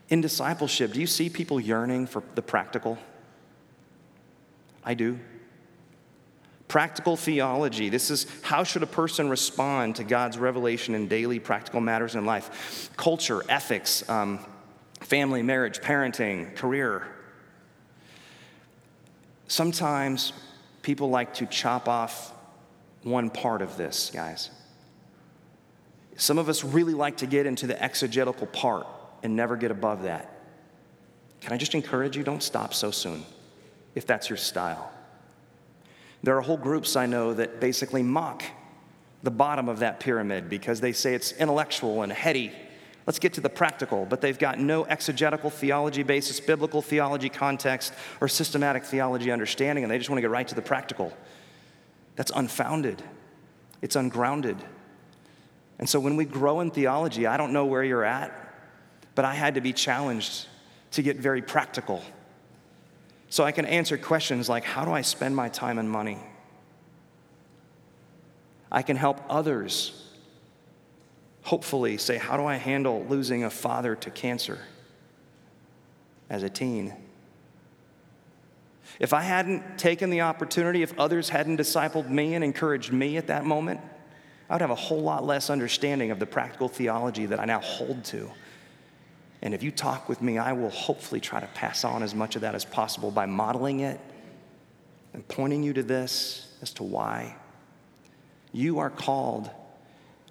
In 0.09 0.21
discipleship, 0.21 0.93
do 0.93 1.01
you 1.01 1.07
see 1.07 1.29
people 1.29 1.61
yearning 1.61 2.07
for 2.07 2.23
the 2.35 2.43
practical? 2.43 2.99
I 4.85 4.95
do. 4.95 5.19
Practical 6.69 7.17
theology. 7.17 7.91
This 7.91 8.11
is 8.11 8.27
how 8.41 8.65
should 8.65 8.83
a 8.83 8.87
person 8.87 9.29
respond 9.29 9.97
to 9.97 10.05
God's 10.05 10.39
revelation 10.39 10.95
in 10.95 11.07
daily 11.07 11.39
practical 11.39 11.83
matters 11.83 12.15
in 12.15 12.25
life? 12.25 12.91
Culture, 12.97 13.43
ethics, 13.49 14.09
um, 14.09 14.39
family, 15.01 15.43
marriage, 15.43 15.81
parenting, 15.81 16.55
career. 16.57 17.07
Sometimes 19.49 20.33
people 20.81 21.11
like 21.11 21.35
to 21.35 21.47
chop 21.47 21.89
off 21.89 22.33
one 23.03 23.31
part 23.31 23.63
of 23.63 23.77
this, 23.77 24.11
guys. 24.13 24.51
Some 26.17 26.39
of 26.39 26.49
us 26.49 26.63
really 26.63 26.95
like 26.95 27.19
to 27.19 27.27
get 27.27 27.47
into 27.47 27.67
the 27.67 27.83
exegetical 27.83 28.47
part 28.47 28.87
and 29.23 29.35
never 29.35 29.57
get 29.57 29.71
above 29.71 30.03
that. 30.03 30.41
Can 31.41 31.53
I 31.53 31.57
just 31.57 31.75
encourage 31.75 32.17
you? 32.17 32.23
Don't 32.23 32.43
stop 32.43 32.75
so 32.75 32.91
soon 32.91 33.25
if 33.95 34.07
that's 34.07 34.31
your 34.31 34.37
style. 34.37 34.93
There 36.23 36.37
are 36.37 36.41
whole 36.41 36.57
groups 36.57 36.95
I 36.95 37.07
know 37.07 37.35
that 37.35 37.61
basically 37.61 38.03
mock 38.03 38.45
the 39.23 39.31
bottom 39.31 39.69
of 39.69 39.81
that 39.81 40.01
pyramid 40.01 40.49
because 40.49 40.81
they 40.81 40.93
say 40.93 41.15
it's 41.15 41.33
intellectual 41.33 42.03
and 42.03 42.13
heady. 42.13 42.53
Let's 43.07 43.19
get 43.19 43.33
to 43.35 43.41
the 43.41 43.49
practical, 43.49 44.07
but 44.07 44.21
they've 44.21 44.39
got 44.39 44.61
no 44.61 44.85
exegetical 44.85 45.51
theology 45.51 46.05
basis, 46.05 46.39
biblical 46.39 46.83
theology 46.83 47.29
context, 47.29 47.93
or 48.21 48.29
systematic 48.29 48.85
theology 48.85 49.33
understanding, 49.33 49.83
and 49.83 49.91
they 49.91 49.99
just 49.99 50.09
want 50.09 50.19
to 50.19 50.23
get 50.23 50.31
right 50.31 50.47
to 50.47 50.55
the 50.55 50.63
practical. 50.63 51.13
That's 52.17 52.33
unfounded, 52.35 53.03
it's 53.81 53.97
ungrounded. 53.97 54.57
And 55.79 55.89
so 55.89 55.99
when 55.99 56.17
we 56.17 56.25
grow 56.25 56.61
in 56.61 56.71
theology, 56.71 57.27
I 57.27 57.37
don't 57.37 57.53
know 57.53 57.67
where 57.67 57.83
you're 57.83 58.05
at, 58.05 58.33
but 59.15 59.25
I 59.25 59.35
had 59.35 59.55
to 59.57 59.61
be 59.61 59.73
challenged 59.73 60.47
to 60.93 61.03
get 61.03 61.17
very 61.17 61.43
practical. 61.43 62.03
So 63.31 63.43
I 63.45 63.51
can 63.51 63.65
answer 63.65 63.97
questions 63.97 64.49
like 64.49 64.63
how 64.63 64.85
do 64.85 64.93
I 64.93 65.01
spend 65.01 65.35
my 65.35 65.49
time 65.49 65.79
and 65.79 65.91
money? 65.91 66.19
I 68.71 68.83
can 68.83 68.97
help 68.97 69.21
others 69.29 70.03
hopefully 71.43 71.99
say, 71.99 72.17
how 72.19 72.37
do 72.37 72.47
I 72.47 72.57
handle 72.57 73.05
losing 73.09 73.45
a 73.45 73.51
father 73.51 73.97
to 73.97 74.11
cancer 74.11 74.59
as 76.31 76.43
a 76.43 76.49
teen? 76.49 76.95
If 78.99 79.13
I 79.13 79.21
hadn't 79.23 79.79
taken 79.79 80.11
the 80.11 80.23
opportunity, 80.23 80.83
if 80.83 80.99
others 80.99 81.29
hadn't 81.29 81.59
discipled 81.59 82.09
me 82.09 82.35
and 82.35 82.45
encouraged 82.45 82.93
me 82.93 83.17
at 83.17 83.29
that 83.29 83.45
moment, 83.45 83.81
I 84.49 84.55
would 84.55 84.61
have 84.61 84.71
a 84.71 84.75
whole 84.75 85.01
lot 85.01 85.25
less 85.25 85.51
understanding 85.51 86.11
of 86.11 86.19
the 86.19 86.27
practical 86.27 86.69
theology 86.69 87.27
that 87.27 87.41
I 87.41 87.45
now 87.45 87.61
hold 87.61 88.05
to. 88.07 88.31
And 89.41 89.55
if 89.55 89.63
you 89.63 89.71
talk 89.71 90.09
with 90.09 90.23
me, 90.23 90.39
I 90.39 90.53
will 90.53 90.71
hopefully 90.71 91.21
try 91.21 91.41
to 91.41 91.47
pass 91.49 91.85
on 91.85 92.03
as 92.03 92.15
much 92.15 92.37
of 92.37 92.43
that 92.43 92.55
as 92.55 92.65
possible 92.65 93.11
by 93.11 93.27
modeling 93.27 93.81
it 93.81 93.99
and 95.15 95.27
pointing 95.27 95.63
you 95.63 95.73
to 95.73 95.83
this 95.83 96.55
as 96.63 96.73
to 96.75 96.83
why. 96.85 97.37
You 98.53 98.79
are 98.79 98.91
called, 98.91 99.51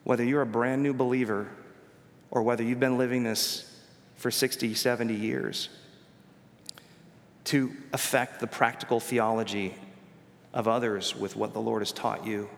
whether 0.03 0.23
you're 0.23 0.41
a 0.41 0.47
brand 0.47 0.83
new 0.83 0.93
believer 0.93 1.49
or 2.29 2.43
whether 2.43 2.63
you've 2.63 2.79
been 2.79 2.97
living 2.97 3.23
this 3.23 3.67
for 4.15 4.31
60, 4.31 4.73
70 4.75 5.13
years 5.13 5.69
to 7.45 7.71
affect 7.93 8.39
the 8.39 8.47
practical 8.47 8.99
theology 8.99 9.75
of 10.53 10.67
others 10.67 11.15
with 11.15 11.35
what 11.35 11.53
the 11.53 11.61
Lord 11.61 11.81
has 11.81 11.91
taught 11.91 12.25
you. 12.25 12.49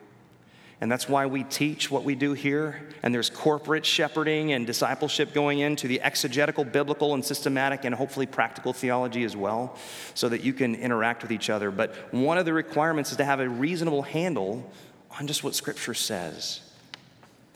And 0.81 0.91
that's 0.91 1.07
why 1.07 1.27
we 1.27 1.43
teach 1.45 1.89
what 1.89 2.03
we 2.03 2.13
do 2.13 2.33
here. 2.33 2.89
And 3.03 3.13
there's 3.15 3.29
corporate 3.29 3.85
shepherding 3.85 4.51
and 4.51 4.67
discipleship 4.67 5.33
going 5.33 5.59
into 5.59 5.87
the 5.87 6.01
exegetical, 6.01 6.65
biblical, 6.65 7.13
and 7.13 7.23
systematic, 7.23 7.85
and 7.85 7.95
hopefully 7.95 8.25
practical 8.25 8.73
theology 8.73 9.23
as 9.23 9.33
well, 9.33 9.77
so 10.13 10.27
that 10.27 10.41
you 10.41 10.51
can 10.51 10.75
interact 10.75 11.21
with 11.21 11.31
each 11.31 11.49
other. 11.49 11.71
But 11.71 12.13
one 12.13 12.37
of 12.37 12.43
the 12.43 12.51
requirements 12.51 13.11
is 13.11 13.17
to 13.17 13.23
have 13.23 13.39
a 13.39 13.47
reasonable 13.47 14.01
handle 14.01 14.69
on 15.17 15.27
just 15.27 15.41
what 15.41 15.55
Scripture 15.55 15.93
says. 15.93 16.59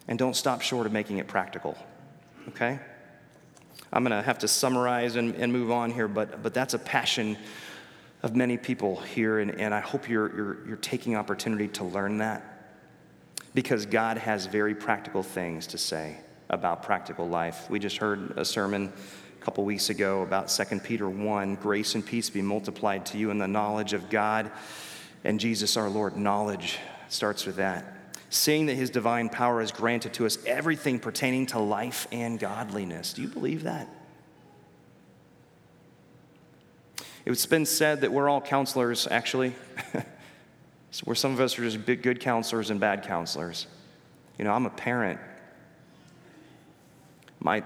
And 0.08 0.18
don't 0.18 0.36
stop 0.36 0.62
short 0.62 0.86
of 0.86 0.94
making 0.94 1.18
it 1.18 1.28
practical, 1.28 1.78
okay? 2.50 2.80
I'm 3.92 4.04
going 4.04 4.18
to 4.18 4.22
have 4.22 4.40
to 4.40 4.48
summarize 4.48 5.16
and, 5.16 5.36
and 5.36 5.52
move 5.52 5.72
on 5.72 5.92
here, 5.92 6.08
but, 6.08 6.44
but 6.44 6.54
that's 6.54 6.74
a 6.74 6.80
passion 6.80 7.38
of 8.24 8.36
many 8.36 8.58
people 8.58 8.98
here, 8.98 9.40
and, 9.40 9.52
and 9.60 9.74
I 9.74 9.80
hope 9.80 10.10
you're, 10.10 10.36
you're, 10.36 10.68
you're 10.68 10.78
taking 10.78 11.16
opportunity 11.16 11.68
to 11.70 11.84
learn 11.84 12.18
that 12.18 12.58
because 13.54 13.86
God 13.86 14.18
has 14.18 14.46
very 14.46 14.76
practical 14.76 15.24
things 15.24 15.68
to 15.68 15.78
say 15.78 16.18
about 16.50 16.84
practical 16.84 17.28
life. 17.28 17.70
We 17.70 17.80
just 17.80 17.98
heard 17.98 18.38
a 18.38 18.46
sermon 18.46 18.92
a 19.40 19.44
couple 19.44 19.64
weeks 19.66 19.90
ago 19.90 20.22
about 20.22 20.50
2 20.50 20.80
Peter 20.80 21.10
1 21.10 21.56
grace 21.56 21.96
and 21.96 22.06
peace 22.06 22.30
be 22.30 22.42
multiplied 22.42 23.06
to 23.08 23.18
you 23.18 23.32
in 23.32 23.38
the 23.38 23.48
knowledge 23.48 23.94
of 23.94 24.10
God 24.10 24.52
and 25.24 25.40
Jesus 25.40 25.78
our 25.78 25.90
Lord. 25.90 26.16
Knowledge 26.16 26.78
starts 27.10 27.46
with 27.46 27.58
that. 27.58 27.97
Seeing 28.30 28.66
that 28.66 28.76
his 28.76 28.90
divine 28.90 29.30
power 29.30 29.62
has 29.62 29.72
granted 29.72 30.14
to 30.16 30.26
us 30.26 30.38
everything 30.46 31.00
pertaining 31.00 31.46
to 31.48 31.60
life 31.60 32.08
and 32.12 32.40
godliness. 32.40 33.14
Do 33.14 33.22
you 33.22 33.30
believe 33.30 33.64
that? 33.64 33.88
It's 37.26 37.46
been 37.46 37.66
said 37.66 38.02
that 38.02 38.12
we're 38.12 38.30
all 38.30 38.42
counselors, 38.42 39.08
actually. 39.10 39.54
where 41.04 41.16
some 41.16 41.32
of 41.32 41.40
us 41.40 41.58
are 41.60 41.64
just 41.64 41.86
good 41.86 42.20
counselors 42.20 42.70
and 42.70 42.80
bad 42.80 43.04
counselors. 43.04 43.68
You 44.38 44.46
know, 44.46 44.54
I'm 44.54 44.66
a 44.66 44.72
parent. 44.72 45.20
My, 47.40 47.64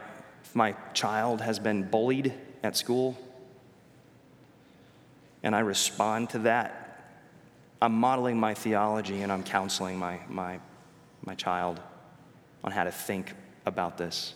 my 0.54 0.76
child 0.94 1.42
has 1.42 1.60
been 1.60 1.84
bullied 1.84 2.34
at 2.64 2.76
school, 2.76 3.18
and 5.44 5.56
I 5.56 5.60
respond 5.60 6.32
to 6.32 6.40
that. 6.40 6.81
I'm 7.82 7.94
modeling 7.94 8.40
my 8.40 8.54
theology 8.54 9.24
and 9.24 9.32
I'm 9.32 9.44
counseling 9.44 9.98
my, 9.98 10.20
my, 10.30 10.60
my 11.26 11.34
child 11.34 11.82
on 12.64 12.72
how 12.72 12.84
to 12.84 12.92
think 12.92 13.34
about 13.66 13.98
this. 13.98 14.36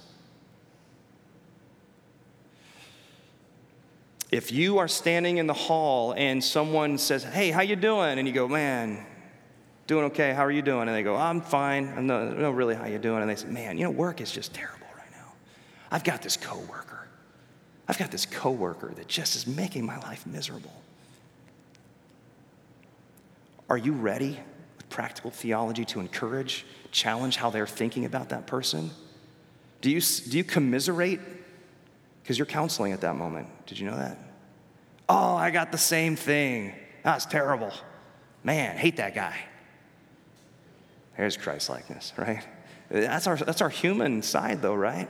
If 4.31 4.51
you 4.51 4.79
are 4.79 4.87
standing 4.87 5.37
in 5.37 5.45
the 5.45 5.53
hall 5.53 6.13
and 6.17 6.43
someone 6.43 6.97
says, 6.97 7.23
"Hey, 7.23 7.51
how 7.51 7.61
you 7.61 7.75
doing?" 7.75 8.17
and 8.17 8.27
you 8.27 8.33
go, 8.33 8.47
"Man, 8.47 9.05
doing 9.85 10.05
okay. 10.05 10.33
How 10.33 10.43
are 10.43 10.51
you 10.51 10.63
doing?" 10.63 10.89
and 10.89 10.97
they 10.97 11.03
go, 11.03 11.15
"I'm 11.15 11.39
fine." 11.39 11.93
I 11.95 12.01
know, 12.01 12.33
no, 12.33 12.51
really, 12.51 12.75
how 12.75 12.87
you 12.87 12.97
doing? 12.97 13.21
And 13.21 13.29
they 13.29 13.35
say, 13.35 13.47
"Man, 13.47 13.77
you 13.77 13.83
know, 13.83 13.91
work 13.91 14.19
is 14.19 14.31
just 14.31 14.53
terrible 14.53 14.87
right 14.97 15.11
now. 15.11 15.33
I've 15.91 16.03
got 16.03 16.23
this 16.23 16.35
coworker. 16.35 17.07
I've 17.87 17.99
got 17.99 18.11
this 18.11 18.25
coworker 18.25 18.91
that 18.95 19.07
just 19.07 19.35
is 19.35 19.45
making 19.45 19.85
my 19.85 19.99
life 19.99 20.25
miserable." 20.25 20.73
Are 23.69 23.77
you 23.77 23.93
ready 23.93 24.39
with 24.77 24.89
practical 24.89 25.31
theology 25.31 25.85
to 25.85 25.99
encourage, 25.99 26.65
challenge 26.91 27.37
how 27.37 27.49
they're 27.49 27.67
thinking 27.67 28.05
about 28.05 28.29
that 28.29 28.47
person? 28.47 28.91
Do 29.81 29.89
you, 29.89 30.01
do 30.01 30.37
you 30.37 30.43
commiserate? 30.43 31.19
Because 32.21 32.37
you're 32.37 32.45
counseling 32.45 32.91
at 32.91 33.01
that 33.01 33.15
moment. 33.15 33.47
Did 33.65 33.79
you 33.79 33.89
know 33.89 33.97
that? 33.97 34.17
Oh, 35.07 35.35
I 35.35 35.51
got 35.51 35.71
the 35.71 35.77
same 35.77 36.15
thing. 36.15 36.73
That's 37.03 37.25
terrible. 37.25 37.71
Man, 38.43 38.77
hate 38.77 38.97
that 38.97 39.13
guy. 39.13 39.35
There's 41.17 41.37
Christ 41.37 41.69
likeness, 41.69 42.13
right? 42.17 42.43
That's 42.89 43.27
our, 43.27 43.37
that's 43.37 43.61
our 43.61 43.69
human 43.69 44.21
side, 44.21 44.61
though, 44.61 44.75
right? 44.75 45.09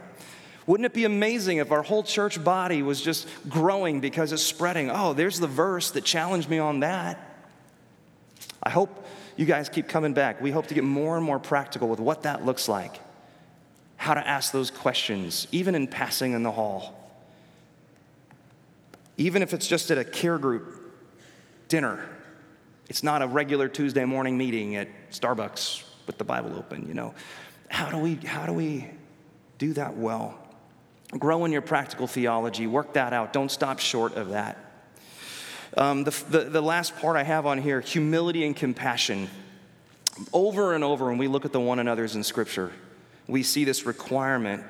Wouldn't 0.67 0.85
it 0.85 0.93
be 0.93 1.05
amazing 1.05 1.57
if 1.57 1.71
our 1.71 1.83
whole 1.83 2.03
church 2.03 2.43
body 2.43 2.81
was 2.81 3.01
just 3.01 3.27
growing 3.47 3.99
because 3.99 4.31
it's 4.31 4.41
spreading? 4.41 4.89
Oh, 4.89 5.13
there's 5.13 5.39
the 5.39 5.47
verse 5.47 5.91
that 5.91 6.03
challenged 6.03 6.49
me 6.49 6.59
on 6.59 6.79
that. 6.79 7.34
I 8.65 8.69
hope 8.71 9.05
you 9.35 9.45
guys 9.45 9.69
keep 9.69 9.87
coming 9.87 10.13
back. 10.13 10.41
We 10.41 10.51
hope 10.51 10.67
to 10.67 10.73
get 10.73 10.83
more 10.83 11.15
and 11.17 11.25
more 11.25 11.39
practical 11.39 11.87
with 11.87 11.99
what 11.99 12.23
that 12.23 12.45
looks 12.45 12.67
like, 12.67 12.99
how 13.97 14.13
to 14.13 14.27
ask 14.27 14.51
those 14.51 14.71
questions, 14.71 15.47
even 15.51 15.75
in 15.75 15.87
passing 15.87 16.33
in 16.33 16.43
the 16.43 16.51
hall. 16.51 17.01
Even 19.17 19.41
if 19.41 19.53
it's 19.53 19.67
just 19.67 19.91
at 19.91 19.97
a 19.97 20.03
care 20.03 20.37
group 20.37 20.93
dinner, 21.67 22.09
it's 22.89 23.03
not 23.03 23.21
a 23.21 23.27
regular 23.27 23.67
Tuesday 23.67 24.05
morning 24.05 24.37
meeting 24.37 24.75
at 24.75 24.87
Starbucks 25.11 25.83
with 26.07 26.17
the 26.17 26.23
Bible 26.23 26.55
open, 26.57 26.87
you 26.87 26.93
know. 26.93 27.13
How 27.69 27.89
do 27.89 27.97
we, 27.97 28.15
how 28.15 28.45
do, 28.45 28.53
we 28.53 28.89
do 29.57 29.73
that 29.73 29.95
well? 29.95 30.37
Grow 31.17 31.45
in 31.45 31.51
your 31.51 31.61
practical 31.61 32.07
theology, 32.07 32.67
work 32.67 32.93
that 32.93 33.13
out. 33.13 33.33
Don't 33.33 33.49
stop 33.49 33.79
short 33.79 34.15
of 34.15 34.29
that. 34.29 34.57
Um, 35.77 36.05
the, 36.05 36.23
the, 36.29 36.39
the 36.45 36.61
last 36.61 36.95
part 36.97 37.17
I 37.17 37.23
have 37.23 37.45
on 37.45 37.57
here 37.57 37.81
humility 37.81 38.45
and 38.45 38.55
compassion. 38.55 39.29
Over 40.31 40.73
and 40.73 40.83
over, 40.83 41.07
when 41.07 41.17
we 41.17 41.27
look 41.27 41.43
at 41.43 41.51
the 41.51 41.59
one 41.59 41.79
another's 41.79 42.15
in 42.15 42.23
Scripture, 42.23 42.71
we 43.27 43.43
see 43.43 43.65
this 43.65 43.85
requirement 43.85 44.63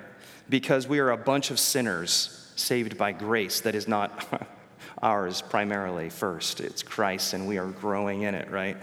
because 0.49 0.87
we 0.87 0.99
are 0.99 1.11
a 1.11 1.17
bunch 1.17 1.51
of 1.51 1.59
sinners 1.59 2.51
saved 2.55 2.97
by 2.97 3.11
grace 3.11 3.61
that 3.61 3.75
is 3.75 3.87
not 3.87 4.47
ours 5.03 5.43
primarily 5.43 6.09
first. 6.09 6.61
It's 6.61 6.81
Christ, 6.81 7.33
and 7.33 7.47
we 7.47 7.59
are 7.59 7.67
growing 7.67 8.23
in 8.23 8.33
it, 8.33 8.49
right? 8.49 8.77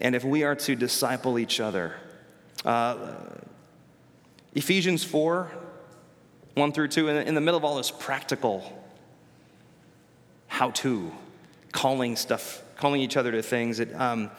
And 0.00 0.14
if 0.14 0.22
we 0.22 0.44
are 0.44 0.54
to 0.54 0.76
disciple 0.76 1.38
each 1.38 1.58
other, 1.58 1.94
uh, 2.64 3.14
Ephesians 4.54 5.02
4 5.02 5.50
1 6.54 6.72
through 6.72 6.88
2, 6.88 7.08
in 7.08 7.16
the, 7.16 7.28
in 7.28 7.34
the 7.34 7.40
middle 7.40 7.58
of 7.58 7.64
all 7.64 7.76
this 7.76 7.90
practical 7.90 8.82
how 10.46 10.70
to, 10.70 11.12
calling 11.76 12.16
stuff, 12.16 12.62
calling 12.76 13.02
each 13.02 13.18
other 13.18 13.30
to 13.30 13.42
things, 13.42 13.80
it, 13.80 13.94
um, 13.94 14.30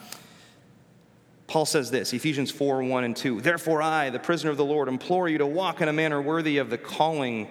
Paul 1.46 1.64
says 1.64 1.90
this 1.90 2.12
Ephesians 2.12 2.50
4 2.50 2.82
1 2.82 3.04
and 3.04 3.16
2. 3.16 3.40
Therefore, 3.40 3.80
I, 3.80 4.10
the 4.10 4.18
prisoner 4.18 4.50
of 4.50 4.56
the 4.56 4.64
Lord, 4.64 4.88
implore 4.88 5.28
you 5.28 5.38
to 5.38 5.46
walk 5.46 5.80
in 5.80 5.88
a 5.88 5.92
manner 5.92 6.20
worthy 6.20 6.58
of 6.58 6.68
the 6.68 6.76
calling 6.76 7.48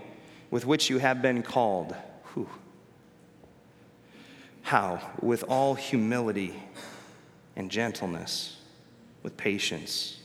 with 0.52 0.66
which 0.66 0.90
you 0.90 1.00
have 1.00 1.22
been 1.22 1.42
called. 1.42 1.96
Whew. 2.34 2.50
How? 4.62 5.00
With 5.22 5.46
all 5.48 5.74
humility 5.74 6.54
and 7.56 7.72
gentleness, 7.72 8.58
with 9.24 9.38
patience, 9.38 10.20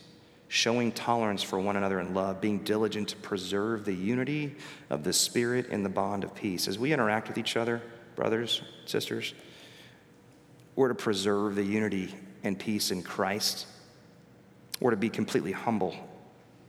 showing 0.49 0.91
tolerance 0.91 1.41
for 1.41 1.57
one 1.57 1.77
another 1.77 2.01
in 2.01 2.13
love, 2.13 2.41
being 2.41 2.59
diligent 2.59 3.07
to 3.09 3.15
preserve 3.15 3.85
the 3.85 3.93
unity 3.93 4.55
of 4.89 5.05
the 5.05 5.13
Spirit 5.13 5.67
in 5.69 5.83
the 5.83 5.89
bond 5.89 6.25
of 6.25 6.35
peace. 6.35 6.67
As 6.67 6.77
we 6.77 6.91
interact 6.91 7.29
with 7.29 7.37
each 7.37 7.55
other, 7.55 7.81
brothers, 8.15 8.61
sisters, 8.85 9.33
we're 10.75 10.89
to 10.89 10.95
preserve 10.95 11.55
the 11.55 11.63
unity 11.63 12.13
and 12.43 12.57
peace 12.57 12.91
in 12.91 13.03
Christ. 13.03 13.67
We're 14.79 14.91
to 14.91 14.97
be 14.97 15.09
completely 15.09 15.51
humble 15.51 15.95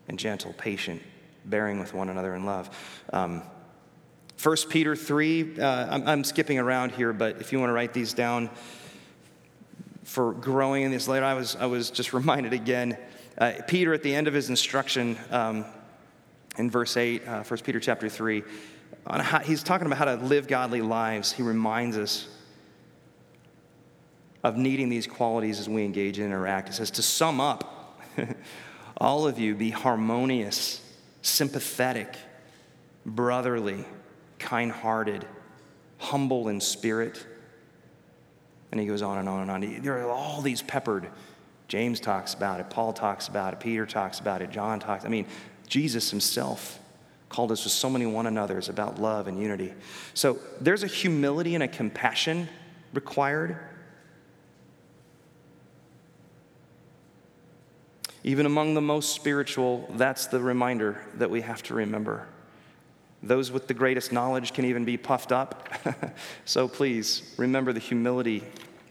and 0.08 0.18
gentle, 0.18 0.52
patient, 0.54 1.02
bearing 1.44 1.80
with 1.80 1.94
one 1.94 2.08
another 2.08 2.34
in 2.34 2.44
love. 2.44 2.70
Um, 3.12 3.42
1 4.42 4.56
Peter 4.68 4.94
3, 4.94 5.58
uh, 5.58 5.86
I'm, 5.90 6.06
I'm, 6.06 6.24
skipping 6.24 6.58
around 6.58 6.92
here, 6.92 7.12
but 7.12 7.40
if 7.40 7.52
you 7.52 7.58
want 7.58 7.70
to 7.70 7.74
write 7.74 7.94
these 7.94 8.12
down 8.12 8.50
for 10.02 10.32
growing 10.34 10.82
in 10.82 10.90
this 10.90 11.08
later, 11.08 11.24
I 11.24 11.34
was, 11.34 11.56
I 11.56 11.66
was 11.66 11.90
just 11.90 12.12
reminded 12.12 12.52
again. 12.52 12.98
Uh, 13.38 13.52
Peter, 13.66 13.94
at 13.94 14.02
the 14.02 14.14
end 14.14 14.28
of 14.28 14.34
his 14.34 14.50
instruction 14.50 15.16
um, 15.30 15.64
in 16.58 16.70
verse 16.70 16.96
8, 16.96 17.26
uh, 17.26 17.42
1 17.42 17.60
Peter 17.60 17.80
chapter 17.80 18.08
3, 18.08 18.42
how, 19.06 19.38
he's 19.40 19.62
talking 19.62 19.86
about 19.86 19.98
how 19.98 20.04
to 20.04 20.16
live 20.16 20.46
godly 20.46 20.82
lives. 20.82 21.32
He 21.32 21.42
reminds 21.42 21.96
us 21.96 22.28
of 24.44 24.58
needing 24.58 24.90
these 24.90 25.06
qualities 25.06 25.58
as 25.58 25.68
we 25.68 25.84
engage 25.84 26.18
and 26.18 26.26
interact. 26.26 26.68
It 26.68 26.74
says, 26.74 26.90
to 26.92 27.02
sum 27.02 27.40
up, 27.40 27.98
all 28.98 29.26
of 29.26 29.38
you 29.38 29.54
be 29.54 29.70
harmonious 29.70 30.82
sympathetic, 31.22 32.14
brotherly, 33.06 33.86
kind 34.38 34.70
hearted, 34.70 35.26
humble 35.96 36.48
in 36.48 36.60
spirit. 36.60 37.26
And 38.70 38.78
he 38.78 38.86
goes 38.86 39.00
on 39.00 39.16
and 39.16 39.28
on 39.28 39.40
and 39.40 39.50
on. 39.50 39.82
There 39.82 39.98
are 39.98 40.10
all 40.10 40.42
these 40.42 40.60
peppered. 40.60 41.08
James 41.66 41.98
talks 41.98 42.34
about 42.34 42.60
it, 42.60 42.68
Paul 42.68 42.92
talks 42.92 43.28
about 43.28 43.54
it, 43.54 43.60
Peter 43.60 43.86
talks 43.86 44.20
about 44.20 44.42
it, 44.42 44.50
John 44.50 44.78
talks. 44.78 45.06
I 45.06 45.08
mean, 45.08 45.26
Jesus 45.66 46.10
himself 46.10 46.78
called 47.30 47.50
us 47.50 47.64
with 47.64 47.72
so 47.72 47.88
many 47.88 48.04
one 48.04 48.26
another's 48.26 48.68
about 48.68 49.00
love 49.00 49.26
and 49.26 49.40
unity. 49.40 49.72
So 50.12 50.38
there's 50.60 50.82
a 50.82 50.86
humility 50.86 51.54
and 51.54 51.64
a 51.64 51.68
compassion 51.68 52.48
required 52.92 53.58
Even 58.24 58.46
among 58.46 58.72
the 58.72 58.80
most 58.80 59.14
spiritual, 59.14 59.86
that's 59.96 60.26
the 60.26 60.40
reminder 60.40 61.04
that 61.14 61.30
we 61.30 61.42
have 61.42 61.62
to 61.64 61.74
remember. 61.74 62.26
Those 63.22 63.52
with 63.52 63.68
the 63.68 63.74
greatest 63.74 64.12
knowledge 64.12 64.54
can 64.54 64.64
even 64.64 64.86
be 64.86 64.96
puffed 64.96 65.30
up. 65.30 65.68
so 66.46 66.66
please 66.66 67.34
remember 67.36 67.74
the 67.74 67.80
humility, 67.80 68.42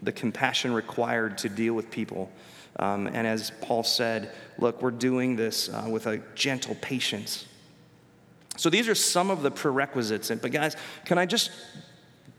the 0.04 0.12
compassion 0.12 0.72
required 0.72 1.40
to 1.40 1.50
deal 1.50 1.74
with 1.74 1.90
people. 1.90 2.32
Um, 2.78 3.08
and 3.08 3.26
as 3.26 3.52
Paul 3.62 3.84
said, 3.84 4.32
look, 4.60 4.84
we're 4.84 4.92
doing 4.92 5.36
this 5.36 5.68
uh, 5.70 5.88
with 5.90 6.06
a 6.06 6.20
gentle 6.36 6.76
patience. 6.76 7.48
So 8.58 8.70
these 8.70 8.88
are 8.88 8.96
some 8.96 9.32
of 9.32 9.42
the 9.42 9.50
prerequisites. 9.50 10.30
But 10.30 10.52
guys, 10.52 10.76
can 11.06 11.18
I 11.18 11.26
just 11.26 11.50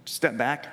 step 0.05 0.37
back? 0.37 0.69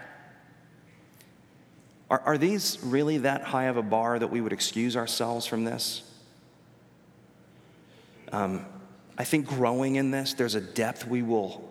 Are, 2.11 2.21
are 2.21 2.37
these 2.37 2.77
really 2.83 3.19
that 3.19 3.43
high 3.43 3.65
of 3.65 3.77
a 3.77 3.81
bar 3.81 4.19
that 4.19 4.27
we 4.27 4.39
would 4.39 4.53
excuse 4.53 4.95
ourselves 4.95 5.47
from 5.47 5.63
this? 5.63 6.03
Um, 8.31 8.65
I 9.17 9.23
think 9.23 9.47
growing 9.47 9.95
in 9.95 10.11
this, 10.11 10.33
there's 10.33 10.55
a 10.55 10.61
depth 10.61 11.05
we 11.05 11.21
will 11.21 11.69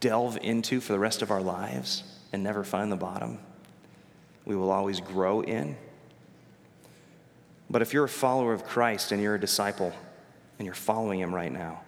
delve 0.00 0.38
into 0.42 0.80
for 0.80 0.92
the 0.92 0.98
rest 0.98 1.22
of 1.22 1.30
our 1.30 1.42
lives 1.42 2.02
and 2.32 2.42
never 2.42 2.64
find 2.64 2.90
the 2.90 2.96
bottom. 2.96 3.38
We 4.44 4.56
will 4.56 4.70
always 4.70 5.00
grow 5.00 5.40
in. 5.40 5.76
But 7.70 7.82
if 7.82 7.92
you're 7.92 8.04
a 8.04 8.08
follower 8.08 8.52
of 8.52 8.64
Christ 8.64 9.12
and 9.12 9.22
you're 9.22 9.34
a 9.34 9.40
disciple 9.40 9.92
and 10.58 10.66
you're 10.66 10.74
following 10.74 11.20
him 11.20 11.34
right 11.34 11.52
now, 11.52 11.80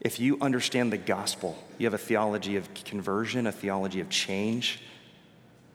if 0.00 0.18
you 0.18 0.36
understand 0.40 0.92
the 0.92 0.98
gospel, 0.98 1.56
you 1.78 1.86
have 1.86 1.94
a 1.94 1.98
theology 1.98 2.56
of 2.56 2.72
conversion, 2.74 3.46
a 3.46 3.52
theology 3.52 4.00
of 4.00 4.08
change, 4.08 4.80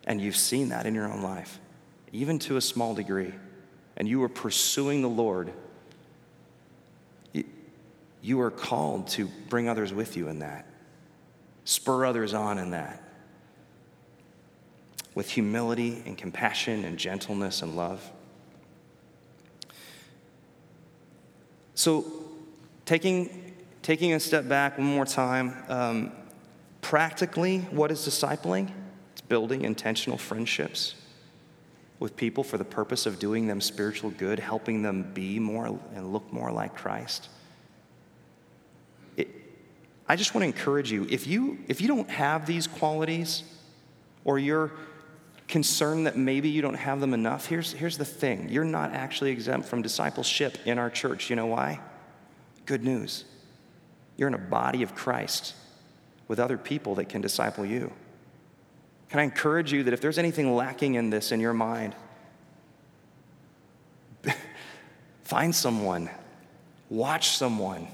and 0.05 0.19
you've 0.19 0.35
seen 0.35 0.69
that 0.69 0.85
in 0.85 0.93
your 0.93 1.11
own 1.11 1.21
life, 1.21 1.59
even 2.11 2.37
to 2.39 2.57
a 2.57 2.61
small 2.61 2.93
degree, 2.93 3.33
and 3.95 4.07
you 4.07 4.21
are 4.23 4.29
pursuing 4.29 5.01
the 5.01 5.09
Lord, 5.09 5.53
you 8.27 8.41
are 8.41 8.51
called 8.51 9.07
to 9.07 9.25
bring 9.47 9.69
others 9.69 9.93
with 9.93 10.17
you 10.17 10.27
in 10.27 10.39
that, 10.39 10.65
spur 11.63 12.05
others 12.05 12.33
on 12.33 12.59
in 12.59 12.71
that, 12.71 13.01
with 15.15 15.29
humility 15.29 16.03
and 16.05 16.17
compassion 16.17 16.83
and 16.83 16.97
gentleness 16.97 17.61
and 17.61 17.77
love. 17.77 18.11
So, 21.73 22.03
taking, 22.83 23.55
taking 23.81 24.11
a 24.11 24.19
step 24.19 24.49
back 24.49 24.77
one 24.77 24.87
more 24.87 25.05
time, 25.05 25.55
um, 25.69 26.11
practically, 26.81 27.59
what 27.71 27.91
is 27.91 27.99
discipling? 27.99 28.69
It's 29.13 29.21
building 29.21 29.61
intentional 29.61 30.17
friendships 30.17 30.95
with 31.99 32.17
people 32.17 32.43
for 32.43 32.57
the 32.57 32.65
purpose 32.65 33.05
of 33.05 33.19
doing 33.19 33.47
them 33.47 33.61
spiritual 33.61 34.09
good, 34.09 34.37
helping 34.37 34.81
them 34.81 35.13
be 35.13 35.39
more 35.39 35.79
and 35.95 36.11
look 36.11 36.33
more 36.33 36.51
like 36.51 36.75
Christ. 36.75 37.29
I 40.07 40.15
just 40.15 40.33
want 40.33 40.43
to 40.43 40.47
encourage 40.47 40.91
you 40.91 41.05
if 41.09 41.27
you 41.27 41.59
if 41.67 41.81
you 41.81 41.87
don't 41.87 42.09
have 42.09 42.45
these 42.45 42.67
qualities 42.67 43.43
or 44.23 44.39
you're 44.39 44.71
concerned 45.47 46.05
that 46.05 46.17
maybe 46.17 46.49
you 46.49 46.61
don't 46.61 46.75
have 46.75 46.99
them 46.99 47.13
enough, 47.13 47.45
here's, 47.47 47.71
here's 47.71 47.97
the 47.97 48.05
thing 48.05 48.49
you're 48.49 48.65
not 48.65 48.91
actually 48.93 49.31
exempt 49.31 49.67
from 49.67 49.81
discipleship 49.81 50.57
in 50.65 50.77
our 50.77 50.89
church. 50.89 51.29
You 51.29 51.35
know 51.35 51.45
why? 51.47 51.79
Good 52.65 52.83
news. 52.83 53.23
You're 54.17 54.27
in 54.27 54.33
a 54.33 54.39
body 54.39 54.83
of 54.83 54.95
Christ 54.95 55.53
with 56.27 56.39
other 56.39 56.57
people 56.57 56.95
that 56.95 57.07
can 57.07 57.21
disciple 57.21 57.65
you. 57.65 57.91
Can 59.09 59.19
I 59.19 59.23
encourage 59.23 59.71
you 59.71 59.83
that 59.83 59.93
if 59.93 60.01
there's 60.01 60.17
anything 60.17 60.53
lacking 60.53 60.95
in 60.95 61.09
this 61.09 61.31
in 61.31 61.39
your 61.39 61.53
mind, 61.53 61.95
find 65.23 65.55
someone, 65.55 66.09
watch 66.89 67.29
someone. 67.29 67.87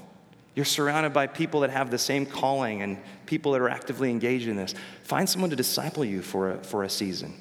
You're 0.54 0.64
surrounded 0.64 1.12
by 1.12 1.26
people 1.26 1.60
that 1.60 1.70
have 1.70 1.90
the 1.90 1.98
same 1.98 2.26
calling 2.26 2.82
and 2.82 2.98
people 3.26 3.52
that 3.52 3.60
are 3.60 3.68
actively 3.68 4.10
engaged 4.10 4.46
in 4.46 4.56
this. 4.56 4.74
Find 5.02 5.28
someone 5.28 5.50
to 5.50 5.56
disciple 5.56 6.04
you 6.04 6.22
for 6.22 6.52
a, 6.52 6.58
for 6.58 6.84
a 6.84 6.88
season. 6.88 7.34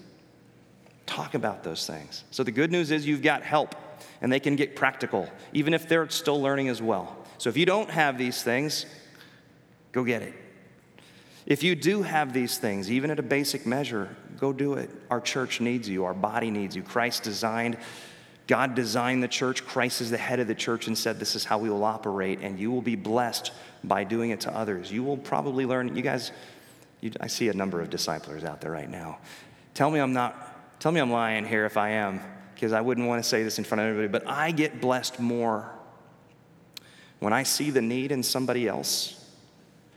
Talk 1.05 1.35
about 1.35 1.63
those 1.63 1.85
things. 1.85 2.23
So, 2.31 2.43
the 2.43 2.51
good 2.51 2.71
news 2.71 2.89
is 2.89 3.05
you've 3.05 3.21
got 3.21 3.43
help 3.43 3.75
and 4.21 4.31
they 4.31 4.39
can 4.39 4.55
get 4.55 4.75
practical, 4.75 5.29
even 5.51 5.73
if 5.73 5.87
they're 5.87 6.09
still 6.09 6.41
learning 6.41 6.69
as 6.69 6.81
well. 6.81 7.15
So, 7.37 7.49
if 7.49 7.57
you 7.57 7.65
don't 7.65 7.89
have 7.89 8.17
these 8.17 8.41
things, 8.41 8.85
go 9.91 10.03
get 10.03 10.23
it. 10.23 10.33
If 11.45 11.61
you 11.61 11.75
do 11.75 12.03
have 12.03 12.33
these 12.33 12.57
things, 12.57 12.89
even 12.89 13.11
at 13.11 13.19
a 13.19 13.23
basic 13.23 13.65
measure, 13.65 14.15
go 14.39 14.53
do 14.53 14.75
it. 14.75 14.89
Our 15.09 15.19
church 15.19 15.59
needs 15.59 15.89
you, 15.89 16.05
our 16.05 16.13
body 16.13 16.49
needs 16.49 16.75
you. 16.75 16.81
Christ 16.83 17.23
designed, 17.23 17.77
God 18.47 18.75
designed 18.75 19.23
the 19.23 19.27
church. 19.27 19.65
Christ 19.65 20.01
is 20.01 20.11
the 20.11 20.17
head 20.17 20.39
of 20.39 20.47
the 20.47 20.55
church 20.55 20.87
and 20.87 20.97
said, 20.97 21.19
This 21.19 21.35
is 21.35 21.45
how 21.45 21.57
we 21.57 21.69
will 21.69 21.83
operate, 21.83 22.39
and 22.41 22.59
you 22.59 22.71
will 22.71 22.81
be 22.81 22.95
blessed 22.95 23.51
by 23.83 24.03
doing 24.03 24.31
it 24.31 24.41
to 24.41 24.55
others. 24.55 24.91
You 24.91 25.03
will 25.03 25.17
probably 25.17 25.65
learn, 25.65 25.95
you 25.95 26.01
guys, 26.01 26.31
you, 27.01 27.11
I 27.21 27.27
see 27.27 27.49
a 27.49 27.53
number 27.53 27.81
of 27.81 27.89
disciplers 27.89 28.43
out 28.43 28.61
there 28.61 28.71
right 28.71 28.89
now. 28.89 29.19
Tell 29.73 29.89
me 29.89 29.99
I'm 29.99 30.13
not 30.13 30.53
Tell 30.83 30.91
me 30.91 30.99
I'm 30.99 31.11
lying 31.11 31.45
here 31.45 31.65
if 31.65 31.77
I 31.77 31.91
am, 31.91 32.19
because 32.53 32.73
I 32.73 32.81
wouldn't 32.81 33.07
want 33.07 33.23
to 33.23 33.29
say 33.29 33.41
this 33.41 33.57
in 33.57 33.63
front 33.63 33.79
of 33.79 33.87
everybody, 33.87 34.11
but 34.11 34.29
I 34.29 34.51
get 34.51 34.81
blessed 34.81 35.17
more 35.17 35.71
when 37.19 37.31
I 37.31 37.43
see 37.43 37.69
the 37.69 37.81
need 37.81 38.11
in 38.11 38.21
somebody 38.21 38.67
else 38.67 39.17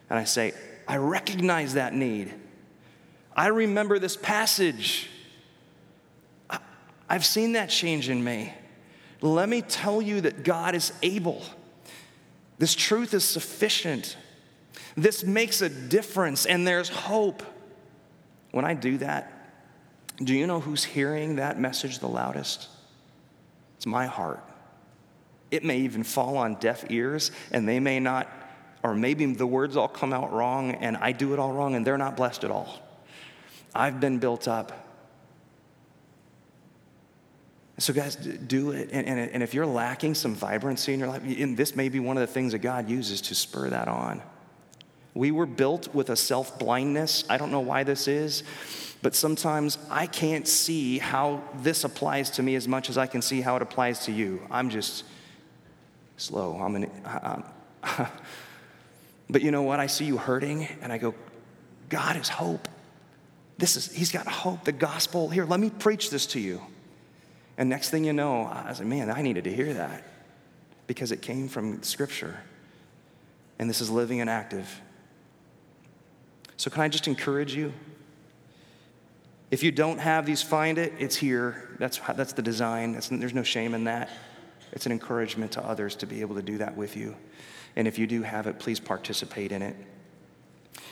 and 0.08 0.16
I 0.16 0.22
say, 0.22 0.54
I 0.86 0.98
recognize 0.98 1.74
that 1.74 1.92
need. 1.92 2.32
I 3.34 3.48
remember 3.48 3.98
this 3.98 4.16
passage. 4.16 5.10
I've 7.08 7.24
seen 7.24 7.52
that 7.52 7.70
change 7.70 8.08
in 8.08 8.22
me. 8.22 8.52
Let 9.20 9.48
me 9.48 9.62
tell 9.62 10.02
you 10.02 10.20
that 10.22 10.44
God 10.44 10.74
is 10.74 10.92
able. 11.02 11.42
This 12.58 12.74
truth 12.74 13.14
is 13.14 13.24
sufficient. 13.24 14.16
This 14.96 15.24
makes 15.24 15.60
a 15.62 15.68
difference, 15.68 16.46
and 16.46 16.66
there's 16.66 16.88
hope. 16.88 17.42
When 18.50 18.64
I 18.64 18.74
do 18.74 18.98
that, 18.98 19.32
do 20.22 20.34
you 20.34 20.46
know 20.46 20.60
who's 20.60 20.82
hearing 20.82 21.36
that 21.36 21.60
message 21.60 21.98
the 21.98 22.08
loudest? 22.08 22.68
It's 23.76 23.86
my 23.86 24.06
heart. 24.06 24.42
It 25.50 25.64
may 25.64 25.78
even 25.80 26.02
fall 26.02 26.38
on 26.38 26.54
deaf 26.54 26.90
ears, 26.90 27.30
and 27.52 27.68
they 27.68 27.78
may 27.78 28.00
not, 28.00 28.28
or 28.82 28.94
maybe 28.94 29.26
the 29.26 29.46
words 29.46 29.76
all 29.76 29.88
come 29.88 30.12
out 30.12 30.32
wrong, 30.32 30.72
and 30.72 30.96
I 30.96 31.12
do 31.12 31.32
it 31.34 31.38
all 31.38 31.52
wrong, 31.52 31.74
and 31.74 31.86
they're 31.86 31.98
not 31.98 32.16
blessed 32.16 32.44
at 32.44 32.50
all. 32.50 32.80
I've 33.74 34.00
been 34.00 34.18
built 34.18 34.48
up. 34.48 34.85
So, 37.78 37.92
guys, 37.92 38.16
do 38.16 38.70
it. 38.70 38.88
And, 38.92 39.06
and, 39.06 39.30
and 39.30 39.42
if 39.42 39.52
you're 39.52 39.66
lacking 39.66 40.14
some 40.14 40.34
vibrancy 40.34 40.94
in 40.94 41.00
your 41.00 41.08
life, 41.08 41.22
and 41.22 41.56
this 41.56 41.76
may 41.76 41.88
be 41.88 42.00
one 42.00 42.16
of 42.16 42.22
the 42.22 42.32
things 42.32 42.52
that 42.52 42.60
God 42.60 42.88
uses 42.88 43.20
to 43.22 43.34
spur 43.34 43.68
that 43.70 43.88
on. 43.88 44.22
We 45.14 45.30
were 45.30 45.46
built 45.46 45.94
with 45.94 46.10
a 46.10 46.16
self 46.16 46.58
blindness. 46.58 47.24
I 47.28 47.36
don't 47.36 47.50
know 47.50 47.60
why 47.60 47.84
this 47.84 48.08
is, 48.08 48.42
but 49.02 49.14
sometimes 49.14 49.78
I 49.90 50.06
can't 50.06 50.48
see 50.48 50.98
how 50.98 51.42
this 51.56 51.84
applies 51.84 52.30
to 52.32 52.42
me 52.42 52.54
as 52.54 52.66
much 52.66 52.88
as 52.90 52.98
I 52.98 53.06
can 53.06 53.22
see 53.22 53.40
how 53.40 53.56
it 53.56 53.62
applies 53.62 54.00
to 54.06 54.12
you. 54.12 54.40
I'm 54.50 54.70
just 54.70 55.04
slow. 56.16 56.58
I'm 56.60 56.76
an. 56.76 57.44
But 59.28 59.42
you 59.42 59.50
know 59.50 59.62
what? 59.62 59.80
I 59.80 59.86
see 59.86 60.04
you 60.04 60.16
hurting, 60.18 60.68
and 60.82 60.92
I 60.92 60.98
go, 60.98 61.14
God 61.88 62.16
is 62.16 62.28
hope. 62.28 62.68
This 63.58 63.76
is, 63.76 63.92
He's 63.92 64.12
got 64.12 64.26
hope. 64.26 64.64
The 64.64 64.72
gospel. 64.72 65.28
Here, 65.28 65.44
let 65.44 65.60
me 65.60 65.70
preach 65.70 66.10
this 66.10 66.26
to 66.26 66.40
you. 66.40 66.60
And 67.58 67.68
next 67.68 67.90
thing 67.90 68.04
you 68.04 68.12
know, 68.12 68.42
I 68.42 68.68
was 68.68 68.78
like, 68.78 68.88
man, 68.88 69.10
I 69.10 69.22
needed 69.22 69.44
to 69.44 69.52
hear 69.52 69.72
that 69.74 70.04
because 70.86 71.12
it 71.12 71.22
came 71.22 71.48
from 71.48 71.82
Scripture. 71.82 72.38
And 73.58 73.68
this 73.70 73.80
is 73.80 73.90
living 73.90 74.20
and 74.20 74.28
active. 74.28 74.80
So, 76.58 76.70
can 76.70 76.82
I 76.82 76.88
just 76.88 77.06
encourage 77.06 77.54
you? 77.54 77.72
If 79.50 79.62
you 79.62 79.70
don't 79.70 79.98
have 79.98 80.26
these, 80.26 80.42
find 80.42 80.76
it. 80.76 80.92
It's 80.98 81.16
here. 81.16 81.76
That's, 81.78 81.98
that's 81.98 82.32
the 82.32 82.42
design. 82.42 82.92
There's 83.10 83.34
no 83.34 83.42
shame 83.42 83.74
in 83.74 83.84
that. 83.84 84.10
It's 84.72 84.86
an 84.86 84.92
encouragement 84.92 85.52
to 85.52 85.64
others 85.64 85.94
to 85.96 86.06
be 86.06 86.20
able 86.20 86.34
to 86.34 86.42
do 86.42 86.58
that 86.58 86.76
with 86.76 86.96
you. 86.96 87.14
And 87.76 87.86
if 87.86 87.98
you 87.98 88.06
do 88.06 88.22
have 88.22 88.46
it, 88.46 88.58
please 88.58 88.80
participate 88.80 89.52
in 89.52 89.62
it. 89.62 89.76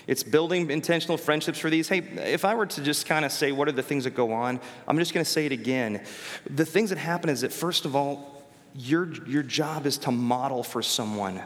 It's 0.07 0.23
building 0.23 0.71
intentional 0.71 1.17
friendships 1.17 1.59
for 1.59 1.71
these. 1.71 1.89
Hey, 1.89 1.99
if 1.99 2.45
I 2.45 2.55
were 2.55 2.67
to 2.67 2.83
just 2.83 3.07
kind 3.07 3.25
of 3.25 3.33
say 3.33 3.53
what 3.53 3.69
are 3.69 3.73
the 3.73 3.83
things 3.83 4.05
that 4.05 4.15
go 4.15 4.33
on, 4.33 4.61
I'm 4.87 4.99
just 4.99 5.15
going 5.15 5.25
to 5.25 5.31
say 5.31 5.47
it 5.47 5.53
again. 5.53 6.03
The 6.49 6.67
things 6.67 6.91
that 6.91 6.99
happen 6.99 7.31
is 7.31 7.41
that, 7.41 7.53
first 7.53 7.85
of 7.85 7.97
all, 7.97 8.43
your, 8.75 9.13
your 9.27 9.43
job 9.43 9.87
is 9.87 9.99
to 9.99 10.11
model 10.11 10.63
for 10.63 10.83
someone 10.83 11.41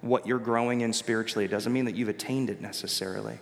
what 0.00 0.26
you're 0.26 0.38
growing 0.38 0.82
in 0.82 0.92
spiritually. 0.92 1.44
It 1.44 1.50
doesn't 1.50 1.72
mean 1.72 1.86
that 1.86 1.96
you've 1.96 2.10
attained 2.10 2.50
it 2.50 2.60
necessarily 2.60 3.38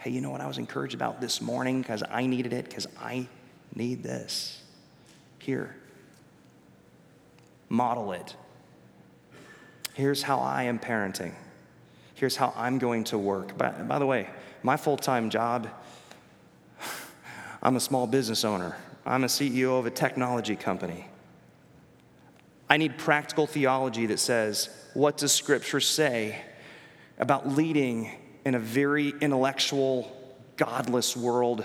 hey, 0.00 0.10
you 0.10 0.22
know 0.22 0.30
what 0.30 0.40
I 0.40 0.46
was 0.46 0.56
encouraged 0.56 0.94
about 0.94 1.20
this 1.20 1.42
morning 1.42 1.82
because 1.82 2.02
I 2.10 2.24
needed 2.24 2.54
it, 2.54 2.64
because 2.64 2.86
I 2.98 3.28
need 3.74 4.02
this. 4.02 4.62
Here, 5.38 5.76
model 7.68 8.12
it. 8.12 8.34
Here's 9.92 10.22
how 10.22 10.38
I 10.38 10.64
am 10.64 10.78
parenting. 10.78 11.34
Here's 12.20 12.36
how 12.36 12.52
I'm 12.54 12.76
going 12.76 13.04
to 13.04 13.16
work. 13.16 13.56
By, 13.56 13.70
by 13.70 13.98
the 13.98 14.04
way, 14.04 14.28
my 14.62 14.76
full 14.76 14.98
time 14.98 15.30
job, 15.30 15.70
I'm 17.62 17.76
a 17.76 17.80
small 17.80 18.06
business 18.06 18.44
owner, 18.44 18.76
I'm 19.06 19.24
a 19.24 19.26
CEO 19.26 19.78
of 19.78 19.86
a 19.86 19.90
technology 19.90 20.54
company. 20.54 21.06
I 22.68 22.76
need 22.76 22.98
practical 22.98 23.46
theology 23.46 24.04
that 24.04 24.18
says, 24.18 24.68
what 24.92 25.16
does 25.16 25.32
Scripture 25.32 25.80
say 25.80 26.38
about 27.18 27.48
leading 27.48 28.10
in 28.44 28.54
a 28.54 28.58
very 28.58 29.14
intellectual, 29.22 30.14
godless 30.58 31.16
world. 31.16 31.64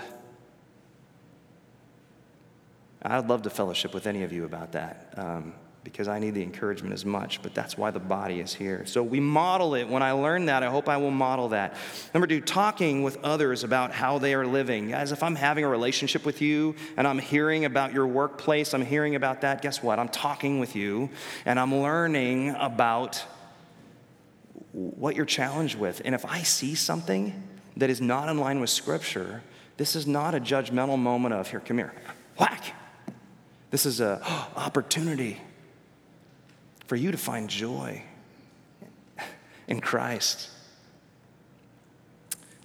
I'd 3.02 3.28
love 3.28 3.42
to 3.42 3.50
fellowship 3.50 3.92
with 3.92 4.06
any 4.06 4.22
of 4.22 4.32
you 4.32 4.46
about 4.46 4.72
that. 4.72 5.12
Um, 5.18 5.52
because 5.86 6.08
I 6.08 6.18
need 6.18 6.34
the 6.34 6.42
encouragement 6.42 6.92
as 6.92 7.04
much, 7.04 7.40
but 7.42 7.54
that's 7.54 7.78
why 7.78 7.92
the 7.92 8.00
body 8.00 8.40
is 8.40 8.52
here. 8.52 8.84
So 8.86 9.04
we 9.04 9.20
model 9.20 9.76
it. 9.76 9.88
When 9.88 10.02
I 10.02 10.10
learn 10.10 10.46
that, 10.46 10.64
I 10.64 10.66
hope 10.66 10.88
I 10.88 10.96
will 10.96 11.12
model 11.12 11.50
that. 11.50 11.76
Number 12.12 12.26
two, 12.26 12.40
talking 12.40 13.04
with 13.04 13.16
others 13.22 13.62
about 13.62 13.92
how 13.92 14.18
they 14.18 14.34
are 14.34 14.44
living. 14.44 14.90
Guys, 14.90 15.12
if 15.12 15.22
I'm 15.22 15.36
having 15.36 15.64
a 15.64 15.68
relationship 15.68 16.26
with 16.26 16.42
you 16.42 16.74
and 16.96 17.06
I'm 17.06 17.20
hearing 17.20 17.66
about 17.66 17.92
your 17.92 18.08
workplace, 18.08 18.74
I'm 18.74 18.84
hearing 18.84 19.14
about 19.14 19.42
that, 19.42 19.62
guess 19.62 19.80
what? 19.80 20.00
I'm 20.00 20.08
talking 20.08 20.58
with 20.58 20.74
you 20.74 21.08
and 21.44 21.60
I'm 21.60 21.72
learning 21.72 22.56
about 22.58 23.24
what 24.72 25.14
you're 25.14 25.24
challenged 25.24 25.78
with. 25.78 26.02
And 26.04 26.16
if 26.16 26.24
I 26.24 26.42
see 26.42 26.74
something 26.74 27.32
that 27.76 27.90
is 27.90 28.00
not 28.00 28.28
in 28.28 28.38
line 28.38 28.58
with 28.58 28.70
Scripture, 28.70 29.40
this 29.76 29.94
is 29.94 30.04
not 30.04 30.34
a 30.34 30.40
judgmental 30.40 30.98
moment 30.98 31.32
of, 31.32 31.48
here, 31.48 31.60
come 31.60 31.78
here, 31.78 31.94
whack. 32.40 32.74
This 33.70 33.86
is 33.86 34.00
an 34.00 34.20
opportunity 34.56 35.40
for 36.86 36.96
you 36.96 37.10
to 37.10 37.18
find 37.18 37.50
joy 37.50 38.02
in 39.68 39.80
Christ. 39.80 40.50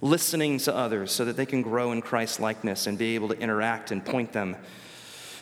Listening 0.00 0.58
to 0.58 0.74
others 0.74 1.12
so 1.12 1.24
that 1.24 1.36
they 1.36 1.46
can 1.46 1.62
grow 1.62 1.92
in 1.92 2.02
Christ 2.02 2.40
likeness 2.40 2.86
and 2.86 2.98
be 2.98 3.14
able 3.14 3.28
to 3.28 3.38
interact 3.38 3.90
and 3.90 4.04
point 4.04 4.32
them. 4.32 4.56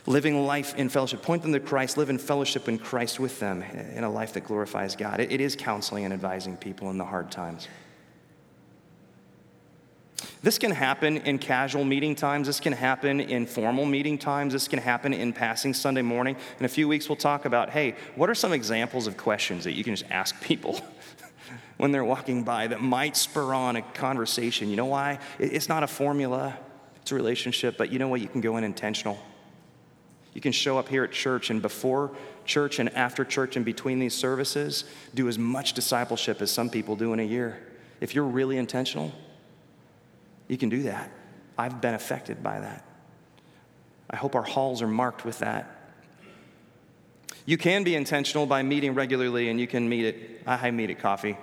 Living 0.07 0.47
life 0.47 0.75
in 0.77 0.89
fellowship. 0.89 1.23
Point 1.23 1.43
them 1.43 1.53
to 1.53 1.61
Christ. 1.61 1.97
Live 1.97 2.11
in 2.11 2.19
fellowship 2.19 2.69
in 2.69 2.79
Christ 2.79 3.21
with 3.21 3.39
them 3.39 3.63
in 3.63 4.05
a 4.05 4.11
life 4.11 4.33
that 4.35 4.45
glorifies 4.45 4.97
God. 4.97 5.21
it, 5.21 5.41
is 5.41 5.57
counseling 5.57 6.05
and 6.05 6.13
advising 6.13 6.57
people 6.57 6.91
in 6.91 6.99
the 6.99 7.05
hard 7.05 7.31
times. 7.31 7.69
This 10.43 10.59
can 10.59 10.71
happen 10.71 11.19
in 11.19 11.39
casual 11.39 11.85
meeting 11.85 12.15
times. 12.15 12.47
This 12.47 12.61
can 12.61 12.73
happen 12.73 13.21
in 13.21 13.45
formal 13.45 13.85
meeting 13.85 14.17
times. 14.17 14.55
This 14.55 14.69
can 14.69 14.79
happen 14.79 15.13
in 15.13 15.35
passing 15.35 15.75
Sunday 15.75 16.01
morning. 16.01 16.35
In 16.59 16.65
a 16.65 16.69
few 16.69 16.89
weeks, 16.89 17.09
we'll 17.09 17.17
talk 17.17 17.45
about 17.45 17.71
hey, 17.71 17.95
what 18.15 18.31
are 18.31 18.35
some 18.35 18.53
examples 18.53 19.07
of 19.07 19.17
questions 19.17 19.65
that 19.65 19.73
you 19.73 19.85
can 19.85 19.95
just 19.95 20.11
ask 20.11 20.41
people 20.41 20.81
when 21.77 21.93
they're 21.93 22.05
walking 22.05 22.43
by 22.43 22.67
that 22.69 22.81
might 22.81 23.19
spur 23.19 23.53
on 23.53 23.77
a 23.77 23.83
conversation? 23.83 24.71
You 24.71 24.77
know 24.77 24.87
why? 24.87 25.19
It's 25.39 25.69
not 25.69 25.83
a 25.83 25.87
formula, 25.87 26.57
it's 27.03 27.13
a 27.13 27.15
relationship, 27.15 27.77
but 27.77 27.93
you 27.93 27.99
know 27.99 28.09
what? 28.09 28.23
You 28.23 28.29
can 28.29 28.41
go 28.41 28.57
in 28.57 28.65
intentional. 28.65 29.19
You 30.33 30.41
can 30.41 30.53
show 30.53 30.79
up 30.79 30.89
here 30.89 31.05
at 31.05 31.13
church 31.13 31.51
and 31.51 31.61
before 31.61 32.13
church 32.47 32.79
and 32.79 32.89
after 32.95 33.25
church 33.25 33.57
and 33.57 33.65
between 33.65 33.99
these 33.99 34.15
services, 34.15 34.85
do 35.15 35.29
as 35.29 35.39
much 35.39 35.75
discipleship 35.75 36.41
as 36.41 36.51
some 36.51 36.71
people 36.71 36.97
do 36.97 37.13
in 37.13 37.21
a 37.21 37.25
year. 37.25 37.59
If 38.01 38.15
you're 38.15 38.25
really 38.25 38.57
intentional, 38.57 39.13
you 40.51 40.59
can 40.59 40.69
do 40.69 40.83
that. 40.83 41.13
I've 41.57 41.81
been 41.81 41.95
affected 41.95 42.43
by 42.43 42.59
that. 42.59 42.85
I 44.11 44.17
hope 44.17 44.35
our 44.35 44.43
halls 44.43 44.83
are 44.83 44.89
marked 44.89 45.25
with 45.25 45.39
that. 45.39 45.95
You 47.47 47.57
can 47.57 47.85
be 47.85 47.95
intentional 47.95 48.47
by 48.47 48.65
meeting 48.65 48.95
regularly, 48.95 49.49
and 49.49 49.61
you 49.61 49.69
can 49.69 49.89
meet 49.89 50.07
at, 50.07 50.63
I 50.65 50.73
meet 50.73 50.91
at 50.91 50.99
coffee. 50.99 51.39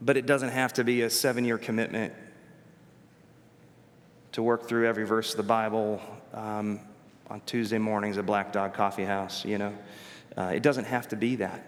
But 0.00 0.16
it 0.16 0.24
doesn't 0.24 0.50
have 0.50 0.72
to 0.74 0.84
be 0.84 1.02
a 1.02 1.10
seven 1.10 1.44
year 1.44 1.58
commitment 1.58 2.14
to 4.30 4.42
work 4.42 4.68
through 4.68 4.86
every 4.86 5.04
verse 5.04 5.32
of 5.32 5.38
the 5.38 5.42
Bible 5.42 6.00
um, 6.32 6.78
on 7.28 7.40
Tuesday 7.44 7.78
mornings 7.78 8.18
at 8.18 8.24
Black 8.24 8.52
Dog 8.52 8.72
Coffee 8.72 9.04
House, 9.04 9.44
you 9.44 9.58
know. 9.58 9.76
Uh, 10.36 10.52
it 10.54 10.62
doesn't 10.62 10.84
have 10.84 11.08
to 11.08 11.16
be 11.16 11.36
that. 11.36 11.66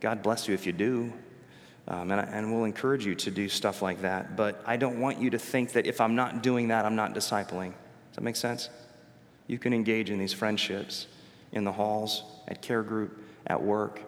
God 0.00 0.20
bless 0.20 0.48
you 0.48 0.54
if 0.54 0.66
you 0.66 0.72
do. 0.72 1.12
Um, 1.88 2.10
and, 2.10 2.20
I, 2.20 2.24
and 2.24 2.54
we'll 2.54 2.64
encourage 2.64 3.04
you 3.04 3.14
to 3.16 3.30
do 3.30 3.48
stuff 3.48 3.82
like 3.82 4.02
that. 4.02 4.36
But 4.36 4.62
I 4.66 4.76
don't 4.76 5.00
want 5.00 5.18
you 5.18 5.30
to 5.30 5.38
think 5.38 5.72
that 5.72 5.86
if 5.86 6.00
I'm 6.00 6.14
not 6.14 6.42
doing 6.42 6.68
that, 6.68 6.84
I'm 6.84 6.96
not 6.96 7.14
discipling. 7.14 7.72
Does 7.72 8.16
that 8.16 8.22
make 8.22 8.36
sense? 8.36 8.68
You 9.46 9.58
can 9.58 9.72
engage 9.72 10.10
in 10.10 10.18
these 10.18 10.32
friendships 10.32 11.06
in 11.52 11.64
the 11.64 11.72
halls, 11.72 12.22
at 12.46 12.62
care 12.62 12.82
group, 12.82 13.18
at 13.46 13.62
work. 13.62 14.02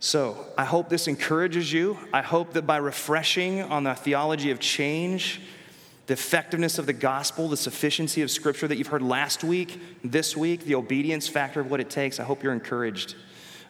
So, 0.00 0.46
I 0.56 0.64
hope 0.64 0.88
this 0.88 1.08
encourages 1.08 1.72
you. 1.72 1.98
I 2.12 2.22
hope 2.22 2.52
that 2.52 2.66
by 2.66 2.76
refreshing 2.76 3.62
on 3.62 3.84
the 3.84 3.94
theology 3.94 4.50
of 4.50 4.60
change, 4.60 5.40
the 6.06 6.12
effectiveness 6.14 6.78
of 6.78 6.86
the 6.86 6.92
gospel, 6.92 7.48
the 7.48 7.56
sufficiency 7.56 8.22
of 8.22 8.30
scripture 8.30 8.68
that 8.68 8.76
you've 8.76 8.86
heard 8.86 9.02
last 9.02 9.42
week, 9.42 9.80
this 10.04 10.36
week, 10.36 10.64
the 10.64 10.74
obedience 10.76 11.26
factor 11.26 11.60
of 11.60 11.70
what 11.70 11.80
it 11.80 11.90
takes, 11.90 12.20
I 12.20 12.24
hope 12.24 12.42
you're 12.42 12.52
encouraged. 12.52 13.16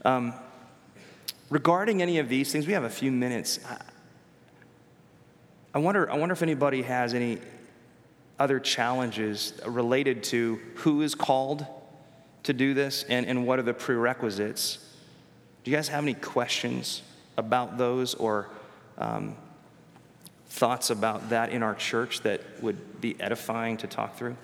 Um, 0.05 0.35
regarding 1.51 2.03
any 2.03 2.19
of 2.19 2.29
these 2.29 2.53
things, 2.53 2.67
we 2.67 2.73
have 2.73 2.85
a 2.85 2.91
few 2.91 3.11
minutes. 3.11 3.61
I 5.75 5.79
wonder, 5.79 6.11
I 6.11 6.17
wonder 6.17 6.33
if 6.33 6.43
anybody 6.43 6.83
has 6.83 7.15
any 7.15 7.39
other 8.39 8.61
challenges 8.61 9.53
related 9.67 10.23
to 10.23 10.61
who 10.77 11.03
is 11.03 11.15
called 11.15 11.67
to 12.45 12.53
do 12.53 12.73
this 12.73 13.05
and, 13.09 13.27
and 13.27 13.47
what 13.47 13.59
are 13.59 13.63
the 13.63 13.75
prerequisites. 13.75 14.79
Do 15.65 15.71
you 15.71 15.77
guys 15.77 15.89
have 15.89 16.03
any 16.05 16.15
questions 16.15 17.03
about 17.37 17.79
those 17.79 18.15
or 18.15 18.49
um, 18.97 19.37
thoughts 20.49 20.91
about 20.91 21.31
that 21.31 21.51
in 21.51 21.63
our 21.63 21.75
church 21.75 22.23
that 22.23 22.41
would 22.63 23.01
be 23.01 23.21
edifying 23.21 23.77
to 23.79 23.87
talk 23.87 24.17
through? 24.17 24.37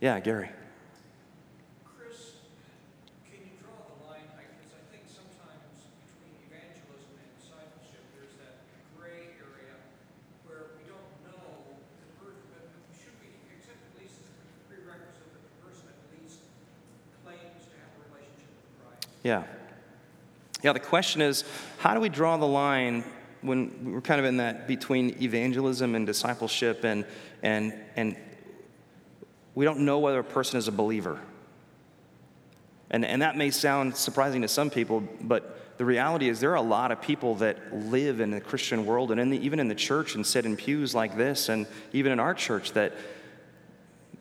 Yeah, 0.00 0.18
Gary. 0.18 0.48
Chris, 1.84 2.40
can 3.28 3.36
you 3.44 3.52
draw 3.60 3.76
the 3.84 4.08
line? 4.08 4.24
Because 4.32 4.72
I 4.72 4.80
think 4.88 5.04
sometimes 5.04 5.92
between 6.08 6.40
evangelism 6.48 7.20
and 7.20 7.28
discipleship, 7.36 8.00
there's 8.16 8.32
that 8.40 8.64
gray 8.96 9.36
area 9.36 9.76
where 10.48 10.72
we 10.80 10.88
don't 10.88 11.04
know 11.28 11.44
the 12.00 12.08
birth, 12.16 12.40
but 12.48 12.64
we 12.88 12.96
should 12.96 13.12
be, 13.20 13.28
except 13.52 13.76
at 13.76 13.92
least 14.00 14.24
as 14.24 14.32
a 14.32 14.40
prerequisite 14.72 15.20
that 15.36 15.44
the 15.44 15.52
person 15.68 15.92
at 15.92 16.00
least 16.16 16.48
claims 17.20 17.60
to 17.68 17.76
have 17.76 17.92
a 17.92 18.00
relationship 18.08 18.56
with 18.56 18.72
Christ. 18.80 19.04
Yeah. 19.20 19.44
Yeah, 20.64 20.72
the 20.72 20.80
question 20.80 21.20
is 21.20 21.44
how 21.76 21.92
do 21.92 22.00
we 22.00 22.08
draw 22.08 22.40
the 22.40 22.48
line 22.48 23.04
when 23.44 23.92
we're 23.92 24.00
kind 24.00 24.20
of 24.20 24.24
in 24.24 24.38
that 24.40 24.64
between 24.64 25.20
evangelism 25.20 25.94
and 25.94 26.08
discipleship 26.08 26.84
and, 26.84 27.04
and, 27.42 27.76
and 27.96 28.16
we 29.54 29.64
don't 29.64 29.80
know 29.80 29.98
whether 29.98 30.20
a 30.20 30.24
person 30.24 30.58
is 30.58 30.68
a 30.68 30.72
believer. 30.72 31.20
And, 32.90 33.04
and 33.04 33.22
that 33.22 33.36
may 33.36 33.50
sound 33.50 33.96
surprising 33.96 34.42
to 34.42 34.48
some 34.48 34.70
people, 34.70 35.02
but 35.20 35.78
the 35.78 35.84
reality 35.84 36.28
is 36.28 36.40
there 36.40 36.50
are 36.50 36.56
a 36.56 36.60
lot 36.60 36.92
of 36.92 37.00
people 37.00 37.36
that 37.36 37.74
live 37.74 38.20
in 38.20 38.30
the 38.30 38.40
Christian 38.40 38.84
world 38.84 39.10
and 39.10 39.20
in 39.20 39.30
the, 39.30 39.38
even 39.44 39.60
in 39.60 39.68
the 39.68 39.74
church 39.74 40.14
and 40.14 40.26
sit 40.26 40.44
in 40.44 40.56
pews 40.56 40.94
like 40.94 41.16
this, 41.16 41.48
and 41.48 41.66
even 41.92 42.12
in 42.12 42.20
our 42.20 42.34
church 42.34 42.72
that 42.72 42.92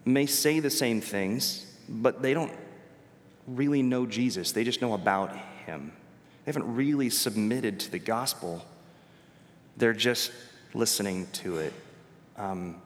may 0.05 0.25
say 0.25 0.59
the 0.59 0.69
same 0.69 1.01
things, 1.01 1.65
but 1.89 2.21
they 2.21 2.33
don't 2.33 2.53
really 3.47 3.81
know 3.81 4.05
Jesus. 4.05 4.51
They 4.51 4.63
just 4.63 4.81
know 4.81 4.93
about 4.93 5.35
him. 5.65 5.91
They 6.45 6.51
haven't 6.51 6.75
really 6.75 7.09
submitted 7.09 7.79
to 7.81 7.91
the 7.91 7.99
gospel, 7.99 8.65
they're 9.77 9.93
just 9.93 10.31
listening 10.73 11.27
to 11.33 11.57
it. 11.57 11.73
Um, 12.37 12.81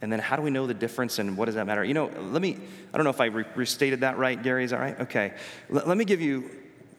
and 0.00 0.12
then 0.12 0.20
how 0.20 0.36
do 0.36 0.42
we 0.42 0.50
know 0.50 0.66
the 0.66 0.74
difference 0.74 1.18
and 1.18 1.36
what 1.36 1.46
does 1.46 1.56
that 1.56 1.66
matter? 1.66 1.84
You 1.84 1.94
know, 1.94 2.10
let 2.30 2.40
me, 2.40 2.56
I 2.92 2.96
don't 2.96 3.04
know 3.04 3.10
if 3.10 3.20
I 3.20 3.26
re- 3.26 3.44
restated 3.56 4.00
that 4.00 4.16
right, 4.16 4.40
Gary, 4.40 4.64
is 4.64 4.70
that 4.70 4.80
right? 4.80 5.00
Okay. 5.00 5.32
L- 5.74 5.82
let 5.86 5.96
me 5.96 6.04
give 6.04 6.20
you 6.20 6.50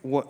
what, 0.01 0.27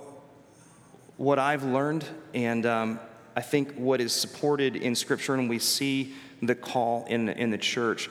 what 1.18 1.40
I've 1.40 1.64
learned 1.64 2.06
and 2.34 2.66
um, 2.66 3.00
I 3.36 3.42
think 3.42 3.74
what 3.74 4.02
is 4.02 4.14
supported 4.14 4.76
in 4.76 4.94
Scripture 4.94 5.34
and 5.34 5.50
we 5.50 5.58
see 5.58 6.14
the 6.44 6.54
call 6.54 7.06
in, 7.10 7.30
in 7.30 7.50
the 7.50 7.58
church. 7.58 8.10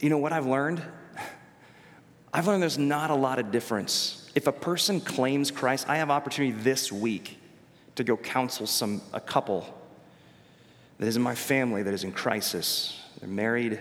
You 0.00 0.08
know 0.08 0.18
what 0.18 0.32
I've 0.32 0.46
learned? 0.46 0.82
I've 2.32 2.46
learned 2.46 2.62
there's 2.62 2.78
not 2.78 3.10
a 3.10 3.14
lot 3.14 3.38
of 3.38 3.50
difference. 3.50 4.30
If 4.34 4.46
a 4.46 4.52
person 4.52 5.00
claims 5.00 5.50
Christ, 5.50 5.88
I 5.88 5.96
have 5.96 6.10
opportunity 6.10 6.52
this 6.52 6.90
week 6.90 7.38
to 7.94 8.04
go 8.04 8.16
counsel 8.16 8.66
some 8.66 9.02
a 9.12 9.20
couple 9.20 9.66
that 10.98 11.06
is 11.06 11.16
in 11.16 11.22
my 11.22 11.34
family 11.34 11.82
that 11.82 11.92
is 11.92 12.04
in 12.04 12.12
crisis 12.12 13.02
they're 13.20 13.28
married. 13.28 13.80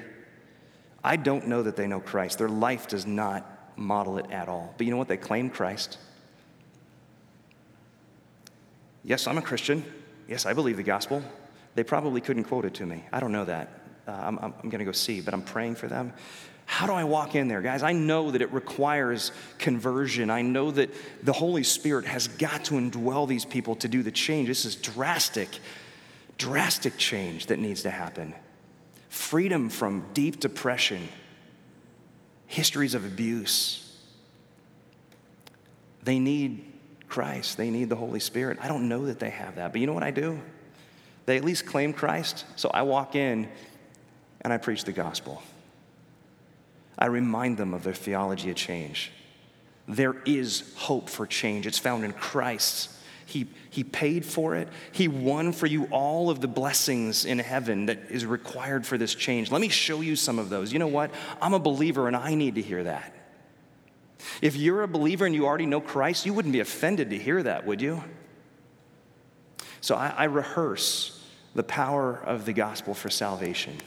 I 1.04 1.18
don't 1.18 1.48
know 1.48 1.64
that 1.64 1.76
they 1.76 1.88
know 1.88 2.00
Christ. 2.00 2.38
Their 2.38 2.50
life 2.50 2.88
does 2.88 3.06
not 3.06 3.78
model 3.78 4.18
it 4.18 4.32
at 4.32 4.48
all. 4.48 4.74
But 4.78 4.86
you 4.86 4.92
know 4.92 4.98
what? 4.98 5.08
They 5.08 5.18
claim 5.18 5.50
Christ. 5.50 5.98
Yes, 9.04 9.28
I'm 9.28 9.38
a 9.38 9.42
Christian. 9.42 9.84
Yes, 10.28 10.46
I 10.46 10.54
believe 10.54 10.78
the 10.78 10.84
gospel. 10.84 11.22
They 11.76 11.84
probably 11.84 12.22
couldn't 12.22 12.46
quote 12.46 12.66
it 12.66 12.74
to 12.76 12.86
me. 12.86 13.04
I 13.12 13.20
don't 13.20 13.32
know 13.32 13.46
that. 13.46 13.70
Uh, 14.08 14.12
I'm, 14.12 14.40
I'm, 14.40 14.54
I'm 14.64 14.70
going 14.70 14.80
to 14.80 14.86
go 14.86 14.92
see, 14.92 15.22
but 15.22 15.34
I'm 15.34 15.44
praying 15.44 15.76
for 15.76 15.88
them. 15.88 16.14
How 16.66 16.88
do 16.88 16.94
I 16.94 17.04
walk 17.04 17.36
in 17.36 17.48
there? 17.48 17.62
Guys, 17.62 17.84
I 17.84 17.92
know 17.92 18.32
that 18.32 18.42
it 18.42 18.52
requires 18.52 19.32
conversion. 19.60 20.32
I 20.32 20.42
know 20.42 20.72
that 20.72 20.90
the 21.24 21.34
Holy 21.34 21.62
Spirit 21.62 22.06
has 22.06 22.28
got 22.28 22.66
to 22.66 22.76
indwell 22.76 23.28
these 23.28 23.46
people 23.46 23.76
to 23.78 23.88
do 23.88 24.02
the 24.02 24.12
change. 24.12 24.48
This 24.48 24.66
is 24.66 24.76
drastic, 24.76 25.50
drastic 26.40 26.98
change 26.98 27.48
that 27.48 27.60
needs 27.60 27.84
to 27.84 27.92
happen 27.92 28.34
freedom 29.16 29.70
from 29.70 30.04
deep 30.14 30.42
depression, 30.42 31.08
histories 32.48 32.94
of 32.94 33.06
abuse. 33.06 33.82
They 36.04 36.20
need 36.20 36.66
Christ, 37.08 37.56
they 37.56 37.70
need 37.70 37.88
the 37.88 37.96
Holy 37.96 38.20
Spirit. 38.20 38.58
I 38.62 38.68
don't 38.68 38.90
know 38.90 39.06
that 39.06 39.20
they 39.20 39.30
have 39.30 39.56
that, 39.56 39.72
but 39.72 39.80
you 39.80 39.88
know 39.88 39.94
what 39.94 40.04
I 40.04 40.12
do? 40.12 40.40
They 41.26 41.38
at 41.38 41.46
least 41.46 41.66
claim 41.66 41.94
Christ. 41.94 42.46
So 42.58 42.70
I 42.70 42.82
walk 42.82 43.16
in 43.16 43.50
and 44.42 44.52
I 44.52 44.58
preach 44.58 44.84
the 44.84 44.92
gospel. 44.92 45.42
I 47.00 47.06
remind 47.06 47.58
them 47.58 47.74
of 47.74 47.84
their 47.84 47.94
theology 47.94 48.50
of 48.50 48.58
change. 48.58 49.12
There 49.88 50.18
is 50.26 50.74
hope 50.76 51.10
for 51.10 51.26
change, 51.26 51.66
it's 51.66 51.80
found 51.80 52.04
in 52.04 52.12
Christ. 52.12 52.92
He, 53.26 53.48
he 53.72 53.84
paid 53.84 54.26
for 54.26 54.56
it. 54.56 54.70
He 54.92 55.08
won 55.08 55.52
for 55.52 55.66
you 55.66 55.86
all 55.86 56.30
of 56.30 56.42
the 56.42 56.48
blessings 56.48 57.26
in 57.26 57.40
heaven 57.40 57.88
that 57.88 58.00
is 58.10 58.26
required 58.26 58.86
for 58.86 58.98
this 58.98 59.16
change. 59.16 59.52
Let 59.52 59.62
me 59.62 59.70
show 59.70 60.02
you 60.02 60.16
some 60.16 60.38
of 60.38 60.50
those. 60.50 60.72
You 60.72 60.80
know 60.80 60.88
what? 60.88 61.12
I'm 61.42 61.54
a 61.54 61.60
believer 61.60 62.08
and 62.08 62.16
I 62.16 62.36
need 62.36 62.56
to 62.56 62.62
hear 62.62 62.84
that. 62.84 63.14
If 64.42 64.56
you're 64.56 64.84
a 64.84 64.88
believer 64.88 65.26
and 65.26 65.34
you 65.34 65.46
already 65.46 65.66
know 65.66 65.82
Christ, 65.82 66.26
you 66.26 66.34
wouldn't 66.34 66.54
be 66.54 66.60
offended 66.60 67.10
to 67.10 67.18
hear 67.18 67.42
that, 67.44 67.66
would 67.66 67.82
you? 67.82 68.04
So 69.82 69.96
I, 69.96 70.10
I 70.10 70.24
rehearse 70.26 71.24
the 71.54 71.64
power 71.64 72.18
of 72.26 72.46
the 72.46 72.54
gospel 72.54 72.94
for 72.94 73.10
salvation 73.10 73.78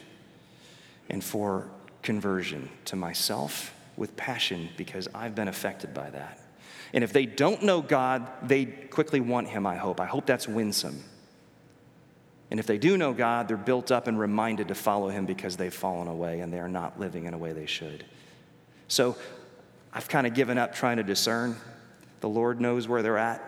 and 1.09 1.22
for 1.22 1.68
conversion 2.03 2.70
to 2.86 2.97
myself 2.97 3.74
with 3.97 4.16
passion 4.16 4.68
because 4.76 5.09
I've 5.14 5.34
been 5.34 5.49
affected 5.49 5.93
by 5.93 6.11
that. 6.11 6.41
And 6.93 7.05
if 7.05 7.12
they 7.12 7.26
don't 7.26 7.62
know 7.62 7.82
God, 7.82 8.26
they 8.43 8.64
quickly 8.64 9.20
want 9.20 9.49
Him, 9.49 9.66
I 9.66 9.76
hope. 9.76 10.01
I 10.01 10.07
hope 10.07 10.26
that's 10.26 10.49
winsome. 10.49 11.03
And 12.51 12.59
if 12.59 12.66
they 12.66 12.78
do 12.78 12.97
know 12.97 13.12
God, 13.12 13.47
they're 13.47 13.57
built 13.57 13.93
up 13.93 14.07
and 14.07 14.18
reminded 14.18 14.68
to 14.68 14.74
follow 14.74 15.09
Him 15.09 15.26
because 15.26 15.57
they've 15.57 15.74
fallen 15.74 16.09
away 16.09 16.41
and 16.41 16.53
they 16.53 16.61
are 16.61 16.68
not 16.68 16.99
living 16.99 17.26
in 17.26 17.34
a 17.34 17.39
way 17.39 17.53
they 17.53 17.66
should. 17.66 18.05
So 18.89 19.16
I've 19.93 20.09
kind 20.09 20.26
of 20.26 20.34
given 20.34 20.57
up 20.57 20.74
trying 20.74 20.97
to 20.97 21.03
discern. 21.03 21.57
The 22.20 22.28
Lord 22.28 22.61
knows 22.61 22.89
where 22.89 23.03
they're 23.03 23.18
at. 23.18 23.45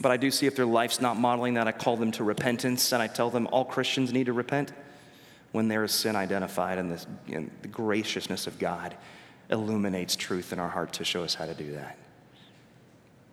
But 0.00 0.12
I 0.12 0.16
do 0.16 0.30
see 0.30 0.46
if 0.46 0.54
their 0.54 0.66
life's 0.66 1.00
not 1.00 1.16
modeling 1.18 1.54
that, 1.54 1.66
I 1.66 1.72
call 1.72 1.96
them 1.96 2.12
to 2.12 2.24
repentance 2.24 2.92
and 2.92 3.02
I 3.02 3.08
tell 3.08 3.30
them 3.30 3.48
all 3.48 3.64
Christians 3.64 4.12
need 4.12 4.26
to 4.26 4.32
repent 4.32 4.72
when 5.52 5.68
there 5.68 5.82
is 5.82 5.92
sin 5.92 6.14
identified 6.14 6.78
and, 6.78 7.06
and 7.32 7.50
the 7.62 7.68
graciousness 7.68 8.46
of 8.46 8.58
God 8.58 8.94
illuminates 9.50 10.14
truth 10.14 10.52
in 10.52 10.58
our 10.58 10.68
heart 10.68 10.92
to 10.94 11.04
show 11.04 11.24
us 11.24 11.34
how 11.34 11.46
to 11.46 11.54
do 11.54 11.72
that. 11.72 11.98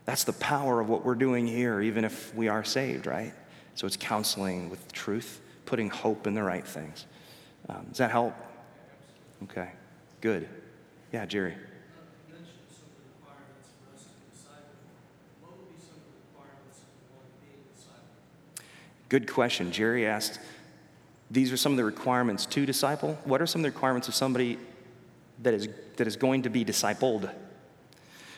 That's 0.05 0.23
the 0.23 0.33
power 0.33 0.79
of 0.79 0.87
what 0.87 1.03
we're 1.03 1.15
doing 1.15 1.47
here, 1.47 1.81
even 1.81 2.05
if 2.05 2.33
we 2.35 2.47
are 2.47 2.63
saved, 2.63 3.07
right? 3.07 3.33
So 3.73 3.87
it's 3.87 3.97
counseling 3.97 4.69
with 4.69 4.91
truth, 4.93 5.41
putting 5.65 5.89
hope 5.89 6.27
in 6.27 6.35
the 6.35 6.43
right 6.43 6.65
things. 6.65 7.05
Um, 7.67 7.85
does 7.89 7.97
that 7.97 8.11
help? 8.11 8.35
Okay, 9.43 9.71
good. 10.21 10.47
Yeah, 11.11 11.25
Jerry. 11.25 11.55
Good 19.09 19.31
question. 19.31 19.71
Jerry 19.71 20.05
asked, 20.05 20.39
These 21.29 21.51
are 21.51 21.57
some 21.57 21.71
of 21.71 21.77
the 21.77 21.83
requirements 21.83 22.45
to 22.47 22.65
disciple. 22.65 23.17
What 23.23 23.41
are 23.41 23.45
some 23.45 23.61
of 23.61 23.63
the 23.63 23.69
requirements 23.69 24.07
of 24.07 24.15
somebody 24.15 24.57
that 25.43 25.53
is, 25.53 25.69
that 25.97 26.07
is 26.07 26.15
going 26.15 26.43
to 26.43 26.49
be 26.49 26.65
discipled? 26.65 27.31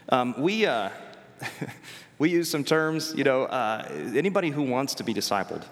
Um, 0.10 0.36
we, 0.38 0.66
uh, 0.66 0.90
we 2.20 2.30
use 2.30 2.50
some 2.50 2.64
terms, 2.64 3.14
you 3.16 3.24
know, 3.24 3.44
uh, 3.44 3.88
anybody 4.16 4.50
who 4.50 4.64
wants 4.64 4.96
to 4.96 5.04
be 5.04 5.14
discipled, 5.14 5.64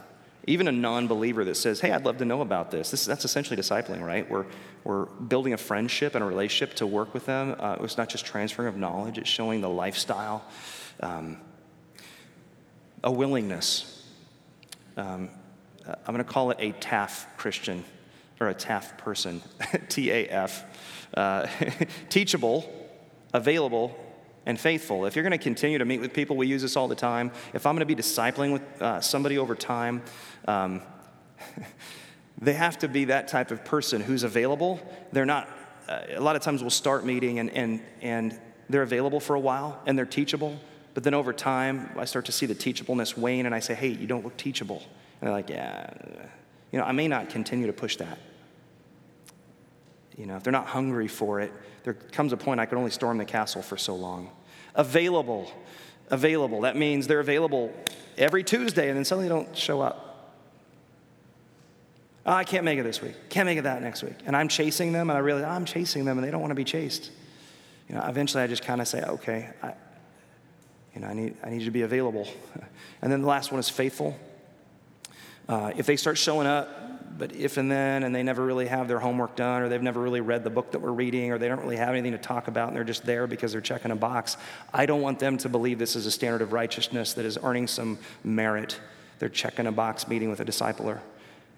even 0.47 0.67
a 0.67 0.71
non 0.71 1.07
believer 1.07 1.43
that 1.45 1.55
says, 1.55 1.79
hey, 1.79 1.91
I'd 1.91 2.05
love 2.05 2.17
to 2.17 2.25
know 2.25 2.41
about 2.41 2.71
this. 2.71 2.91
this 2.91 3.05
that's 3.05 3.25
essentially 3.25 3.57
discipling, 3.57 4.05
right? 4.05 4.29
We're, 4.29 4.45
we're 4.83 5.05
building 5.05 5.53
a 5.53 5.57
friendship 5.57 6.15
and 6.15 6.23
a 6.23 6.27
relationship 6.27 6.75
to 6.77 6.87
work 6.87 7.13
with 7.13 7.25
them. 7.25 7.55
Uh, 7.59 7.77
it's 7.81 7.97
not 7.97 8.09
just 8.09 8.25
transferring 8.25 8.67
of 8.67 8.77
knowledge, 8.77 9.17
it's 9.17 9.29
showing 9.29 9.61
the 9.61 9.69
lifestyle, 9.69 10.43
um, 10.99 11.37
a 13.03 13.11
willingness. 13.11 14.07
Um, 14.97 15.29
I'm 15.87 16.13
going 16.13 16.17
to 16.17 16.23
call 16.23 16.51
it 16.51 16.57
a 16.59 16.71
TAF 16.73 17.25
Christian 17.37 17.83
or 18.39 18.49
a 18.49 18.55
TAF 18.55 18.97
person, 18.97 19.41
T 19.89 20.11
A 20.11 20.27
F. 20.27 20.65
Uh, 21.13 21.47
teachable, 22.09 22.69
available, 23.33 23.97
and 24.45 24.59
faithful. 24.59 25.05
If 25.05 25.15
you're 25.15 25.23
going 25.23 25.31
to 25.31 25.37
continue 25.37 25.77
to 25.77 25.85
meet 25.85 26.01
with 26.01 26.13
people, 26.13 26.37
we 26.37 26.47
use 26.47 26.61
this 26.61 26.75
all 26.75 26.87
the 26.87 26.95
time. 26.95 27.31
If 27.53 27.65
I'm 27.65 27.75
going 27.75 27.87
to 27.87 27.95
be 27.95 27.95
discipling 27.95 28.53
with 28.53 28.81
uh, 28.81 29.01
somebody 29.01 29.37
over 29.37 29.55
time, 29.55 30.03
um, 30.47 30.81
they 32.41 32.53
have 32.53 32.77
to 32.79 32.87
be 32.87 33.05
that 33.05 33.27
type 33.27 33.51
of 33.51 33.65
person 33.65 34.01
who's 34.01 34.23
available. 34.23 34.79
They're 35.11 35.25
not, 35.25 35.49
uh, 35.87 36.01
a 36.15 36.21
lot 36.21 36.35
of 36.35 36.41
times 36.41 36.61
we'll 36.61 36.69
start 36.69 37.05
meeting 37.05 37.39
and, 37.39 37.49
and, 37.51 37.81
and 38.01 38.39
they're 38.69 38.83
available 38.83 39.19
for 39.19 39.35
a 39.35 39.39
while 39.39 39.81
and 39.85 39.97
they're 39.97 40.05
teachable. 40.05 40.59
But 40.93 41.03
then 41.03 41.13
over 41.13 41.33
time, 41.33 41.89
I 41.97 42.05
start 42.05 42.25
to 42.25 42.31
see 42.31 42.45
the 42.45 42.55
teachableness 42.55 43.17
wane 43.17 43.45
and 43.45 43.53
I 43.53 43.59
say, 43.59 43.73
hey, 43.73 43.89
you 43.89 44.07
don't 44.07 44.23
look 44.23 44.37
teachable. 44.37 44.81
And 45.19 45.27
they're 45.27 45.31
like, 45.31 45.49
yeah. 45.49 45.93
You 46.71 46.79
know, 46.79 46.85
I 46.85 46.91
may 46.91 47.07
not 47.07 47.29
continue 47.29 47.67
to 47.67 47.73
push 47.73 47.97
that. 47.97 48.17
You 50.17 50.25
know, 50.25 50.37
if 50.37 50.43
they're 50.43 50.53
not 50.53 50.67
hungry 50.67 51.07
for 51.07 51.41
it, 51.41 51.51
there 51.83 51.93
comes 51.93 52.33
a 52.33 52.37
point 52.37 52.59
I 52.59 52.65
can 52.65 52.77
only 52.77 52.91
storm 52.91 53.17
the 53.17 53.25
castle 53.25 53.61
for 53.61 53.77
so 53.77 53.95
long. 53.95 54.29
Available, 54.73 55.51
available. 56.09 56.61
That 56.61 56.75
means 56.75 57.07
they're 57.07 57.19
available 57.19 57.73
every 58.17 58.43
Tuesday 58.43 58.87
and 58.87 58.97
then 58.97 59.05
suddenly 59.05 59.27
they 59.27 59.35
don't 59.35 59.55
show 59.57 59.81
up. 59.81 60.01
Oh, 62.25 62.33
I 62.33 62.43
can't 62.43 62.65
make 62.65 62.79
it 62.79 62.83
this 62.83 63.01
week. 63.01 63.13
Can't 63.29 63.45
make 63.45 63.59
it 63.59 63.63
that 63.63 63.81
next 63.81 64.01
week. 64.01 64.15
And 64.25 64.35
I'm 64.35 64.47
chasing 64.47 64.93
them 64.93 65.09
and 65.09 65.17
I 65.17 65.19
realize 65.19 65.45
oh, 65.45 65.49
I'm 65.49 65.65
chasing 65.65 66.05
them 66.05 66.17
and 66.17 66.25
they 66.25 66.31
don't 66.31 66.41
want 66.41 66.51
to 66.51 66.55
be 66.55 66.63
chased. 66.63 67.11
You 67.87 67.95
know, 67.95 68.03
eventually 68.07 68.41
I 68.41 68.47
just 68.47 68.63
kind 68.63 68.81
of 68.81 68.87
say, 68.87 69.03
okay, 69.03 69.49
I, 69.61 69.73
you 70.95 71.01
know, 71.01 71.07
I 71.07 71.13
need, 71.13 71.35
I 71.43 71.49
need 71.49 71.59
you 71.59 71.65
to 71.65 71.71
be 71.71 71.83
available. 71.83 72.27
And 73.01 73.11
then 73.11 73.21
the 73.21 73.27
last 73.27 73.51
one 73.51 73.59
is 73.59 73.69
faithful. 73.69 74.17
Uh, 75.47 75.71
if 75.77 75.85
they 75.85 75.95
start 75.95 76.17
showing 76.17 76.47
up 76.47 76.69
but 77.17 77.33
if 77.33 77.57
and 77.57 77.71
then, 77.71 78.03
and 78.03 78.13
they 78.13 78.23
never 78.23 78.43
really 78.45 78.67
have 78.67 78.87
their 78.87 78.99
homework 78.99 79.35
done, 79.35 79.61
or 79.61 79.69
they've 79.69 79.81
never 79.81 80.01
really 80.01 80.21
read 80.21 80.43
the 80.43 80.49
book 80.49 80.71
that 80.71 80.79
we're 80.79 80.91
reading, 80.91 81.31
or 81.31 81.37
they 81.37 81.47
don't 81.47 81.61
really 81.61 81.77
have 81.77 81.89
anything 81.89 82.11
to 82.11 82.17
talk 82.17 82.47
about, 82.47 82.67
and 82.67 82.75
they're 82.75 82.83
just 82.83 83.05
there 83.05 83.25
because 83.25 83.51
they're 83.51 83.61
checking 83.61 83.91
a 83.91 83.95
box. 83.95 84.37
I 84.73 84.85
don't 84.85 85.01
want 85.01 85.19
them 85.19 85.37
to 85.37 85.49
believe 85.49 85.79
this 85.79 85.95
is 85.95 86.05
a 86.05 86.11
standard 86.11 86.41
of 86.41 86.51
righteousness 86.51 87.13
that 87.13 87.25
is 87.25 87.37
earning 87.41 87.67
some 87.67 87.97
merit. 88.23 88.79
They're 89.19 89.29
checking 89.29 89.67
a 89.67 89.71
box 89.71 90.07
meeting 90.07 90.29
with 90.29 90.41
a 90.41 90.45
discipler. 90.45 90.99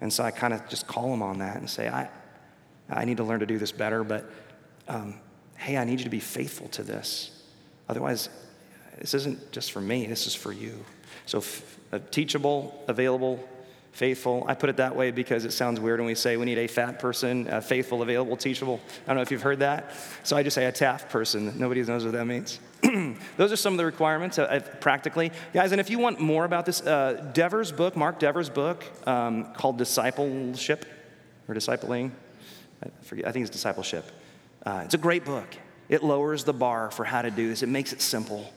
And 0.00 0.12
so 0.12 0.22
I 0.22 0.30
kind 0.30 0.54
of 0.54 0.68
just 0.68 0.86
call 0.86 1.10
them 1.10 1.22
on 1.22 1.38
that 1.38 1.56
and 1.56 1.68
say, 1.68 1.88
I, 1.88 2.08
I 2.88 3.04
need 3.04 3.16
to 3.16 3.24
learn 3.24 3.40
to 3.40 3.46
do 3.46 3.58
this 3.58 3.72
better, 3.72 4.04
but 4.04 4.30
um, 4.86 5.14
hey, 5.56 5.76
I 5.76 5.84
need 5.84 5.98
you 5.98 6.04
to 6.04 6.10
be 6.10 6.20
faithful 6.20 6.68
to 6.68 6.84
this. 6.84 7.42
Otherwise, 7.88 8.28
this 8.98 9.14
isn't 9.14 9.50
just 9.50 9.72
for 9.72 9.80
me, 9.80 10.06
this 10.06 10.26
is 10.26 10.34
for 10.34 10.52
you. 10.52 10.84
So, 11.26 11.38
f- 11.38 11.78
teachable, 12.10 12.84
available, 12.86 13.46
faithful. 13.98 14.44
I 14.46 14.54
put 14.54 14.70
it 14.70 14.76
that 14.76 14.94
way 14.94 15.10
because 15.10 15.44
it 15.44 15.52
sounds 15.52 15.80
weird 15.80 15.98
when 15.98 16.06
we 16.06 16.14
say 16.14 16.36
we 16.36 16.46
need 16.46 16.58
a 16.58 16.68
fat 16.68 17.00
person, 17.00 17.46
faithful, 17.62 18.00
available, 18.00 18.36
teachable. 18.36 18.80
I 19.04 19.08
don't 19.08 19.16
know 19.16 19.22
if 19.22 19.32
you've 19.32 19.42
heard 19.42 19.58
that. 19.58 19.90
So 20.22 20.36
I 20.36 20.44
just 20.44 20.54
say 20.54 20.66
a 20.66 20.72
TAF 20.72 21.08
person. 21.08 21.58
Nobody 21.58 21.82
knows 21.82 22.04
what 22.04 22.12
that 22.12 22.24
means. 22.24 22.60
Those 23.36 23.50
are 23.50 23.56
some 23.56 23.74
of 23.74 23.78
the 23.78 23.84
requirements 23.84 24.38
uh, 24.38 24.60
practically. 24.80 25.32
Guys, 25.52 25.72
and 25.72 25.80
if 25.80 25.90
you 25.90 25.98
want 25.98 26.20
more 26.20 26.44
about 26.44 26.64
this, 26.64 26.80
uh, 26.80 27.28
Dever's 27.34 27.72
book, 27.72 27.96
Mark 27.96 28.20
Dever's 28.20 28.48
book 28.48 28.84
um, 29.04 29.52
called 29.54 29.78
Discipleship 29.78 30.86
or 31.48 31.54
Discipling, 31.56 32.12
I, 32.84 32.88
forget, 33.02 33.26
I 33.26 33.32
think 33.32 33.42
it's 33.42 33.50
Discipleship. 33.50 34.04
Uh, 34.64 34.82
it's 34.84 34.94
a 34.94 34.98
great 34.98 35.24
book. 35.24 35.56
It 35.88 36.04
lowers 36.04 36.44
the 36.44 36.52
bar 36.52 36.92
for 36.92 37.04
how 37.04 37.22
to 37.22 37.32
do 37.32 37.48
this, 37.48 37.64
it 37.64 37.68
makes 37.68 37.92
it 37.92 38.00
simple. 38.00 38.52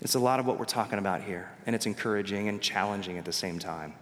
It's 0.00 0.14
a 0.14 0.20
lot 0.20 0.40
of 0.40 0.46
what 0.46 0.58
we're 0.58 0.64
talking 0.64 0.98
about 0.98 1.22
here, 1.22 1.50
and 1.66 1.74
it's 1.74 1.84
encouraging 1.84 2.48
and 2.48 2.62
challenging 2.62 3.18
at 3.18 3.24
the 3.24 3.32
same 3.32 3.58
time. 3.58 3.94